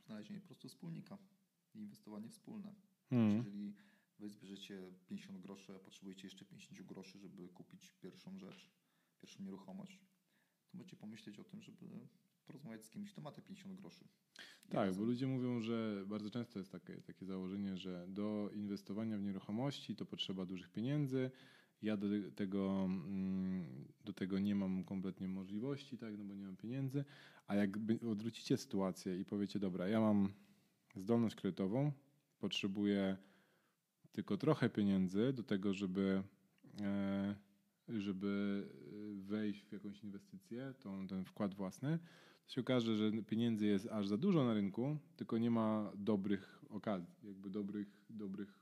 znalezienie 0.06 0.40
po 0.40 0.46
prostu 0.46 0.68
wspólnika 0.68 1.18
i 1.74 1.78
inwestowanie 1.78 2.28
wspólne. 2.28 2.74
Mhm. 3.10 3.36
Jeżeli 3.36 3.74
wy 4.18 4.28
zbierzecie 4.28 4.92
50 5.06 5.40
groszy, 5.40 5.74
a 5.74 5.78
potrzebujecie 5.78 6.26
jeszcze 6.26 6.44
50 6.44 6.82
groszy, 6.82 7.18
żeby 7.18 7.48
kupić 7.48 7.92
pierwszą 8.00 8.38
rzecz, 8.38 8.70
pierwszą 9.20 9.42
nieruchomość, 9.42 9.98
to 10.70 10.78
możecie 10.78 10.96
pomyśleć 10.96 11.38
o 11.38 11.44
tym, 11.44 11.62
żeby 11.62 12.08
porozmawiać 12.46 12.84
z 12.84 12.90
kimś, 12.90 13.12
kto 13.12 13.20
ma 13.20 13.32
te 13.32 13.42
50 13.42 13.74
groszy. 13.80 14.04
Tak, 14.68 14.94
bo 14.94 15.04
ludzie 15.04 15.26
mówią, 15.26 15.60
że 15.60 16.04
bardzo 16.06 16.30
często 16.30 16.58
jest 16.58 16.72
takie, 16.72 16.96
takie 16.96 17.26
założenie, 17.26 17.76
że 17.76 18.06
do 18.08 18.50
inwestowania 18.54 19.18
w 19.18 19.22
nieruchomości 19.22 19.96
to 19.96 20.06
potrzeba 20.06 20.46
dużych 20.46 20.70
pieniędzy. 20.70 21.30
Ja 21.82 21.96
do 21.96 22.06
tego, 22.36 22.84
mm, 22.84 23.84
do 24.04 24.12
tego 24.12 24.38
nie 24.38 24.54
mam 24.54 24.84
kompletnie 24.84 25.28
możliwości, 25.28 25.98
tak, 25.98 26.18
no 26.18 26.24
bo 26.24 26.34
nie 26.34 26.44
mam 26.44 26.56
pieniędzy. 26.56 27.04
A 27.46 27.54
jak 27.54 27.70
odwrócicie 28.10 28.56
sytuację 28.56 29.20
i 29.20 29.24
powiecie, 29.24 29.58
dobra, 29.58 29.88
ja 29.88 30.00
mam 30.00 30.32
zdolność 30.96 31.34
kredytową, 31.34 31.92
potrzebuję 32.38 33.16
tylko 34.12 34.36
trochę 34.36 34.70
pieniędzy 34.70 35.32
do 35.32 35.42
tego, 35.42 35.74
żeby, 35.74 36.22
e, 36.80 37.34
żeby 37.88 38.62
e, 38.70 39.22
wejść 39.22 39.64
w 39.64 39.72
jakąś 39.72 40.04
inwestycję, 40.04 40.74
tą, 40.80 41.06
ten 41.06 41.24
wkład 41.24 41.54
własny, 41.54 41.98
to 41.98 42.04
się 42.46 42.60
okaże, 42.60 42.96
że 42.96 43.12
pieniędzy 43.22 43.66
jest 43.66 43.86
aż 43.86 44.08
za 44.08 44.16
dużo 44.16 44.44
na 44.44 44.54
rynku, 44.54 44.96
tylko 45.16 45.38
nie 45.38 45.50
ma 45.50 45.92
dobrych 45.94 46.64
okazji, 46.70 47.14
jakby 47.22 47.50
dobrych, 47.50 47.88
dobrych 48.10 48.58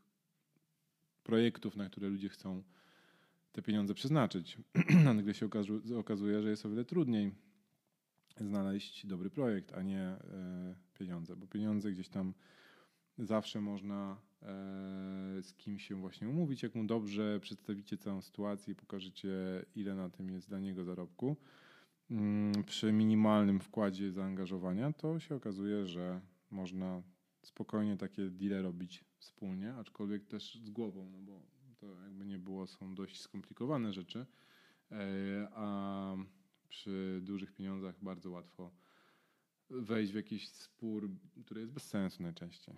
projektów, 1.24 1.76
na 1.76 1.88
które 1.88 2.08
ludzie 2.08 2.28
chcą 2.28 2.62
te 3.52 3.62
pieniądze 3.62 3.94
przeznaczyć. 3.94 4.58
A 5.08 5.14
nagle 5.14 5.34
się 5.34 5.46
okazu- 5.46 5.98
okazuje, 5.98 6.42
że 6.42 6.50
jest 6.50 6.66
o 6.66 6.70
wiele 6.70 6.84
trudniej 6.84 7.32
znaleźć 8.40 9.06
dobry 9.06 9.30
projekt, 9.30 9.72
a 9.72 9.82
nie 9.82 10.00
e, 10.00 10.74
pieniądze, 10.94 11.36
bo 11.36 11.46
pieniądze 11.46 11.92
gdzieś 11.92 12.08
tam 12.08 12.34
zawsze 13.18 13.60
można 13.60 14.16
e, 14.42 14.46
z 15.42 15.54
kimś 15.54 15.88
się 15.88 15.94
właśnie 15.94 16.28
umówić, 16.28 16.62
jak 16.62 16.74
mu 16.74 16.84
dobrze 16.84 17.40
przedstawicie 17.40 17.98
całą 17.98 18.22
sytuację 18.22 18.72
i 18.72 18.76
pokażecie, 18.76 19.30
ile 19.76 19.94
na 19.94 20.10
tym 20.10 20.30
jest 20.30 20.48
dla 20.48 20.60
niego 20.60 20.84
zarobku 20.84 21.36
przy 22.66 22.92
minimalnym 22.92 23.60
wkładzie 23.60 24.12
zaangażowania, 24.12 24.92
to 24.92 25.20
się 25.20 25.34
okazuje, 25.34 25.86
że 25.86 26.20
można 26.50 27.02
spokojnie 27.42 27.96
takie 27.96 28.30
deale 28.30 28.62
robić 28.62 29.04
wspólnie, 29.18 29.74
aczkolwiek 29.74 30.26
też 30.26 30.54
z 30.54 30.70
głową, 30.70 31.10
no 31.10 31.18
bo 31.18 31.42
to 31.78 32.02
jakby 32.02 32.26
nie 32.26 32.38
było, 32.38 32.66
są 32.66 32.94
dość 32.94 33.20
skomplikowane 33.20 33.92
rzeczy, 33.92 34.26
e, 34.90 35.48
a 35.54 36.16
przy 36.68 37.20
dużych 37.22 37.52
pieniądzach 37.52 37.94
bardzo 38.02 38.30
łatwo 38.30 38.70
wejść 39.70 40.12
w 40.12 40.16
jakiś 40.16 40.48
spór, 40.48 41.10
który 41.44 41.60
jest 41.60 41.72
bez 41.72 41.82
sensu 41.82 42.22
najczęściej. 42.22 42.76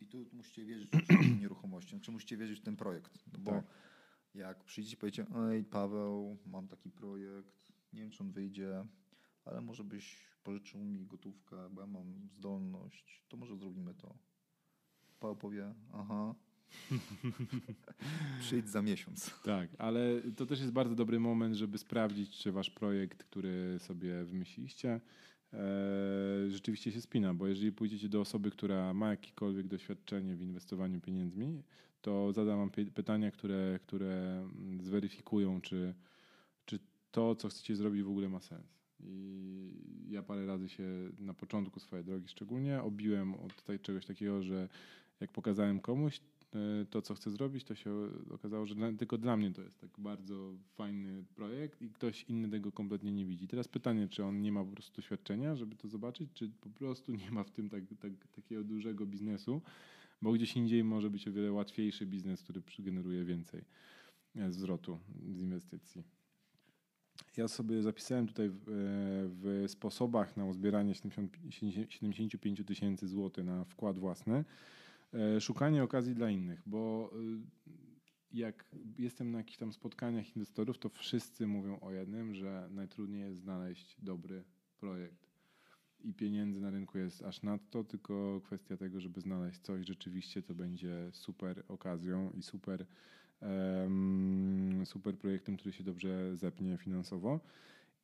I 0.00 0.06
tu 0.06 0.26
musicie 0.32 0.64
wierzyć 0.64 0.90
w 0.90 1.40
nieruchomości, 1.42 1.90
znaczy 1.90 2.12
musicie 2.12 2.36
wierzyć 2.36 2.60
w 2.60 2.62
ten 2.62 2.76
projekt. 2.76 3.24
No 3.32 3.38
bo 3.38 3.50
Tak. 3.50 3.64
jak 4.34 4.64
przyjdziecie 4.64 4.96
i 4.96 5.00
powiecie, 5.00 5.26
ej 5.50 5.64
Paweł, 5.64 6.38
mam 6.46 6.68
taki 6.68 6.90
projekt, 6.90 7.65
nie 7.96 8.02
wiem 8.02 8.10
czy 8.10 8.22
on 8.22 8.30
wyjdzie, 8.30 8.84
ale 9.44 9.60
może 9.60 9.84
byś 9.84 10.26
pożyczył 10.44 10.84
mi 10.84 11.06
gotówkę, 11.06 11.70
bo 11.70 11.80
ja 11.80 11.86
mam 11.86 12.28
zdolność, 12.32 13.24
to 13.28 13.36
może 13.36 13.56
zrobimy 13.56 13.94
to. 13.94 14.14
Paweł 15.20 15.36
powie, 15.36 15.74
aha, 15.92 16.34
przyjdź 18.40 18.68
za 18.68 18.82
miesiąc. 18.82 19.34
Tak, 19.44 19.70
ale 19.78 20.22
to 20.36 20.46
też 20.46 20.60
jest 20.60 20.72
bardzo 20.72 20.94
dobry 20.94 21.20
moment, 21.20 21.54
żeby 21.54 21.78
sprawdzić, 21.78 22.38
czy 22.38 22.52
wasz 22.52 22.70
projekt, 22.70 23.24
który 23.24 23.78
sobie 23.78 24.24
wymyśliliście, 24.24 25.00
e, 25.52 25.60
rzeczywiście 26.48 26.92
się 26.92 27.00
spina, 27.00 27.34
bo 27.34 27.46
jeżeli 27.46 27.72
pójdziecie 27.72 28.08
do 28.08 28.20
osoby, 28.20 28.50
która 28.50 28.94
ma 28.94 29.10
jakiekolwiek 29.10 29.68
doświadczenie 29.68 30.36
w 30.36 30.42
inwestowaniu 30.42 31.00
pieniędzmi, 31.00 31.62
to 32.00 32.32
zadam 32.32 32.58
wam 32.58 32.70
py- 32.70 32.90
pytania, 32.90 33.30
które, 33.30 33.78
które 33.82 34.38
mm, 34.38 34.80
zweryfikują, 34.80 35.60
czy 35.60 35.94
to, 37.16 37.34
co 37.34 37.48
chcecie 37.48 37.76
zrobić, 37.76 38.02
w 38.02 38.08
ogóle 38.08 38.28
ma 38.28 38.40
sens. 38.40 38.80
I 39.00 39.70
ja 40.08 40.22
parę 40.22 40.46
razy 40.46 40.68
się 40.68 40.84
na 41.18 41.34
początku 41.34 41.80
swojej 41.80 42.04
drogi 42.04 42.28
szczególnie 42.28 42.82
obiłem 42.82 43.34
od 43.34 43.54
tutaj 43.54 43.80
czegoś 43.80 44.06
takiego, 44.06 44.42
że 44.42 44.68
jak 45.20 45.32
pokazałem 45.32 45.80
komuś 45.80 46.20
e, 46.54 46.86
to, 46.90 47.02
co 47.02 47.14
chcę 47.14 47.30
zrobić, 47.30 47.64
to 47.64 47.74
się 47.74 47.90
okazało, 48.30 48.66
że 48.66 48.74
dla, 48.74 48.92
tylko 48.92 49.18
dla 49.18 49.36
mnie 49.36 49.50
to 49.50 49.62
jest 49.62 49.80
tak 49.80 49.90
bardzo 49.98 50.52
fajny 50.74 51.24
projekt 51.34 51.82
i 51.82 51.90
ktoś 51.90 52.24
inny 52.28 52.48
tego 52.48 52.72
kompletnie 52.72 53.12
nie 53.12 53.24
widzi. 53.24 53.48
Teraz 53.48 53.68
pytanie, 53.68 54.08
czy 54.08 54.24
on 54.24 54.42
nie 54.42 54.52
ma 54.52 54.64
po 54.64 54.72
prostu 54.72 54.96
doświadczenia, 54.96 55.56
żeby 55.56 55.76
to 55.76 55.88
zobaczyć, 55.88 56.30
czy 56.34 56.50
po 56.60 56.70
prostu 56.70 57.12
nie 57.12 57.30
ma 57.30 57.44
w 57.44 57.50
tym 57.50 57.68
tak, 57.68 57.84
tak, 58.00 58.12
takiego 58.32 58.64
dużego 58.64 59.06
biznesu, 59.06 59.62
bo 60.22 60.32
gdzieś 60.32 60.56
indziej 60.56 60.84
może 60.84 61.10
być 61.10 61.28
o 61.28 61.32
wiele 61.32 61.52
łatwiejszy 61.52 62.06
biznes, 62.06 62.42
który 62.42 62.62
generuje 62.78 63.24
więcej 63.24 63.64
e, 64.34 64.52
zwrotu 64.52 64.98
z 65.28 65.38
inwestycji. 65.38 66.15
Ja 67.36 67.48
sobie 67.48 67.82
zapisałem 67.82 68.26
tutaj 68.26 68.50
w, 68.50 68.62
w 69.42 69.70
sposobach 69.70 70.36
na 70.36 70.44
uzbieranie 70.44 70.94
75 70.94 72.62
tysięcy 72.66 73.08
złotych 73.08 73.44
na 73.44 73.64
wkład 73.64 73.98
własny 73.98 74.44
szukanie 75.40 75.82
okazji 75.82 76.14
dla 76.14 76.30
innych, 76.30 76.62
bo 76.66 77.10
jak 78.32 78.64
jestem 78.98 79.30
na 79.30 79.38
jakichś 79.38 79.58
tam 79.58 79.72
spotkaniach 79.72 80.36
inwestorów, 80.36 80.78
to 80.78 80.88
wszyscy 80.88 81.46
mówią 81.46 81.80
o 81.80 81.92
jednym, 81.92 82.34
że 82.34 82.68
najtrudniej 82.70 83.20
jest 83.20 83.38
znaleźć 83.38 83.96
dobry 84.02 84.44
projekt. 84.80 85.25
I 86.04 86.14
pieniędzy 86.14 86.60
na 86.60 86.70
rynku 86.70 86.98
jest 86.98 87.22
aż 87.22 87.42
nadto, 87.42 87.84
tylko 87.84 88.40
kwestia 88.44 88.76
tego, 88.76 89.00
żeby 89.00 89.20
znaleźć 89.20 89.60
coś 89.60 89.86
rzeczywiście, 89.86 90.42
co 90.42 90.54
będzie 90.54 91.10
super 91.12 91.62
okazją 91.68 92.30
i 92.30 92.42
super, 92.42 92.86
um, 93.40 94.82
super 94.84 95.18
projektem, 95.18 95.56
który 95.56 95.72
się 95.72 95.84
dobrze 95.84 96.36
zepnie 96.36 96.78
finansowo. 96.78 97.40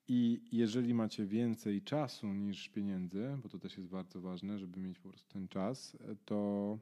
I 0.09 0.41
jeżeli 0.53 0.95
macie 0.95 1.27
więcej 1.27 1.83
czasu 1.83 2.27
niż 2.27 2.69
pieniędzy, 2.69 3.39
bo 3.43 3.49
to 3.49 3.59
też 3.59 3.77
jest 3.77 3.89
bardzo 3.89 4.21
ważne, 4.21 4.59
żeby 4.59 4.81
mieć 4.81 4.99
po 4.99 5.09
prostu 5.09 5.33
ten 5.33 5.49
czas, 5.49 5.97
to 6.25 6.79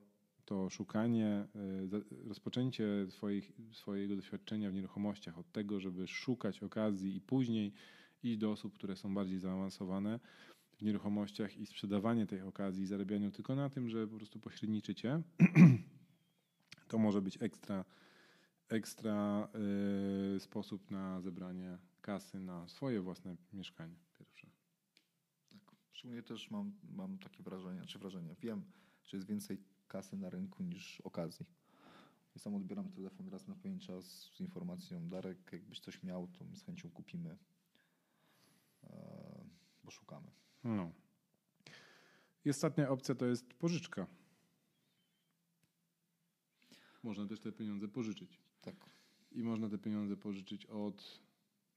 to 0.50 0.70
szukanie, 0.70 1.26
e, 1.26 1.48
rozpoczęcie 2.28 3.06
swoich, 3.08 3.52
swojego 3.72 4.16
doświadczenia 4.16 4.70
w 4.70 4.74
nieruchomościach 4.74 5.38
od 5.38 5.52
tego, 5.52 5.80
żeby 5.80 6.08
szukać 6.08 6.62
okazji 6.62 7.16
i 7.16 7.20
później 7.20 7.72
iść 8.22 8.38
do 8.38 8.50
osób, 8.50 8.74
które 8.74 8.96
są 8.96 9.14
bardziej 9.14 9.38
zaawansowane 9.38 10.20
nieruchomościach 10.82 11.56
i 11.56 11.66
sprzedawanie 11.66 12.26
tej 12.26 12.42
okazji, 12.42 12.86
zarabianiu 12.86 13.30
tylko 13.30 13.54
na 13.54 13.70
tym, 13.70 13.88
że 13.88 14.06
po 14.06 14.16
prostu 14.16 14.40
pośredniczycie, 14.40 15.22
to 16.88 16.98
może 16.98 17.22
być 17.22 17.42
ekstra, 17.42 17.84
ekstra 18.68 19.48
y, 20.36 20.40
sposób 20.40 20.90
na 20.90 21.20
zebranie 21.20 21.78
kasy 22.00 22.40
na 22.40 22.68
swoje 22.68 23.00
własne 23.00 23.36
mieszkanie 23.52 23.96
pierwsze. 24.18 24.46
Tak. 25.50 25.74
Szczególnie 25.92 26.22
też 26.22 26.50
mam, 26.50 26.72
mam 26.96 27.18
takie 27.18 27.42
wrażenie, 27.42 27.86
czy 27.86 27.98
wrażenie, 27.98 28.34
wiem, 28.40 28.62
że 29.04 29.16
jest 29.16 29.28
więcej 29.28 29.58
kasy 29.88 30.16
na 30.16 30.30
rynku 30.30 30.62
niż 30.62 31.00
okazji. 31.00 31.46
Ja 32.34 32.40
sam 32.40 32.54
odbieram 32.54 32.92
telefon 32.92 33.28
raz 33.28 33.48
na 33.48 33.54
pewien 33.54 33.78
czas 33.78 34.04
z 34.04 34.40
informacją 34.40 35.08
Darek, 35.08 35.52
jakbyś 35.52 35.80
coś 35.80 36.02
miał, 36.02 36.28
to 36.28 36.44
my 36.44 36.56
z 36.56 36.62
chęcią 36.62 36.90
kupimy, 36.90 37.38
e, 38.84 39.44
bo 39.84 39.90
szukamy. 39.90 40.30
No. 40.64 40.92
I 42.44 42.50
ostatnia 42.50 42.88
opcja 42.88 43.14
to 43.14 43.26
jest 43.26 43.54
pożyczka. 43.54 44.06
Można 47.02 47.26
też 47.26 47.40
te 47.40 47.52
pieniądze 47.52 47.88
pożyczyć. 47.88 48.40
Tak. 48.60 48.74
I 49.32 49.42
można 49.42 49.68
te 49.68 49.78
pieniądze 49.78 50.16
pożyczyć 50.16 50.66
od 50.66 51.20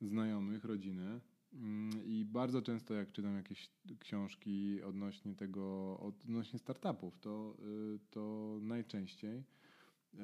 znajomych, 0.01 0.63
rodziny, 0.63 1.21
Mm, 1.53 2.05
I 2.05 2.25
bardzo 2.25 2.61
często, 2.61 2.93
jak 2.93 3.11
czytam 3.11 3.35
jakieś 3.35 3.69
książki 3.99 4.81
odnośnie 4.81 5.35
tego, 5.35 5.99
odnośnie 5.99 6.59
startupów, 6.59 7.19
to, 7.19 7.57
y, 7.95 7.99
to 8.09 8.57
najczęściej 8.61 9.43
y, 10.13 10.17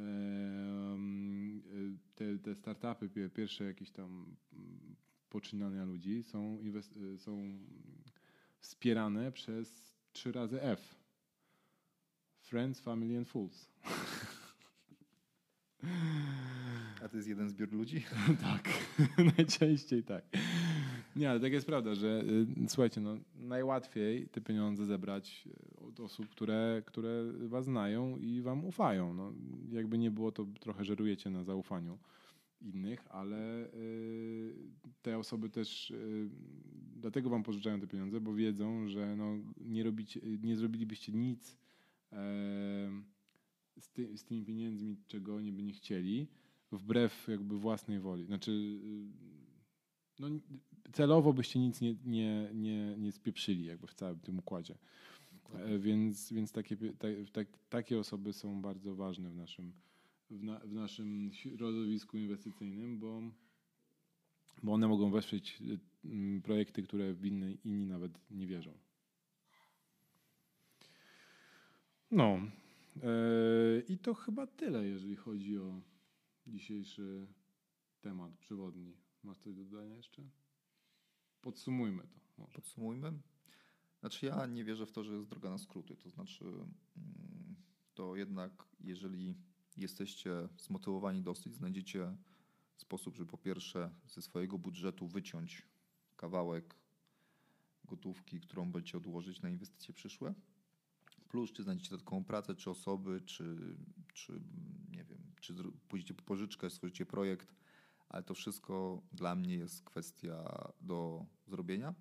te, 2.15 2.37
te 2.37 2.55
startupy, 2.55 3.29
pierwsze 3.33 3.63
jakieś 3.63 3.91
tam 3.91 4.35
mm, 4.53 4.95
poczynania 5.29 5.85
ludzi 5.85 6.23
są, 6.23 6.59
y, 7.13 7.17
są 7.17 7.59
wspierane 8.59 9.31
przez 9.31 9.95
trzy 10.11 10.31
razy 10.31 10.61
F. 10.61 10.95
Friends, 12.41 12.79
Family 12.79 13.17
and 13.17 13.27
Fools. 13.27 13.69
A 17.03 17.09
to 17.09 17.17
jest 17.17 17.29
jeden 17.29 17.49
zbiór 17.49 17.73
ludzi? 17.73 18.03
tak, 18.41 18.69
najczęściej 19.37 20.03
tak. 20.03 20.23
Nie, 21.15 21.29
ale 21.29 21.39
tak 21.39 21.51
jest 21.51 21.65
prawda, 21.65 21.95
że 21.95 22.23
y, 22.63 22.67
słuchajcie, 22.67 23.01
no, 23.01 23.17
najłatwiej 23.35 24.27
te 24.27 24.41
pieniądze 24.41 24.85
zebrać 24.85 25.47
y, 25.47 25.85
od 25.87 25.99
osób, 25.99 26.29
które, 26.29 26.81
które 26.85 27.23
was 27.33 27.65
znają 27.65 28.17
i 28.17 28.41
wam 28.41 28.65
ufają. 28.65 29.13
No, 29.13 29.33
jakby 29.71 29.97
nie 29.97 30.11
było, 30.11 30.31
to 30.31 30.45
trochę 30.59 30.85
żerujecie 30.85 31.29
na 31.29 31.43
zaufaniu 31.43 31.97
innych, 32.61 33.07
ale 33.09 33.73
y, 33.73 34.53
te 35.01 35.17
osoby 35.17 35.49
też 35.49 35.91
y, 35.91 36.29
dlatego 36.95 37.29
wam 37.29 37.43
pożyczają 37.43 37.79
te 37.79 37.87
pieniądze, 37.87 38.21
bo 38.21 38.33
wiedzą, 38.33 38.87
że 38.87 39.15
no, 39.15 39.37
nie, 39.61 39.83
robicie, 39.83 40.19
nie 40.43 40.55
zrobilibyście 40.55 41.11
nic 41.11 41.57
e, 42.11 42.17
z, 43.79 43.89
ty, 43.89 44.17
z 44.17 44.23
tymi 44.23 44.45
pieniędzmi, 44.45 44.97
czego 45.07 45.35
oni 45.35 45.51
by 45.51 45.63
nie 45.63 45.73
chcieli, 45.73 46.27
wbrew 46.71 47.27
jakby 47.27 47.59
własnej 47.59 47.99
woli. 47.99 48.25
Znaczy, 48.25 48.51
y, 48.51 49.07
no, 50.19 50.27
celowo 50.93 51.33
byście 51.33 51.59
nic 51.59 51.81
nie, 51.81 51.95
nie, 52.05 52.49
nie, 52.53 52.95
nie 52.97 53.11
spieprzyli 53.11 53.65
jakby 53.65 53.87
w 53.87 53.93
całym 53.93 54.19
tym 54.19 54.39
układzie. 54.39 54.77
E, 55.53 55.79
więc, 55.79 56.33
więc 56.33 56.51
takie, 56.51 56.77
tak, 57.33 57.47
takie 57.69 57.99
osoby 57.99 58.33
są 58.33 58.61
bardzo 58.61 58.95
ważne 58.95 59.29
w 59.29 59.35
naszym, 59.35 59.73
w, 60.29 60.43
na, 60.43 60.59
w 60.59 60.73
naszym 60.73 61.29
środowisku 61.33 62.17
inwestycyjnym, 62.17 62.99
bo, 62.99 63.21
bo 64.63 64.73
one 64.73 64.87
mogą 64.87 65.11
wesprzeć 65.11 65.61
y, 66.05 66.41
projekty, 66.43 66.83
które 66.83 67.13
w 67.13 67.25
inni 67.63 67.85
nawet 67.85 68.31
nie 68.31 68.47
wierzą. 68.47 68.77
No. 72.11 72.39
Yy, 72.95 73.85
I 73.89 73.97
to 73.97 74.13
chyba 74.13 74.47
tyle, 74.47 74.87
jeżeli 74.87 75.15
chodzi 75.15 75.57
o 75.57 75.81
dzisiejszy 76.47 77.27
temat 78.01 78.37
przewodni. 78.37 78.97
Masz 79.23 79.37
coś 79.37 79.55
do 79.55 79.63
dodania 79.63 79.95
jeszcze? 79.95 80.23
Podsumujmy 81.41 82.03
to. 82.03 82.19
Może. 82.37 82.53
Podsumujmy. 82.53 83.13
Znaczy 83.99 84.25
ja 84.25 84.45
nie 84.45 84.63
wierzę 84.63 84.85
w 84.85 84.91
to, 84.91 85.03
że 85.03 85.13
jest 85.13 85.29
droga 85.29 85.49
na 85.49 85.57
skróty. 85.57 85.95
To 85.95 86.09
znaczy 86.09 86.45
mm, 86.45 87.55
to 87.93 88.15
jednak 88.15 88.67
jeżeli 88.79 89.35
jesteście 89.81 90.31
zmotywowani 90.57 91.21
dosyć, 91.21 91.55
znajdziecie 91.55 92.15
sposób, 92.77 93.15
żeby 93.15 93.31
po 93.31 93.37
pierwsze 93.37 93.91
ze 94.07 94.21
swojego 94.21 94.57
budżetu 94.57 95.07
wyciąć 95.07 95.67
kawałek 96.17 96.75
gotówki, 97.85 98.39
którą 98.39 98.71
będziecie 98.71 98.97
odłożyć 98.97 99.41
na 99.41 99.49
inwestycje 99.49 99.93
przyszłe. 99.93 100.33
Plus, 101.29 101.51
czy 101.51 101.63
znajdziecie 101.63 101.97
taką 101.97 102.23
pracę, 102.23 102.55
czy 102.55 102.69
osoby, 102.69 103.21
czy, 103.21 103.75
czy 104.13 104.41
nie 104.91 105.03
wiem, 105.03 105.31
czy 105.41 105.53
pójdziecie 105.87 106.13
po 106.13 106.23
pożyczkę, 106.23 106.69
stworzycie 106.69 107.05
projekt, 107.05 107.55
ale 108.09 108.23
to 108.23 108.33
wszystko 108.33 109.01
dla 109.11 109.35
mnie 109.35 109.55
jest 109.55 109.83
kwestia 109.83 110.69
do 110.81 111.25
zrobienia. 111.47 111.95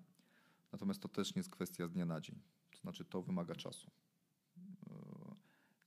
Natomiast 0.71 1.01
to 1.01 1.07
też 1.07 1.35
nie 1.35 1.39
jest 1.39 1.49
kwestia 1.49 1.87
z 1.87 1.91
dnia 1.91 2.05
na 2.05 2.21
dzień. 2.21 2.41
To 2.71 2.77
znaczy, 2.77 3.05
to 3.05 3.21
wymaga 3.21 3.55
czasu. 3.55 3.91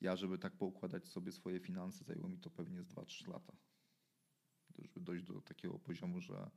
Ja, 0.03 0.17
żeby 0.17 0.39
tak 0.39 0.57
poukładać 0.57 1.09
sobie 1.09 1.33
swoje 1.33 1.61
finanse, 1.61 2.05
zajęło 2.05 2.29
mi 2.29 2.39
to 2.39 2.51
pewnie 2.51 2.83
z 2.83 2.89
2-3 2.89 3.29
lata. 3.29 3.53
Żeby 4.79 5.01
dojść 5.01 5.25
do 5.25 5.41
takiego 5.41 5.79
poziomu, 5.79 6.21
że 6.21 6.51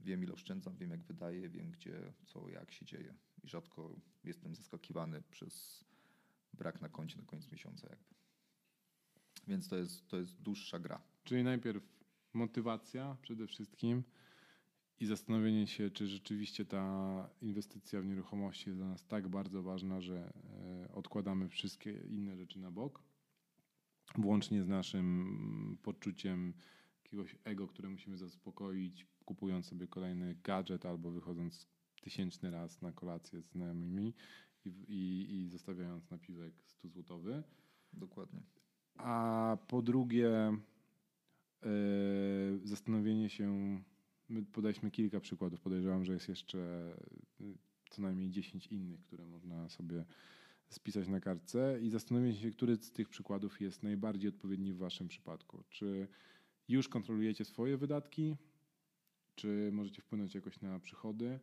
wiem, 0.00 0.22
ile 0.22 0.32
oszczędzam, 0.32 0.76
wiem, 0.76 0.90
jak 0.90 1.02
wydaję, 1.02 1.48
wiem, 1.48 1.70
gdzie, 1.70 2.12
co, 2.24 2.48
jak 2.48 2.72
się 2.72 2.84
dzieje. 2.84 3.14
I 3.44 3.48
rzadko 3.48 3.96
jestem 4.24 4.54
zaskakiwany 4.54 5.22
przez 5.22 5.84
brak 6.52 6.80
na 6.80 6.88
koncie 6.88 7.18
na 7.18 7.24
koniec 7.24 7.52
miesiąca, 7.52 7.88
jakby. 7.90 8.14
Więc 9.46 9.68
to 9.68 9.76
jest, 9.76 10.08
to 10.08 10.16
jest 10.16 10.42
dłuższa 10.42 10.78
gra. 10.78 11.02
Czyli 11.24 11.44
najpierw 11.44 11.84
motywacja 12.32 13.16
przede 13.22 13.46
wszystkim 13.46 14.04
i 15.00 15.06
zastanowienie 15.06 15.66
się, 15.66 15.90
czy 15.90 16.06
rzeczywiście 16.06 16.64
ta 16.64 17.28
inwestycja 17.42 18.00
w 18.00 18.06
nieruchomości 18.06 18.68
jest 18.68 18.78
dla 18.78 18.88
nas 18.88 19.06
tak 19.06 19.28
bardzo 19.28 19.62
ważna, 19.62 20.00
że 20.00 20.32
e, 20.86 20.92
odkładamy 20.92 21.48
wszystkie 21.48 21.92
inne 22.08 22.36
rzeczy 22.36 22.58
na 22.58 22.70
bok, 22.70 23.02
włącznie 24.18 24.62
z 24.62 24.68
naszym 24.68 25.78
poczuciem 25.82 26.54
jakiegoś 27.04 27.36
ego, 27.44 27.66
które 27.68 27.88
musimy 27.88 28.16
zaspokoić, 28.16 29.06
kupując 29.24 29.66
sobie 29.66 29.86
kolejny 29.86 30.34
gadżet 30.44 30.86
albo 30.86 31.10
wychodząc 31.10 31.68
tysięczny 32.00 32.50
raz 32.50 32.82
na 32.82 32.92
kolację 32.92 33.42
z 33.42 33.50
znajomymi 33.50 34.14
i, 34.64 34.68
i, 34.68 35.32
i 35.34 35.48
zostawiając 35.48 36.10
napiwek 36.10 36.54
100 36.66 36.88
złotowy. 36.88 37.42
Dokładnie. 37.92 38.40
A 38.96 39.56
po 39.68 39.82
drugie, 39.82 40.52
E, 41.62 41.68
zastanowienie 42.64 43.28
się, 43.28 43.78
my 44.28 44.44
podaliśmy 44.44 44.90
kilka 44.90 45.20
przykładów, 45.20 45.60
podejrzewam, 45.60 46.04
że 46.04 46.12
jest 46.12 46.28
jeszcze 46.28 46.58
e, 47.40 47.44
co 47.90 48.02
najmniej 48.02 48.30
10 48.30 48.66
innych, 48.66 49.00
które 49.00 49.26
można 49.26 49.68
sobie 49.68 50.04
spisać 50.68 51.08
na 51.08 51.20
kartce. 51.20 51.78
I 51.82 51.90
zastanowienie 51.90 52.34
się, 52.34 52.50
który 52.50 52.76
z 52.76 52.92
tych 52.92 53.08
przykładów 53.08 53.60
jest 53.60 53.82
najbardziej 53.82 54.28
odpowiedni 54.28 54.72
w 54.72 54.78
waszym 54.78 55.08
przypadku. 55.08 55.64
Czy 55.70 56.08
już 56.68 56.88
kontrolujecie 56.88 57.44
swoje 57.44 57.76
wydatki, 57.76 58.36
czy 59.34 59.70
możecie 59.72 60.02
wpłynąć 60.02 60.34
jakoś 60.34 60.60
na 60.60 60.80
przychody, 60.80 61.40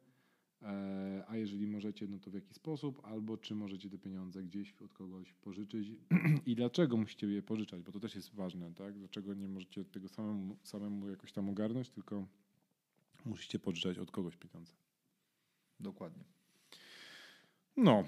E, 0.64 1.24
a 1.28 1.38
jeżeli 1.38 1.68
możecie, 1.68 2.08
no 2.08 2.20
to 2.20 2.32
w 2.32 2.34
jaki 2.34 2.54
sposób, 2.54 3.02
albo 3.06 3.38
czy 3.38 3.56
możecie 3.56 3.90
te 3.90 3.98
pieniądze 3.98 4.44
gdzieś 4.44 4.74
od 4.74 4.94
kogoś 4.94 5.34
pożyczyć? 5.34 5.88
I 6.46 6.56
dlaczego 6.56 6.98
musicie 6.98 7.28
je 7.28 7.42
pożyczać, 7.42 7.84
bo 7.84 7.92
to 7.92 8.00
też 8.00 8.16
jest 8.16 8.36
ważne, 8.36 8.74
tak? 8.74 9.00
Dlaczego 9.00 9.34
nie 9.34 9.48
możecie 9.48 9.86
tego 9.86 10.10
samemu, 10.10 10.58
samemu 10.64 11.10
jakoś 11.10 11.32
tam 11.32 11.50
ogarnąć, 11.50 11.90
tylko 11.90 12.28
musicie 13.26 13.60
pożyczać 13.60 13.98
od 13.98 14.12
kogoś 14.12 14.38
pieniądze. 14.38 14.74
Dokładnie. 15.80 16.24
No, 17.78 18.04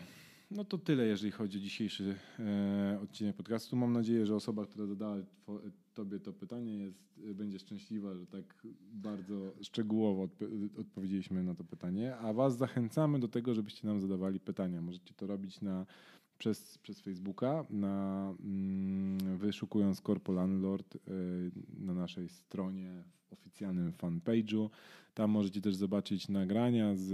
no 0.52 0.66
to 0.66 0.78
tyle, 0.78 1.06
jeżeli 1.06 1.32
chodzi 1.32 1.58
o 1.58 1.62
dzisiejszy 1.62 2.16
e, 2.40 3.00
odcinek 3.04 3.36
podcastu. 3.36 3.76
Mam 3.76 3.94
nadzieję, 3.94 4.26
że 4.26 4.36
osoba, 4.36 4.66
która 4.66 4.86
zadała 4.86 5.18
two, 5.46 5.62
tobie 5.94 6.20
to 6.20 6.34
pytanie, 6.34 6.78
jest, 6.78 7.04
będzie 7.34 7.60
szczęśliwa, 7.60 8.16
że 8.16 8.28
tak 8.28 8.68
bardzo 8.94 9.54
szczegółowo 9.62 10.24
odp 10.24 10.46
odpowiedzieliśmy 10.80 11.44
na 11.44 11.56
to 11.56 11.64
pytanie. 11.64 12.16
A 12.18 12.34
Was 12.34 12.58
zachęcamy 12.58 13.20
do 13.20 13.28
tego, 13.28 13.54
żebyście 13.54 13.88
nam 13.88 14.02
zadawali 14.02 14.40
pytania. 14.40 14.82
Możecie 14.82 15.14
to 15.14 15.28
robić 15.28 15.62
na, 15.62 15.86
przez, 16.38 16.78
przez 16.78 17.02
Facebooka, 17.02 17.66
na, 17.70 18.34
mm, 18.40 19.38
wyszukując 19.38 20.02
Corpo 20.02 20.34
Landlord 20.34 20.96
y, 20.96 21.00
na 21.80 21.94
naszej 21.94 22.30
stronie, 22.30 23.04
w 23.30 23.34
oficjalnym 23.34 23.92
fanpage'u. 23.92 24.70
Tam 25.14 25.32
możecie 25.32 25.62
też 25.62 25.76
zobaczyć 25.76 26.30
nagrania 26.30 26.96
z 26.96 27.14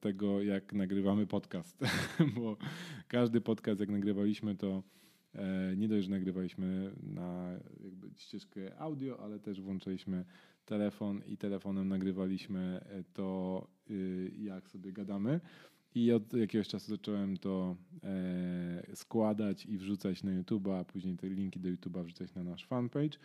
tego, 0.00 0.42
jak 0.42 0.72
nagrywamy 0.72 1.26
podcast, 1.26 1.78
bo 2.36 2.56
każdy 3.08 3.40
podcast, 3.40 3.80
jak 3.80 3.88
nagrywaliśmy, 3.88 4.56
to 4.56 4.82
e, 5.34 5.76
nie 5.76 5.88
dość, 5.88 6.04
że 6.04 6.10
nagrywaliśmy 6.10 6.92
na 7.02 7.50
jakby 7.84 8.10
ścieżkę 8.16 8.78
audio, 8.78 9.20
ale 9.20 9.40
też 9.40 9.60
włączyliśmy 9.60 10.24
telefon 10.64 11.20
i 11.26 11.36
telefonem 11.36 11.88
nagrywaliśmy 11.88 12.80
e, 12.84 13.04
to, 13.12 13.66
jak 14.38 14.68
sobie 14.68 14.92
gadamy. 14.92 15.40
I 15.94 16.12
od 16.12 16.32
jakiegoś 16.32 16.68
czasu 16.68 16.90
zacząłem 16.90 17.36
to 17.36 17.76
e, 18.04 18.96
składać 18.96 19.66
i 19.66 19.78
wrzucać 19.78 20.22
na 20.22 20.30
YouTube'a, 20.30 20.80
a 20.80 20.84
później 20.84 21.16
te 21.16 21.28
linki 21.28 21.60
do 21.60 21.68
YouTube'a 21.68 22.04
wrzucać 22.04 22.34
na 22.34 22.44
nasz 22.44 22.66
fanpage. 22.66 23.18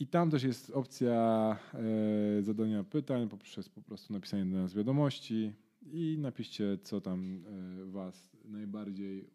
I 0.00 0.06
tam 0.06 0.30
też 0.30 0.42
jest 0.42 0.70
opcja 0.70 1.56
e, 1.74 2.42
zadania 2.42 2.84
pytań 2.84 3.28
poprzez 3.28 3.68
po 3.68 3.82
prostu 3.82 4.12
napisanie 4.12 4.46
do 4.46 4.56
nas 4.56 4.74
wiadomości 4.74 5.52
i 5.92 6.16
napiszcie, 6.20 6.78
co 6.82 7.00
tam 7.00 7.44
e, 7.46 7.84
was 7.84 8.28
najbardziej, 8.44 9.30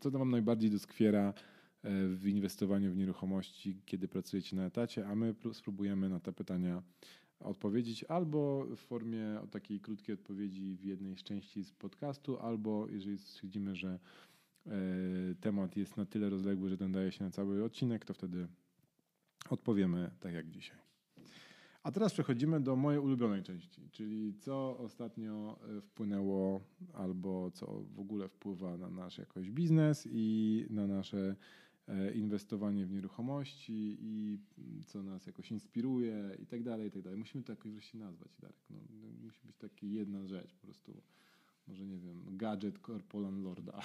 co 0.00 0.10
tam 0.10 0.18
wam 0.18 0.30
najbardziej 0.30 0.70
doskwiera 0.70 1.28
e, 1.82 2.08
w 2.08 2.26
inwestowaniu 2.28 2.92
w 2.92 2.96
nieruchomości, 2.96 3.76
kiedy 3.84 4.08
pracujecie 4.08 4.56
na 4.56 4.64
etacie, 4.64 5.06
a 5.06 5.14
my 5.14 5.34
spróbujemy 5.52 6.08
na 6.08 6.20
te 6.20 6.32
pytania 6.32 6.82
odpowiedzieć 7.44 8.04
albo 8.04 8.66
w 8.76 8.80
formie 8.80 9.40
takiej 9.50 9.80
krótkiej 9.80 10.14
odpowiedzi 10.14 10.76
w 10.76 10.84
jednej 10.84 11.16
z 11.16 11.22
części 11.22 11.64
z 11.64 11.72
podcastu, 11.72 12.38
albo 12.38 12.88
jeżeli 12.88 13.18
stwierdzimy, 13.18 13.76
że 13.76 13.98
temat 15.40 15.76
jest 15.76 15.96
na 15.96 16.06
tyle 16.06 16.30
rozległy, 16.30 16.68
że 16.68 16.76
ten 16.76 16.92
daje 16.92 17.12
się 17.12 17.24
na 17.24 17.30
cały 17.30 17.64
odcinek, 17.64 18.04
to 18.04 18.14
wtedy 18.14 18.48
odpowiemy 19.50 20.10
tak 20.20 20.34
jak 20.34 20.50
dzisiaj. 20.50 20.82
A 21.82 21.92
teraz 21.92 22.12
przechodzimy 22.12 22.60
do 22.60 22.76
mojej 22.76 23.00
ulubionej 23.00 23.42
części, 23.42 23.88
czyli 23.90 24.34
co 24.34 24.78
ostatnio 24.78 25.58
e, 25.78 25.80
wpłynęło 25.80 26.60
albo 26.92 27.50
co 27.50 27.84
w 27.94 28.00
ogóle 28.00 28.28
wpływa 28.28 28.76
na 28.76 28.90
nasz 28.90 29.18
jakoś 29.18 29.50
biznes 29.50 30.08
i 30.10 30.66
na 30.70 30.86
nasze 30.86 31.18
e, 31.18 31.36
inwestowanie 32.14 32.86
w 32.86 32.90
nieruchomości 32.90 33.96
i 34.00 34.38
co 34.86 35.02
nas 35.02 35.26
jakoś 35.26 35.50
inspiruje 35.50 36.36
i 36.42 36.46
tak 36.46 36.62
dalej, 36.62 36.88
i 36.88 36.90
tak 36.90 37.02
dalej. 37.02 37.18
Musimy 37.18 37.44
to 37.44 37.52
jakoś 37.52 37.72
wreszcie 37.72 37.98
nazwać, 37.98 38.30
Darek. 38.40 38.56
No, 38.70 38.78
musi 39.22 39.46
być 39.46 39.56
taka 39.56 39.74
jedna 39.82 40.26
rzecz, 40.26 40.54
po 40.54 40.66
prostu 40.66 41.02
może 41.68 41.86
nie 41.86 41.98
wiem, 41.98 42.36
gadżet 42.36 42.78
Corpolan 42.78 43.42
Lorda. 43.42 43.80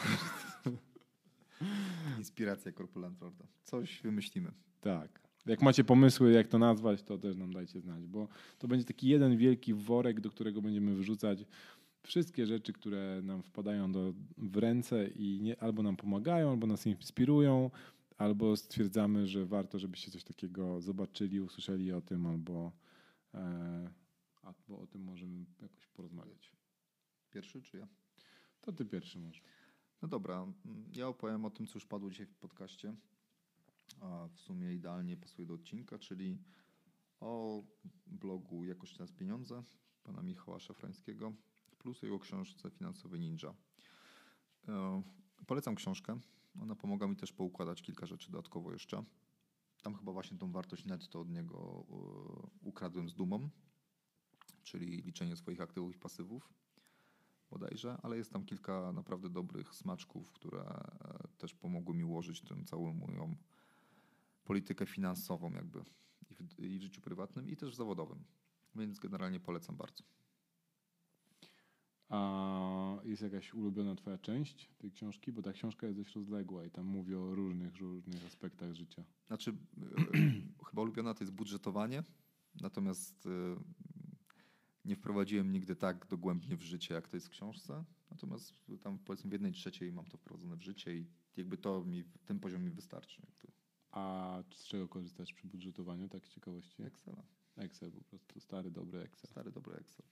Inspiracja 2.18 2.72
Corpolan 2.72 3.16
Lorda. 3.22 3.46
Coś 3.64 4.02
wymyślimy. 4.02 4.52
Tak. 4.82 5.28
Jak 5.46 5.62
macie 5.62 5.84
pomysły, 5.84 6.32
jak 6.32 6.48
to 6.48 6.60
nazwać, 6.60 7.04
to 7.04 7.18
też 7.18 7.36
nam 7.36 7.54
dajcie 7.54 7.82
znać, 7.82 8.08
bo 8.08 8.28
to 8.58 8.68
będzie 8.68 8.86
taki 8.86 9.08
jeden 9.08 9.38
wielki 9.38 9.74
worek, 9.74 10.22
do 10.22 10.30
którego 10.30 10.62
będziemy 10.62 10.96
wrzucać 10.96 11.46
wszystkie 12.04 12.46
rzeczy, 12.46 12.74
które 12.74 13.22
nam 13.24 13.44
wpadają 13.44 13.92
do, 13.92 14.14
w 14.38 14.58
ręce 14.58 15.08
i 15.08 15.40
nie, 15.42 15.62
albo 15.62 15.84
nam 15.84 15.96
pomagają, 15.96 16.50
albo 16.50 16.68
nas 16.68 16.88
inspirują, 16.88 17.72
albo 18.18 18.58
stwierdzamy, 18.58 19.28
że 19.28 19.46
warto, 19.46 19.80
żebyście 19.80 20.12
coś 20.12 20.24
takiego 20.24 20.82
zobaczyli, 20.82 21.42
usłyszeli 21.42 21.92
o 21.92 22.02
tym, 22.02 22.26
albo, 22.26 22.72
e, 23.34 23.90
albo 24.42 24.80
o 24.80 24.88
tym 24.88 25.04
możemy 25.04 25.46
jakoś 25.62 25.88
porozmawiać. 25.88 26.52
Pierwszy 27.30 27.62
czy 27.62 27.78
ja? 27.78 27.88
To 28.62 28.72
ty 28.72 28.86
pierwszy 28.86 29.20
może. 29.20 29.42
No 30.02 30.08
dobra, 30.08 30.48
ja 30.96 31.08
opowiem 31.08 31.46
o 31.46 31.50
tym, 31.50 31.68
co 31.68 31.74
już 31.74 31.86
padło 31.86 32.10
dzisiaj 32.10 32.26
w 32.26 32.36
podcaście 32.36 32.96
a 34.02 34.28
w 34.34 34.40
sumie 34.40 34.74
idealnie 34.74 35.18
pasuje 35.18 35.48
do 35.48 35.54
odcinka, 35.54 36.00
czyli 36.00 36.38
o 37.20 37.64
blogu 38.08 38.66
Jakość 38.66 39.00
nas 39.00 39.12
pieniądze 39.12 39.64
pana 40.04 40.22
Michała 40.22 40.60
Szafrańskiego 40.60 41.34
plus 41.78 42.02
jego 42.02 42.20
książce 42.20 42.70
Finansowy 42.70 43.20
Ninja. 43.20 43.54
E, 44.68 45.04
polecam 45.48 45.76
książkę. 45.76 46.20
Ona 46.62 46.76
pomaga 46.76 47.08
mi 47.08 47.16
też 47.16 47.34
poukładać 47.34 47.82
kilka 47.82 48.06
rzeczy 48.06 48.32
dodatkowo 48.32 48.72
jeszcze. 48.72 49.04
Tam 49.82 49.96
chyba 49.96 50.12
właśnie 50.12 50.38
tą 50.38 50.52
wartość 50.52 50.86
netto 50.86 51.20
od 51.22 51.30
niego 51.30 51.86
e, 51.90 52.68
ukradłem 52.68 53.10
z 53.10 53.14
dumą, 53.14 53.50
czyli 54.64 55.02
liczenie 55.02 55.36
swoich 55.36 55.62
aktywów 55.62 55.96
i 55.96 56.00
pasywów 56.00 56.54
bodajże, 57.50 57.98
ale 58.04 58.18
jest 58.18 58.34
tam 58.34 58.46
kilka 58.46 58.92
naprawdę 58.92 59.30
dobrych 59.30 59.76
smaczków, 59.76 60.32
które 60.32 60.62
e, 60.62 61.28
też 61.38 61.54
pomogły 61.54 61.96
mi 61.96 62.04
ułożyć 62.04 62.42
tę 62.42 62.64
całą 62.66 62.94
moją 62.94 63.36
politykę 64.44 64.86
finansową 64.86 65.52
jakby 65.52 65.84
i 66.30 66.36
w, 66.36 66.60
i 66.60 66.80
w 66.80 66.82
życiu 66.82 67.02
prywatnym 67.02 67.50
i 67.50 67.56
też 67.56 67.72
w 67.72 67.76
zawodowym. 67.76 68.24
Więc 68.76 69.00
generalnie 69.00 69.40
polecam 69.40 69.78
bardzo. 69.78 70.04
A 72.10 73.00
jest 73.04 73.22
jakaś 73.22 73.54
ulubiona 73.54 73.96
twoja 73.96 74.18
część 74.18 74.70
tej 74.78 74.92
książki? 74.92 75.32
Bo 75.32 75.42
ta 75.42 75.54
książka 75.54 75.88
jest 75.88 76.00
dość 76.00 76.16
rozległa 76.16 76.66
i 76.66 76.72
tam 76.72 76.86
mówi 76.86 77.16
o 77.16 77.36
różnych, 77.36 77.78
różnych 77.78 78.26
aspektach 78.26 78.74
życia. 78.74 79.04
Znaczy, 79.28 79.54
chyba 80.70 80.82
ulubiona 80.82 81.14
to 81.14 81.24
jest 81.24 81.34
budżetowanie, 81.34 82.04
natomiast 82.62 83.26
y, 83.26 83.30
nie 84.86 84.96
wprowadziłem 84.96 85.52
nigdy 85.52 85.76
tak 85.76 86.08
dogłębnie 86.08 86.58
w 86.58 86.62
życie, 86.62 86.94
jak 86.94 87.08
to 87.08 87.18
jest 87.18 87.28
w 87.28 87.30
książce. 87.30 87.84
Natomiast 88.12 88.54
tam 88.82 89.00
powiedzmy 89.00 89.30
w 89.30 89.34
jednej 89.34 89.52
trzeciej 89.52 89.92
mam 89.92 90.06
to 90.06 90.18
wprowadzone 90.18 90.56
w 90.56 90.62
życie 90.62 90.98
i 90.98 91.08
jakby 91.38 91.58
to 91.58 91.84
mi, 91.84 92.04
ten 92.26 92.40
poziom 92.40 92.64
mi 92.64 92.72
wystarczy. 92.72 93.22
Jakby. 93.26 93.52
A 93.92 94.44
z 94.52 94.64
czego 94.64 94.88
korzystasz 94.88 95.34
przy 95.34 95.48
budżetowaniu, 95.48 96.10
tak 96.10 96.26
z 96.26 96.30
ciekawości? 96.30 96.84
Excela. 96.84 97.24
Excel 97.58 97.92
po 97.92 98.04
prostu, 98.04 98.40
stary, 98.40 98.72
dobry 98.72 99.00
Excel. 99.00 99.30
Stary, 99.32 99.52
dobry 99.52 99.76
Excel. 99.76 100.06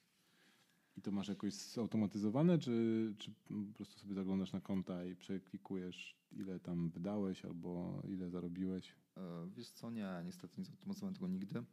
I 0.97 1.01
to 1.01 1.11
masz 1.11 1.27
jakoś 1.27 1.53
zautomatyzowane, 1.53 2.59
czy, 2.59 3.13
czy 3.17 3.31
po 3.31 3.73
prostu 3.73 3.99
sobie 3.99 4.13
zaglądasz 4.13 4.53
na 4.53 4.61
konta 4.61 5.05
i 5.05 5.15
przeklikujesz, 5.15 6.15
ile 6.31 6.59
tam 6.59 6.89
wydałeś 6.89 7.45
albo 7.45 8.01
ile 8.09 8.29
zarobiłeś? 8.29 8.95
E, 9.17 9.49
wiesz 9.55 9.69
co, 9.69 9.91
nie, 9.91 10.21
niestety 10.25 10.61
nie 10.61 10.65
zautomatyzowałem 10.65 11.13
tego 11.13 11.27
nigdy. 11.27 11.63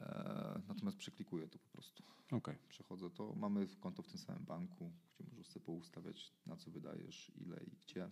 E, 0.00 0.62
natomiast 0.68 0.96
przeklikuję 0.96 1.48
to 1.48 1.58
po 1.58 1.68
prostu. 1.68 2.02
Okay. 2.30 2.58
Przechodzę 2.68 3.10
to. 3.10 3.34
Mamy 3.34 3.66
konto 3.80 4.02
w 4.02 4.08
tym 4.08 4.18
samym 4.18 4.44
banku, 4.44 4.92
gdzie 5.14 5.30
możesz 5.30 5.46
sobie 5.46 5.64
poustawiać, 5.66 6.32
na 6.46 6.56
co 6.56 6.70
wydajesz, 6.70 7.32
ile 7.36 7.64
i 7.64 7.70
gdzie. 7.70 8.10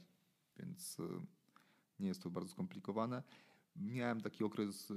Więc 0.56 1.00
e, 1.00 1.26
nie 2.00 2.08
jest 2.08 2.22
to 2.22 2.30
bardzo 2.30 2.50
skomplikowane. 2.50 3.22
Miałem 3.76 4.20
taki 4.20 4.44
okres 4.44 4.92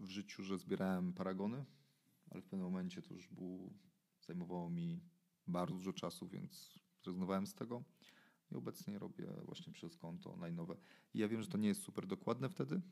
w 0.00 0.08
życiu, 0.08 0.42
że 0.42 0.58
zbierałem 0.58 1.12
paragony, 1.12 1.64
ale 2.30 2.42
w 2.42 2.44
pewnym 2.44 2.66
momencie 2.66 3.02
to 3.02 3.14
już 3.14 3.28
było, 3.28 3.70
zajmowało 4.26 4.70
mi 4.70 5.00
bardzo 5.46 5.74
dużo 5.74 5.92
czasu, 5.92 6.28
więc 6.28 6.78
zrezygnowałem 7.02 7.46
z 7.46 7.54
tego. 7.54 7.84
I 8.50 8.54
obecnie 8.54 8.98
robię 8.98 9.26
właśnie 9.44 9.72
przez 9.72 9.96
konto 9.96 10.36
najnowe. 10.36 10.76
I 11.14 11.18
ja 11.18 11.28
wiem, 11.28 11.42
że 11.42 11.48
to 11.48 11.58
nie 11.58 11.68
jest 11.68 11.82
super 11.82 12.06
dokładne 12.06 12.48
wtedy, 12.48 12.82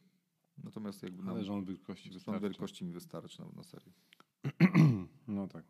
natomiast 0.59 1.03
jakby... 1.03 1.31
Ale 1.31 1.45
rząd 1.45 1.69
wielkości 1.69 2.11
wystarczy. 2.11 2.41
Wielkości 2.41 2.85
mi 2.85 2.93
wystarczy 2.93 3.43
na, 3.43 3.49
na 3.49 3.63
serię. 3.63 3.93
No 5.29 5.49
tak. 5.49 5.65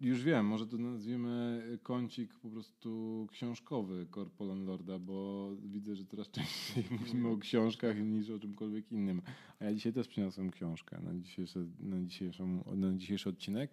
Już 0.00 0.22
wiem, 0.22 0.46
może 0.46 0.66
to 0.66 0.78
nazwiemy 0.78 1.62
kącik 1.82 2.34
po 2.34 2.50
prostu 2.50 3.26
książkowy 3.30 4.06
Corpo 4.14 4.44
Landlorda, 4.44 4.98
bo 4.98 5.50
widzę, 5.62 5.94
że 5.94 6.04
coraz 6.04 6.30
częściej 6.30 6.84
mówimy 7.00 7.28
o 7.28 7.38
książkach 7.38 7.96
niż 7.98 8.30
o 8.30 8.38
czymkolwiek 8.38 8.92
innym. 8.92 9.22
A 9.60 9.64
ja 9.64 9.74
dzisiaj 9.74 9.92
też 9.92 10.08
przyniosłem 10.08 10.50
książkę 10.50 11.00
na 11.00 11.14
dzisiejszy, 11.14 11.66
na 11.80 12.00
dzisiejszą, 12.00 12.64
na 12.76 12.94
dzisiejszy 12.94 13.28
odcinek. 13.28 13.70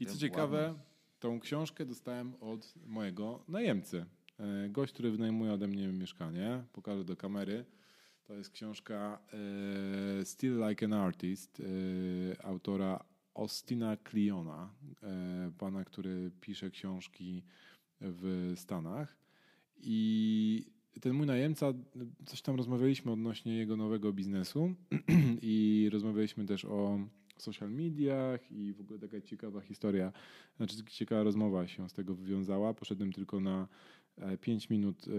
I 0.00 0.06
co 0.06 0.18
ciekawe, 0.18 0.74
tą 1.20 1.40
książkę 1.40 1.84
dostałem 1.84 2.34
od 2.40 2.74
mojego 2.86 3.44
najemcy. 3.48 4.06
E, 4.38 4.68
gość, 4.68 4.92
który 4.92 5.10
wynajmuje 5.10 5.52
ode 5.52 5.68
mnie 5.68 5.88
mieszkanie. 5.88 6.64
Pokażę 6.72 7.04
do 7.04 7.16
kamery. 7.16 7.64
To 8.24 8.34
jest 8.34 8.50
książka 8.50 9.18
e, 10.20 10.24
Still 10.24 10.68
Like 10.68 10.86
an 10.86 10.92
Artist 10.92 11.60
e, 11.60 12.44
autora 12.44 13.04
Austina 13.34 13.96
Cliona, 14.10 14.74
e, 15.02 15.52
pana, 15.58 15.84
który 15.84 16.30
pisze 16.40 16.70
książki 16.70 17.42
w 18.00 18.52
Stanach. 18.56 19.16
I 19.82 20.64
ten 21.00 21.12
mój 21.12 21.26
najemca, 21.26 21.72
coś 22.26 22.42
tam 22.42 22.56
rozmawialiśmy 22.56 23.12
odnośnie 23.12 23.56
jego 23.56 23.76
nowego 23.76 24.12
biznesu 24.12 24.74
i 25.42 25.88
rozmawialiśmy 25.92 26.46
też 26.46 26.64
o 26.64 26.98
social 27.38 27.70
mediach 27.70 28.52
i 28.52 28.72
w 28.72 28.80
ogóle 28.80 28.98
taka 28.98 29.20
ciekawa 29.20 29.60
historia, 29.60 30.12
znaczy 30.56 30.76
ciekawa 30.84 31.22
rozmowa 31.22 31.68
się 31.68 31.88
z 31.88 31.92
tego 31.92 32.14
wywiązała. 32.14 32.74
Poszedłem 32.74 33.12
tylko 33.12 33.40
na 33.40 33.68
5 34.40 34.64
e, 34.64 34.74
minut 34.74 35.06
e, 35.08 35.10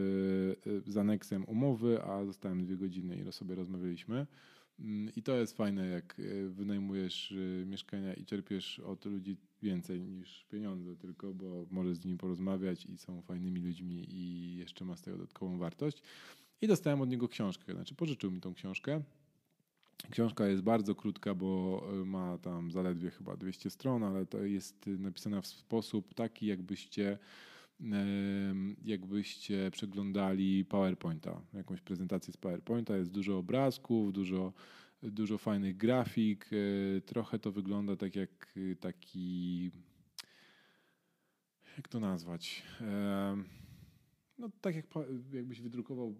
z 0.91 0.97
aneksem 0.97 1.43
umowy, 1.45 2.03
a 2.03 2.25
zostałem 2.25 2.65
dwie 2.65 2.77
godziny 2.77 3.15
i 3.15 3.31
sobie 3.31 3.55
rozmawialiśmy. 3.55 4.27
Mm, 4.81 5.11
I 5.15 5.23
to 5.23 5.35
jest 5.35 5.57
fajne, 5.57 5.87
jak 5.87 6.21
wynajmujesz 6.49 7.33
mieszkania 7.65 8.13
i 8.13 8.25
czerpiesz 8.25 8.79
od 8.79 9.05
ludzi 9.05 9.37
więcej 9.61 10.01
niż 10.01 10.45
pieniądze 10.49 10.95
tylko, 10.95 11.33
bo 11.33 11.65
możesz 11.71 11.97
z 11.97 12.05
nimi 12.05 12.17
porozmawiać 12.17 12.85
i 12.85 12.97
są 12.97 13.21
fajnymi 13.21 13.61
ludźmi 13.61 14.05
i 14.09 14.55
jeszcze 14.55 14.85
ma 14.85 14.95
z 14.95 15.01
tego 15.01 15.17
dodatkową 15.17 15.57
wartość. 15.57 16.03
I 16.61 16.67
dostałem 16.67 17.01
od 17.01 17.09
niego 17.09 17.27
książkę, 17.27 17.73
znaczy 17.73 17.95
pożyczył 17.95 18.31
mi 18.31 18.41
tą 18.41 18.53
książkę. 18.53 19.01
Książka 20.09 20.47
jest 20.47 20.61
bardzo 20.63 20.95
krótka, 20.95 21.35
bo 21.35 21.83
ma 22.05 22.37
tam 22.37 22.71
zaledwie 22.71 23.11
chyba 23.11 23.37
200 23.37 23.69
stron, 23.69 24.03
ale 24.03 24.25
to 24.25 24.43
jest 24.43 24.85
napisana 24.87 25.41
w 25.41 25.47
sposób 25.47 26.13
taki, 26.13 26.45
jakbyście 26.45 27.17
jakbyście 28.83 29.71
przeglądali 29.71 30.65
PowerPointa, 30.65 31.41
jakąś 31.53 31.81
prezentację 31.81 32.33
z 32.33 32.37
PowerPointa. 32.37 32.97
Jest 32.97 33.11
dużo 33.11 33.37
obrazków, 33.37 34.13
dużo, 34.13 34.53
dużo 35.03 35.37
fajnych 35.37 35.77
grafik. 35.77 36.49
E, 36.97 37.01
trochę 37.01 37.39
to 37.39 37.51
wygląda 37.51 37.95
tak 37.95 38.15
jak 38.15 38.53
taki. 38.79 39.71
Jak 41.77 41.87
to 41.87 41.99
nazwać? 41.99 42.63
No, 44.37 44.49
tak 44.61 44.75
jak, 44.75 44.85
jakbyś 45.33 45.61
wydrukował 45.61 46.15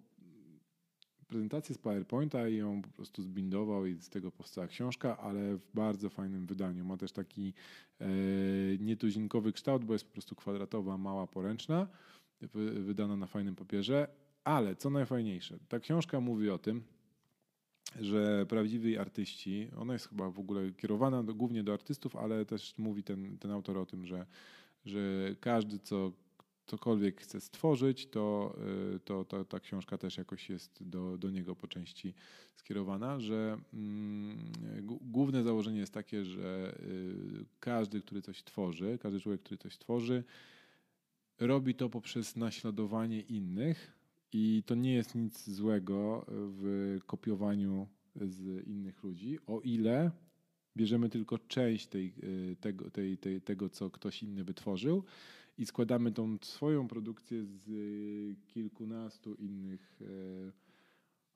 prezentację 1.32 1.74
z 1.74 1.78
PowerPointa 1.78 2.48
i 2.48 2.56
ją 2.56 2.82
po 2.82 2.88
prostu 2.88 3.22
zbindował 3.22 3.86
i 3.86 3.94
z 3.94 4.08
tego 4.08 4.30
powstała 4.32 4.66
książka, 4.66 5.18
ale 5.18 5.56
w 5.56 5.62
bardzo 5.74 6.10
fajnym 6.10 6.46
wydaniu. 6.46 6.84
Ma 6.84 6.96
też 6.96 7.12
taki 7.12 7.52
e, 8.00 8.06
nietuzinkowy 8.78 9.52
kształt, 9.52 9.84
bo 9.84 9.92
jest 9.92 10.04
po 10.04 10.12
prostu 10.12 10.34
kwadratowa, 10.34 10.98
mała, 10.98 11.26
poręczna, 11.26 11.88
wydana 12.80 13.16
na 13.16 13.26
fajnym 13.26 13.54
papierze. 13.54 14.08
Ale 14.44 14.76
co 14.76 14.90
najfajniejsze, 14.90 15.58
ta 15.68 15.80
książka 15.80 16.20
mówi 16.20 16.50
o 16.50 16.58
tym, 16.58 16.82
że 18.00 18.46
prawdziwi 18.46 18.98
artyści, 18.98 19.70
ona 19.76 19.92
jest 19.92 20.08
chyba 20.08 20.30
w 20.30 20.38
ogóle 20.38 20.72
kierowana 20.72 21.22
do, 21.22 21.34
głównie 21.34 21.64
do 21.64 21.72
artystów, 21.72 22.16
ale 22.16 22.46
też 22.46 22.78
mówi 22.78 23.02
ten, 23.02 23.38
ten 23.38 23.50
autor 23.50 23.78
o 23.78 23.86
tym, 23.86 24.06
że, 24.06 24.26
że 24.84 25.00
każdy, 25.40 25.78
co 25.78 26.12
cokolwiek 26.66 27.20
chce 27.20 27.40
stworzyć, 27.40 28.06
to, 28.06 28.56
y, 28.94 29.00
to, 29.00 29.24
to, 29.24 29.44
ta 29.44 29.60
książka 29.60 29.98
też 29.98 30.16
jakoś 30.16 30.50
jest 30.50 30.82
do, 30.82 31.18
do 31.18 31.30
niego 31.30 31.56
po 31.56 31.68
części 31.68 32.14
skierowana, 32.54 33.20
że 33.20 33.58
mm, 33.74 34.52
główne 34.82 35.42
założenie 35.42 35.78
jest 35.78 35.94
takie, 35.94 36.24
że 36.24 36.78
y, 36.80 37.44
każdy, 37.60 38.00
który 38.00 38.22
coś 38.22 38.42
tworzy, 38.42 38.98
każdy 39.02 39.20
człowiek, 39.20 39.40
który 39.42 39.58
coś 39.58 39.78
tworzy, 39.78 40.24
robi 41.38 41.74
to 41.74 41.88
poprzez 41.88 42.36
naśladowanie 42.36 43.20
innych 43.20 43.92
i 44.32 44.62
to 44.66 44.74
nie 44.74 44.94
jest 44.94 45.14
nic 45.14 45.50
złego 45.50 46.26
w 46.28 46.98
kopiowaniu 47.06 47.88
z 48.16 48.66
innych 48.66 49.02
ludzi, 49.02 49.38
o 49.46 49.60
ile 49.60 50.10
bierzemy 50.76 51.08
tylko 51.08 51.38
część 51.38 51.86
tej, 51.86 52.14
y, 52.22 52.56
tego, 52.60 52.90
tej, 52.90 53.18
tej, 53.18 53.40
tego, 53.40 53.68
co 53.68 53.90
ktoś 53.90 54.22
inny 54.22 54.44
wytworzył 54.44 55.04
i 55.58 55.66
składamy 55.66 56.12
tą 56.12 56.38
swoją 56.42 56.88
produkcję 56.88 57.44
z 57.44 57.68
y, 57.68 58.36
kilkunastu 58.46 59.34
innych 59.34 60.00
e, 60.00 60.52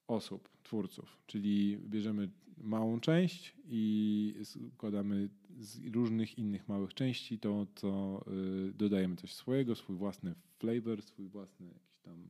osób, 0.06 0.48
twórców. 0.62 1.18
Czyli 1.26 1.78
bierzemy 1.78 2.30
małą 2.58 3.00
część 3.00 3.56
i 3.64 4.34
składamy 4.74 5.28
z 5.58 5.94
różnych 5.94 6.38
innych 6.38 6.68
małych 6.68 6.94
części 6.94 7.38
to, 7.38 7.66
co 7.74 8.24
y, 8.68 8.72
dodajemy 8.72 9.16
coś 9.16 9.34
swojego, 9.34 9.74
swój 9.74 9.96
własny 9.96 10.34
flavor, 10.58 11.02
swój 11.02 11.28
własny 11.28 11.66
jakiś 11.66 11.98
tam 12.02 12.28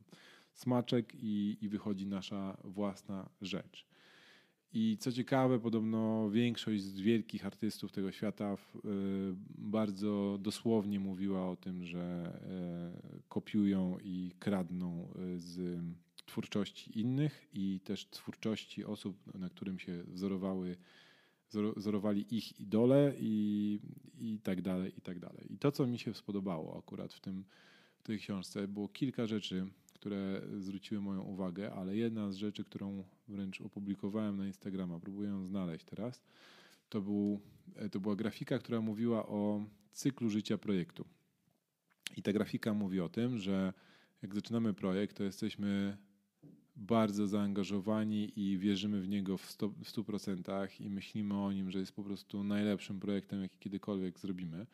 smaczek 0.53 1.15
i, 1.15 1.57
i 1.61 1.69
wychodzi 1.69 2.07
nasza 2.07 2.57
własna 2.63 3.29
rzecz. 3.41 3.85
I 4.73 4.97
co 4.99 5.11
ciekawe, 5.11 5.59
podobno 5.59 6.29
większość 6.29 6.83
z 6.83 6.99
wielkich 6.99 7.45
artystów 7.45 7.91
tego 7.91 8.11
świata 8.11 8.53
y, 8.53 8.79
bardzo 9.57 10.37
dosłownie 10.41 10.99
mówiła 10.99 11.49
o 11.49 11.55
tym, 11.55 11.85
że 11.85 12.33
y, 13.15 13.21
kopiują 13.29 13.97
i 14.03 14.31
kradną 14.39 15.07
y, 15.35 15.39
z 15.39 15.79
twórczości 16.25 16.99
innych 16.99 17.47
i 17.53 17.79
też 17.83 18.05
twórczości 18.05 18.85
osób, 18.85 19.35
na 19.35 19.49
którym 19.49 19.79
się 19.79 20.03
wzorowały, 20.03 20.77
wzorowali 21.75 22.37
ich 22.37 22.59
idole 22.59 23.13
i, 23.19 23.79
i 24.19 24.39
tak 24.43 24.61
dalej, 24.61 24.93
i 24.97 25.01
tak 25.01 25.19
dalej. 25.19 25.53
I 25.53 25.57
to, 25.57 25.71
co 25.71 25.87
mi 25.87 25.99
się 25.99 26.13
spodobało 26.13 26.77
akurat 26.77 27.13
w, 27.13 27.19
tym, 27.19 27.43
w 27.99 28.03
tej 28.03 28.19
książce, 28.19 28.67
było 28.67 28.87
kilka 28.87 29.27
rzeczy, 29.27 29.67
które 30.07 30.41
zwróciły 30.59 31.01
moją 31.01 31.21
uwagę, 31.21 31.73
ale 31.73 31.95
jedna 31.95 32.31
z 32.31 32.35
rzeczy, 32.35 32.63
którą 32.63 33.03
wręcz 33.27 33.61
opublikowałem 33.61 34.37
na 34.37 34.47
Instagrama, 34.47 34.99
próbuję 34.99 35.29
ją 35.29 35.45
znaleźć 35.45 35.85
teraz, 35.85 36.21
to, 36.89 37.01
był, 37.01 37.41
e, 37.75 37.89
to 37.89 37.99
była 37.99 38.15
grafika, 38.15 38.59
która 38.59 38.81
mówiła 38.81 39.27
o 39.27 39.65
cyklu 39.91 40.29
życia 40.29 40.57
projektu. 40.57 41.05
I 42.17 42.21
ta 42.21 42.33
grafika 42.33 42.73
mówi 42.73 42.99
o 42.99 43.09
tym, 43.09 43.37
że 43.37 43.73
jak 44.21 44.35
zaczynamy 44.35 44.73
projekt, 44.73 45.17
to 45.17 45.23
jesteśmy 45.23 45.97
bardzo 46.75 47.27
zaangażowani 47.27 48.31
i 48.35 48.57
wierzymy 48.57 49.01
w 49.01 49.07
niego 49.07 49.37
w 49.37 49.57
100%, 49.57 49.71
w 49.83 49.91
100% 49.91 50.81
i 50.81 50.89
myślimy 50.89 51.41
o 51.41 51.51
nim, 51.51 51.71
że 51.71 51.79
jest 51.79 51.91
po 51.91 52.03
prostu 52.03 52.43
najlepszym 52.43 52.99
projektem, 52.99 53.41
jaki 53.41 53.59
kiedykolwiek 53.59 54.19
zrobimy. 54.19 54.67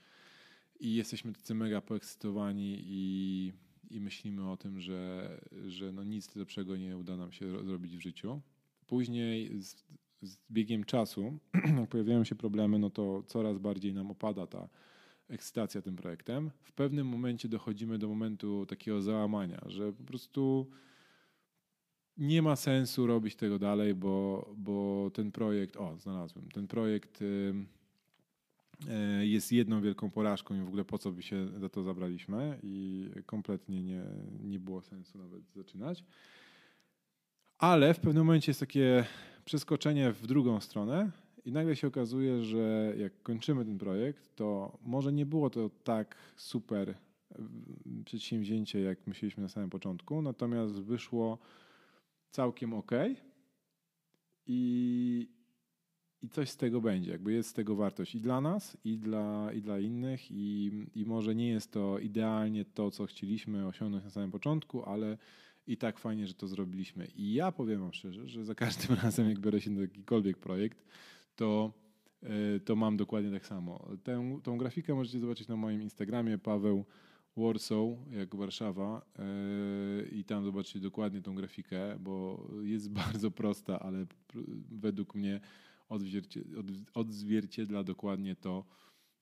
I 0.80 0.96
jesteśmy 0.96 1.34
tacy 1.34 1.56
mega 1.56 1.82
poekscytowani 1.82 2.78
i 2.86 3.54
i 3.94 4.00
myślimy 4.00 4.52
o 4.52 4.58
tym, 4.58 4.80
że, 4.80 5.30
że 5.68 5.92
no 5.92 6.04
nic 6.04 6.36
lepszego 6.36 6.78
nie 6.78 6.98
uda 6.98 7.18
nam 7.18 7.32
się 7.32 7.66
zrobić 7.66 7.98
w 7.98 8.02
życiu. 8.02 8.42
Później 8.88 9.62
z, 9.62 9.84
z 10.22 10.38
biegiem 10.52 10.84
czasu, 10.84 11.40
jak 11.80 11.90
pojawiają 11.90 12.24
się 12.24 12.36
problemy, 12.36 12.80
no 12.80 12.90
to 12.90 13.24
coraz 13.28 13.58
bardziej 13.58 13.94
nam 13.94 14.12
opada 14.12 14.48
ta 14.48 14.70
ekscytacja 15.30 15.82
tym 15.82 15.96
projektem. 15.96 16.52
W 16.62 16.72
pewnym 16.72 17.08
momencie 17.08 17.50
dochodzimy 17.50 17.98
do 17.98 18.08
momentu 18.08 18.66
takiego 18.66 19.02
załamania, 19.02 19.62
że 19.66 19.94
po 19.94 20.04
prostu 20.04 20.70
nie 22.18 22.42
ma 22.42 22.56
sensu 22.56 23.08
robić 23.08 23.36
tego 23.36 23.60
dalej, 23.60 23.96
bo, 23.96 24.50
bo 24.58 25.12
ten 25.14 25.32
projekt, 25.32 25.78
o, 25.78 25.98
znalazłem, 25.98 26.50
ten 26.52 26.68
projekt. 26.68 27.22
Yy, 27.22 27.66
jest 29.22 29.52
jedną 29.52 29.82
wielką 29.82 30.12
porażką 30.12 30.56
i 30.56 30.62
w 30.62 30.68
ogóle 30.68 30.86
po 30.86 30.98
co 30.98 31.12
by 31.12 31.22
się 31.22 31.48
za 31.60 31.70
to 31.70 31.84
zabraliśmy 31.84 32.60
i 32.64 33.10
kompletnie 33.26 33.84
nie, 33.84 34.04
nie 34.44 34.60
było 34.60 34.82
sensu 34.82 35.18
nawet 35.18 35.44
zaczynać. 35.56 36.04
Ale 37.58 37.94
w 37.94 38.00
pewnym 38.00 38.26
momencie 38.26 38.50
jest 38.50 38.60
takie 38.60 39.06
przeskoczenie 39.46 40.12
w 40.12 40.28
drugą 40.28 40.60
stronę 40.60 41.12
i 41.46 41.52
nagle 41.52 41.76
się 41.76 41.88
okazuje, 41.88 42.44
że 42.44 42.94
jak 42.98 43.24
kończymy 43.24 43.66
ten 43.66 43.78
projekt, 43.78 44.36
to 44.36 44.78
może 44.82 45.14
nie 45.14 45.26
było 45.26 45.50
to 45.50 45.70
tak 45.84 46.16
super 46.36 46.96
przedsięwzięcie, 48.06 48.82
jak 48.82 49.08
myśleliśmy 49.08 49.44
na 49.44 49.50
samym 49.50 49.70
początku, 49.70 50.22
natomiast 50.22 50.82
wyszło 50.82 51.38
całkiem 52.32 52.74
ok. 52.74 52.92
I, 54.48 55.30
i 56.24 56.30
coś 56.30 56.50
z 56.50 56.58
tego 56.58 56.82
będzie, 56.82 57.12
jakby 57.12 57.34
jest 57.34 57.50
z 57.50 57.54
tego 57.54 57.76
wartość 57.76 58.16
i 58.16 58.22
dla 58.22 58.42
nas, 58.42 58.78
i 58.84 58.98
dla, 58.98 59.54
i 59.54 59.62
dla 59.62 59.80
innych, 59.80 60.32
i, 60.32 60.72
i 60.96 61.06
może 61.06 61.36
nie 61.36 61.48
jest 61.48 61.72
to 61.72 62.00
idealnie 62.00 62.66
to, 62.66 62.92
co 62.92 63.06
chcieliśmy 63.06 63.68
osiągnąć 63.68 64.04
na 64.04 64.10
samym 64.10 64.32
początku, 64.32 64.84
ale 64.84 65.18
i 65.68 65.78
tak 65.78 66.00
fajnie, 66.00 66.28
że 66.28 66.34
to 66.34 66.48
zrobiliśmy. 66.48 67.08
I 67.16 67.34
ja 67.34 67.52
powiem 67.52 67.80
Wam 67.80 67.94
szczerze, 67.94 68.28
że 68.28 68.46
za 68.46 68.56
każdym 68.56 68.98
razem, 69.04 69.30
jak 69.30 69.40
biorę 69.40 69.62
się 69.62 69.72
na 69.72 69.82
jakikolwiek 69.82 70.38
projekt, 70.38 70.86
to, 71.36 71.74
e, 72.24 72.60
to 72.60 72.76
mam 72.76 72.98
dokładnie 72.98 73.32
tak 73.32 73.46
samo. 73.46 73.88
Tę, 74.04 74.40
tą 74.44 74.58
grafikę 74.58 74.96
możecie 74.96 75.20
zobaczyć 75.20 75.48
na 75.48 75.56
moim 75.56 75.82
Instagramie, 75.82 76.38
Paweł 76.38 76.86
Warsaw, 77.38 77.88
jak 78.12 78.36
Warszawa, 78.36 79.06
yy, 80.00 80.08
i 80.08 80.24
tam 80.24 80.44
zobaczycie 80.44 80.80
dokładnie 80.80 81.22
tą 81.22 81.36
grafikę, 81.36 82.00
bo 82.00 82.48
jest 82.62 82.90
bardzo 83.04 83.32
prosta, 83.32 83.80
ale 83.80 84.06
według 84.72 85.16
mnie 85.16 85.42
odzwierciedla 86.94 87.84
dokładnie 87.84 88.36
to, 88.36 88.66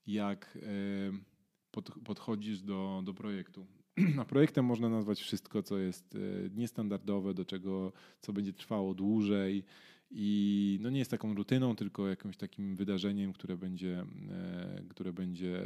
jak 0.06 0.58
e, 0.62 1.82
podchodzisz 2.04 2.62
do, 2.62 3.02
do 3.06 3.14
projektu. 3.14 3.68
A 4.22 4.26
projektem 4.26 4.66
można 4.66 4.90
nazwać 4.90 5.22
wszystko, 5.22 5.64
co 5.64 5.78
jest 5.78 6.16
e, 6.16 6.20
niestandardowe, 6.56 7.34
do 7.34 7.46
czego, 7.46 7.94
co 8.22 8.34
będzie 8.34 8.54
trwało 8.54 8.94
dłużej 8.94 9.64
i 10.12 10.80
no 10.82 10.90
nie 10.90 11.00
jest 11.00 11.12
taką 11.12 11.34
rutyną, 11.34 11.76
tylko 11.76 12.08
jakimś 12.08 12.38
takim 12.38 12.76
wydarzeniem, 12.76 13.34
które 13.34 13.58
będzie, 13.58 14.06
e, 14.30 14.84
które 14.90 15.14
będzie 15.14 15.66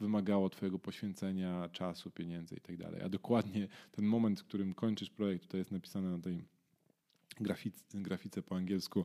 wymagało 0.00 0.50
Twojego 0.50 0.78
poświęcenia 0.78 1.68
czasu, 1.68 2.10
pieniędzy 2.10 2.56
i 2.56 2.60
tak. 2.60 3.02
A 3.04 3.08
dokładnie 3.08 3.68
ten 3.90 4.04
moment, 4.04 4.40
w 4.40 4.44
którym 4.44 4.74
kończysz 4.74 5.10
projekt, 5.10 5.48
to 5.48 5.56
jest 5.56 5.70
napisane 5.70 6.10
na 6.10 6.18
tej 6.18 6.44
grafice, 7.40 7.84
grafice 7.94 8.42
po 8.42 8.56
angielsku 8.56 9.04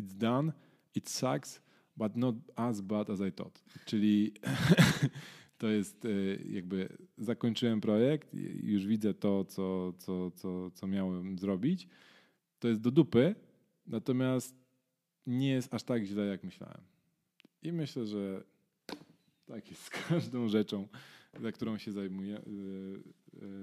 It's 0.00 0.14
done, 0.14 0.52
it 0.94 1.10
sucks, 1.10 1.60
but 1.96 2.16
not 2.16 2.34
as 2.56 2.80
bad 2.80 3.10
as 3.10 3.20
I 3.20 3.32
thought. 3.32 3.62
Czyli 3.84 4.34
to 5.58 5.68
jest 5.68 6.04
e, 6.04 6.08
jakby 6.44 6.88
zakończyłem 7.18 7.80
projekt, 7.80 8.34
już 8.62 8.86
widzę 8.86 9.14
to, 9.14 9.44
co, 9.44 9.92
co, 9.98 10.30
co, 10.30 10.70
co 10.70 10.86
miałem 10.86 11.38
zrobić. 11.38 11.88
To 12.58 12.68
jest 12.68 12.80
do 12.80 12.90
dupy, 12.90 13.34
natomiast 13.86 14.56
nie 15.26 15.50
jest 15.50 15.74
aż 15.74 15.82
tak 15.82 16.04
źle, 16.04 16.26
jak 16.26 16.44
myślałem. 16.44 16.80
I 17.62 17.72
myślę, 17.72 18.06
że 18.06 18.44
tak 19.46 19.70
jest 19.70 19.82
z 19.82 19.90
każdą 19.90 20.48
rzeczą, 20.48 20.88
za 21.40 21.52
którą 21.52 21.78
się 21.78 21.92
zajmuje, 21.92 22.36
e, 22.36 22.40
e, 22.40 22.42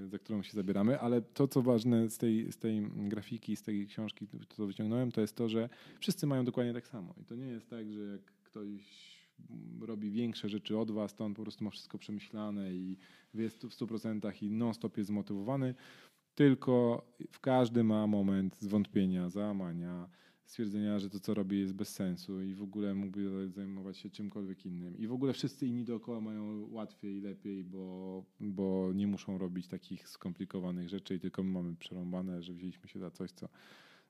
za 0.07 0.19
którą 0.19 0.43
się 0.43 0.51
zabieramy, 0.53 0.99
ale 0.99 1.21
to, 1.21 1.47
co 1.47 1.61
ważne 1.61 2.09
z 2.09 2.17
tej, 2.17 2.51
z 2.51 2.57
tej 2.57 2.81
grafiki, 2.91 3.55
z 3.55 3.61
tej 3.61 3.87
książki, 3.87 4.27
co 4.49 4.67
wyciągnąłem, 4.67 5.11
to 5.11 5.21
jest 5.21 5.35
to, 5.35 5.49
że 5.49 5.69
wszyscy 5.99 6.27
mają 6.27 6.45
dokładnie 6.45 6.73
tak 6.73 6.87
samo. 6.87 7.13
I 7.21 7.25
to 7.25 7.35
nie 7.35 7.47
jest 7.47 7.69
tak, 7.69 7.93
że 7.93 8.01
jak 8.01 8.21
ktoś 8.43 9.19
robi 9.81 10.11
większe 10.11 10.49
rzeczy 10.49 10.77
od 10.77 10.91
was, 10.91 11.15
to 11.15 11.25
on 11.25 11.33
po 11.33 11.41
prostu 11.41 11.63
ma 11.63 11.69
wszystko 11.69 11.97
przemyślane 11.97 12.73
i 12.73 12.97
jest 13.33 13.65
w 13.65 13.69
100% 13.69 14.43
i 14.43 14.51
non-stop 14.51 14.97
jest 14.97 15.07
zmotywowany, 15.07 15.75
tylko 16.35 17.05
w 17.31 17.39
każdy 17.39 17.83
ma 17.83 18.07
moment 18.07 18.59
zwątpienia, 18.59 19.29
załamania, 19.29 20.09
stwierdzenia, 20.49 20.99
że 20.99 21.09
to, 21.09 21.19
co 21.19 21.33
robi, 21.33 21.59
jest 21.59 21.73
bez 21.73 21.89
sensu 21.89 22.41
i 22.41 22.53
w 22.53 22.61
ogóle 22.61 22.95
mógłby 22.95 23.49
zajmować 23.49 23.97
się 23.97 24.09
czymkolwiek 24.09 24.65
innym. 24.65 24.97
I 24.97 25.07
w 25.07 25.11
ogóle 25.11 25.33
wszyscy 25.33 25.67
inni 25.67 25.85
dookoła 25.85 26.21
mają 26.21 26.69
łatwiej 26.71 27.17
i 27.17 27.21
lepiej, 27.21 27.63
bo, 27.63 28.25
bo 28.39 28.91
nie 28.93 29.07
muszą 29.07 29.37
robić 29.37 29.67
takich 29.67 30.09
skomplikowanych 30.09 30.89
rzeczy 30.89 31.15
i 31.15 31.19
tylko 31.19 31.43
my 31.43 31.51
mamy 31.51 31.75
przerąbane, 31.75 32.43
że 32.43 32.53
wzięliśmy 32.53 32.87
się 32.87 32.99
za 32.99 33.11
coś, 33.11 33.31
co, 33.31 33.49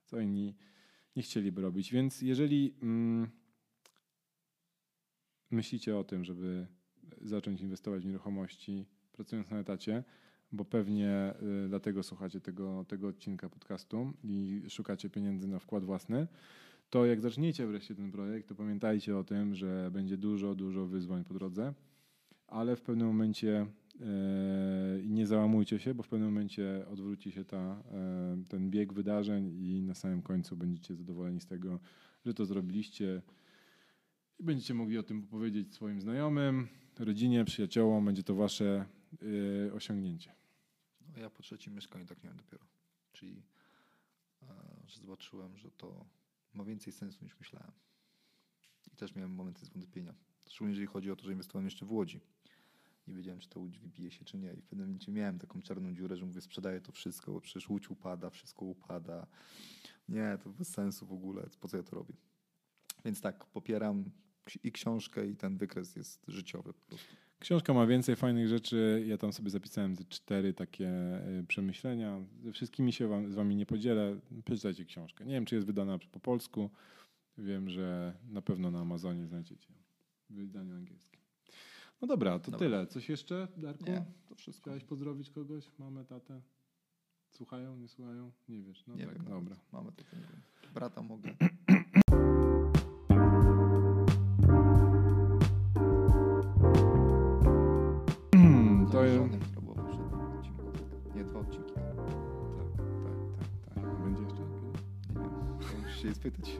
co 0.04 0.20
inni 0.20 0.54
nie 1.16 1.22
chcieliby 1.22 1.60
robić. 1.60 1.92
Więc 1.92 2.22
jeżeli 2.22 2.74
mm, 2.82 3.28
myślicie 5.50 5.96
o 5.96 6.04
tym, 6.04 6.24
żeby 6.24 6.66
zacząć 7.20 7.60
inwestować 7.60 8.02
w 8.02 8.06
nieruchomości 8.06 8.86
pracując 9.12 9.50
na 9.50 9.58
etacie, 9.58 10.04
bo 10.52 10.64
pewnie 10.64 11.34
y, 11.64 11.68
dlatego 11.68 12.02
słuchacie 12.02 12.40
tego, 12.40 12.84
tego 12.88 13.08
odcinka 13.08 13.48
podcastu 13.48 14.12
i 14.24 14.62
szukacie 14.68 15.10
pieniędzy 15.10 15.48
na 15.48 15.58
wkład 15.58 15.84
własny, 15.84 16.26
to 16.90 17.06
jak 17.06 17.20
zaczniecie 17.20 17.66
wreszcie 17.66 17.94
ten 17.94 18.12
projekt, 18.12 18.48
to 18.48 18.54
pamiętajcie 18.54 19.16
o 19.16 19.24
tym, 19.24 19.54
że 19.54 19.90
będzie 19.92 20.16
dużo, 20.16 20.54
dużo 20.54 20.86
wyzwań 20.86 21.24
po 21.24 21.34
drodze, 21.34 21.74
ale 22.46 22.76
w 22.76 22.82
pewnym 22.82 23.06
momencie 23.06 23.66
y, 23.94 23.98
nie 25.06 25.26
załamujcie 25.26 25.78
się, 25.78 25.94
bo 25.94 26.02
w 26.02 26.08
pewnym 26.08 26.28
momencie 26.28 26.86
odwróci 26.92 27.32
się 27.32 27.44
ta, 27.44 27.82
y, 28.42 28.48
ten 28.48 28.70
bieg 28.70 28.92
wydarzeń 28.92 29.48
i 29.48 29.82
na 29.82 29.94
samym 29.94 30.22
końcu 30.22 30.56
będziecie 30.56 30.96
zadowoleni 30.96 31.40
z 31.40 31.46
tego, 31.46 31.80
że 32.26 32.34
to 32.34 32.46
zrobiliście 32.46 33.22
i 34.38 34.44
będziecie 34.44 34.74
mogli 34.74 34.98
o 34.98 35.02
tym 35.02 35.24
opowiedzieć 35.24 35.74
swoim 35.74 36.00
znajomym, 36.00 36.68
rodzinie, 36.98 37.44
przyjaciołom. 37.44 38.04
Będzie 38.04 38.22
to 38.22 38.34
wasze 38.34 38.84
osiągnięcie. 39.72 40.39
No 41.14 41.18
ja 41.18 41.30
po 41.30 41.42
trzecim 41.42 41.74
mieszkaniu 41.74 42.06
tak 42.06 42.22
miałem 42.22 42.38
dopiero. 42.38 42.64
Czyli, 43.12 43.42
e, 44.42 44.46
że 44.86 45.00
zobaczyłem, 45.00 45.56
że 45.56 45.70
to 45.70 46.06
ma 46.54 46.64
więcej 46.64 46.92
sensu 46.92 47.24
niż 47.24 47.38
myślałem. 47.38 47.72
I 48.92 48.96
też 48.96 49.14
miałem 49.14 49.30
momenty 49.34 49.66
zwątpienia. 49.66 50.14
Szczególnie 50.48 50.72
jeżeli 50.72 50.86
chodzi 50.86 51.10
o 51.10 51.16
to, 51.16 51.24
że 51.24 51.32
inwestowałem 51.32 51.66
jeszcze 51.66 51.86
w 51.86 51.92
Łodzi. 51.92 52.20
Nie 53.06 53.14
wiedziałem, 53.14 53.40
czy 53.40 53.48
ta 53.48 53.60
Łódź 53.60 53.78
wybije 53.78 54.10
się, 54.10 54.24
czy 54.24 54.38
nie. 54.38 54.52
I 54.52 54.60
w 54.62 54.66
pewnym 54.66 54.86
momencie 54.86 55.12
miałem 55.12 55.38
taką 55.38 55.62
czarną 55.62 55.94
dziurę, 55.94 56.16
że 56.16 56.26
mówię, 56.26 56.40
sprzedaję 56.40 56.80
to 56.80 56.92
wszystko, 56.92 57.32
bo 57.32 57.40
przecież 57.40 57.68
Łódź 57.68 57.90
upada, 57.90 58.30
wszystko 58.30 58.64
upada. 58.64 59.26
Nie, 60.08 60.38
to 60.44 60.50
bez 60.50 60.68
sensu 60.68 61.06
w 61.06 61.12
ogóle. 61.12 61.48
Po 61.60 61.68
co 61.68 61.76
ja 61.76 61.82
to 61.82 61.96
robię? 61.96 62.14
Więc 63.04 63.20
tak, 63.20 63.46
popieram 63.46 64.10
i 64.62 64.72
książkę, 64.72 65.26
i 65.26 65.36
ten 65.36 65.56
wykres 65.56 65.96
jest 65.96 66.24
życiowy 66.28 66.72
po 66.72 66.86
prostu. 66.86 67.16
Książka 67.40 67.74
ma 67.74 67.86
więcej 67.86 68.16
fajnych 68.16 68.48
rzeczy. 68.48 69.04
Ja 69.06 69.18
tam 69.18 69.32
sobie 69.32 69.50
zapisałem 69.50 69.96
te 69.96 70.04
cztery 70.04 70.54
takie 70.54 70.88
e, 70.88 71.44
przemyślenia. 71.48 72.20
Ze 72.42 72.52
wszystkimi 72.52 72.92
się 72.92 73.08
wam, 73.08 73.32
z 73.32 73.34
wami 73.34 73.56
nie 73.56 73.66
podzielę. 73.66 74.16
Przeczytajcie 74.44 74.84
książkę. 74.84 75.24
Nie 75.24 75.34
wiem, 75.34 75.44
czy 75.44 75.54
jest 75.54 75.66
wydana 75.66 75.98
po 76.12 76.20
polsku. 76.20 76.70
Wiem, 77.38 77.68
że 77.68 78.14
na 78.28 78.42
pewno 78.42 78.70
na 78.70 78.80
Amazonie 78.80 79.26
znajdziecie 79.26 79.72
w 80.30 80.34
wydaniu 80.34 80.74
angielskim. 80.74 81.20
No 82.02 82.08
dobra, 82.08 82.38
to 82.38 82.50
dobra. 82.50 82.58
tyle. 82.58 82.86
Coś 82.86 83.08
jeszcze, 83.08 83.48
Darku? 83.56 83.84
Nie, 83.84 84.04
to 84.28 84.34
wszystko. 84.34 84.62
Chciałeś 84.62 84.84
pozdrowić 84.84 85.30
kogoś? 85.30 85.64
Mamę, 85.78 86.04
tatę? 86.04 86.40
Słuchają, 87.30 87.76
nie 87.76 87.88
słuchają? 87.88 88.32
Nie 88.48 88.62
wiesz. 88.62 88.86
No 88.86 88.94
nie 88.94 89.06
tak, 89.06 89.14
wiem. 89.14 89.24
Dobra. 89.24 89.56
Mamy 89.72 89.92
to, 89.92 90.04
nie 90.16 90.22
wiem. 90.22 90.40
Brata 106.02 106.08
mogę. 106.08 106.14
spytać. 106.14 106.56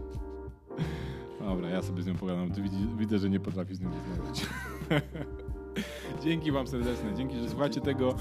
Dobra, 1.40 1.68
ja 1.68 1.82
sobie 1.82 2.02
z 2.02 2.06
nią 2.06 2.14
pogadam. 2.14 2.50
Widzę, 2.98 3.18
że 3.18 3.30
nie 3.30 3.40
potrafisz 3.40 3.76
z 3.76 3.80
nią 3.80 3.90
rozmawiać. 3.90 4.46
Dzięki 6.24 6.52
wam 6.52 6.66
serdeczne. 6.66 7.14
Dzięki, 7.14 7.36
że 7.36 7.48
słuchacie 7.48 7.80
tego. 7.80 8.14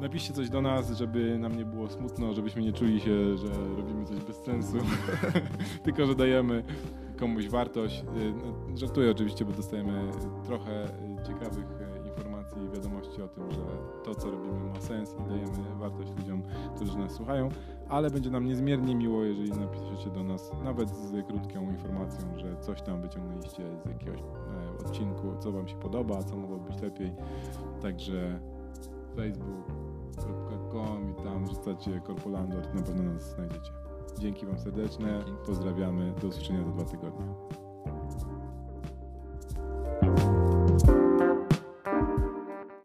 Napiszcie 0.00 0.32
coś 0.32 0.50
do 0.50 0.62
nas, 0.62 0.90
żeby 0.90 1.38
nam 1.38 1.56
nie 1.56 1.64
było 1.64 1.88
smutno, 1.88 2.34
żebyśmy 2.34 2.62
nie 2.62 2.72
czuli 2.72 3.00
się, 3.00 3.38
że 3.38 3.48
robimy 3.76 4.04
coś 4.04 4.18
bez 4.20 4.36
sensu, 4.36 4.76
tylko 5.84 6.06
że 6.06 6.14
dajemy 6.14 6.64
komuś 7.18 7.48
wartość. 7.48 8.00
Y, 8.00 8.32
no, 8.32 8.76
żartuję 8.76 9.10
oczywiście, 9.10 9.44
bo 9.44 9.52
dostajemy 9.52 10.10
trochę 10.44 10.88
ciekawych 11.26 11.66
informacji 12.06 12.62
i 12.64 12.68
wiadomości 12.68 12.95
o 13.24 13.28
tym, 13.28 13.50
że 13.50 13.60
to, 14.04 14.14
co 14.14 14.30
robimy 14.30 14.70
ma 14.72 14.80
sens 14.80 15.14
i 15.14 15.28
dajemy 15.28 15.78
wartość 15.78 16.10
ludziom, 16.18 16.42
którzy 16.76 16.98
nas 16.98 17.12
słuchają 17.12 17.48
ale 17.88 18.10
będzie 18.10 18.30
nam 18.30 18.46
niezmiernie 18.46 18.94
miło, 18.94 19.24
jeżeli 19.24 19.50
napiszecie 19.50 20.10
do 20.10 20.24
nas 20.24 20.50
nawet 20.64 20.90
z 20.90 21.26
krótką 21.26 21.70
informacją, 21.70 22.38
że 22.38 22.56
coś 22.60 22.82
tam 22.82 23.02
wyciągnęliście 23.02 23.62
z 23.84 23.88
jakiegoś 23.88 24.20
e, 24.20 24.86
odcinku, 24.86 25.36
co 25.40 25.52
Wam 25.52 25.68
się 25.68 25.76
podoba, 25.76 26.22
co 26.22 26.36
mogłoby 26.36 26.70
być 26.70 26.82
lepiej. 26.82 27.12
Także 27.82 28.40
facebook.com 29.16 31.10
i 31.10 31.14
tam 31.14 31.46
rzucacie 31.46 32.00
Korpolandor, 32.00 32.74
na 32.74 32.82
pewno 32.82 33.12
nas 33.12 33.34
znajdziecie. 33.34 33.70
Dzięki 34.18 34.46
Wam 34.46 34.58
serdeczne, 34.58 35.22
Dzięki. 35.26 35.46
pozdrawiamy, 35.46 36.12
do 36.22 36.28
usłyszenia 36.28 36.64
za 36.64 36.70
dwa 36.70 36.84
tygodnie. 36.84 37.26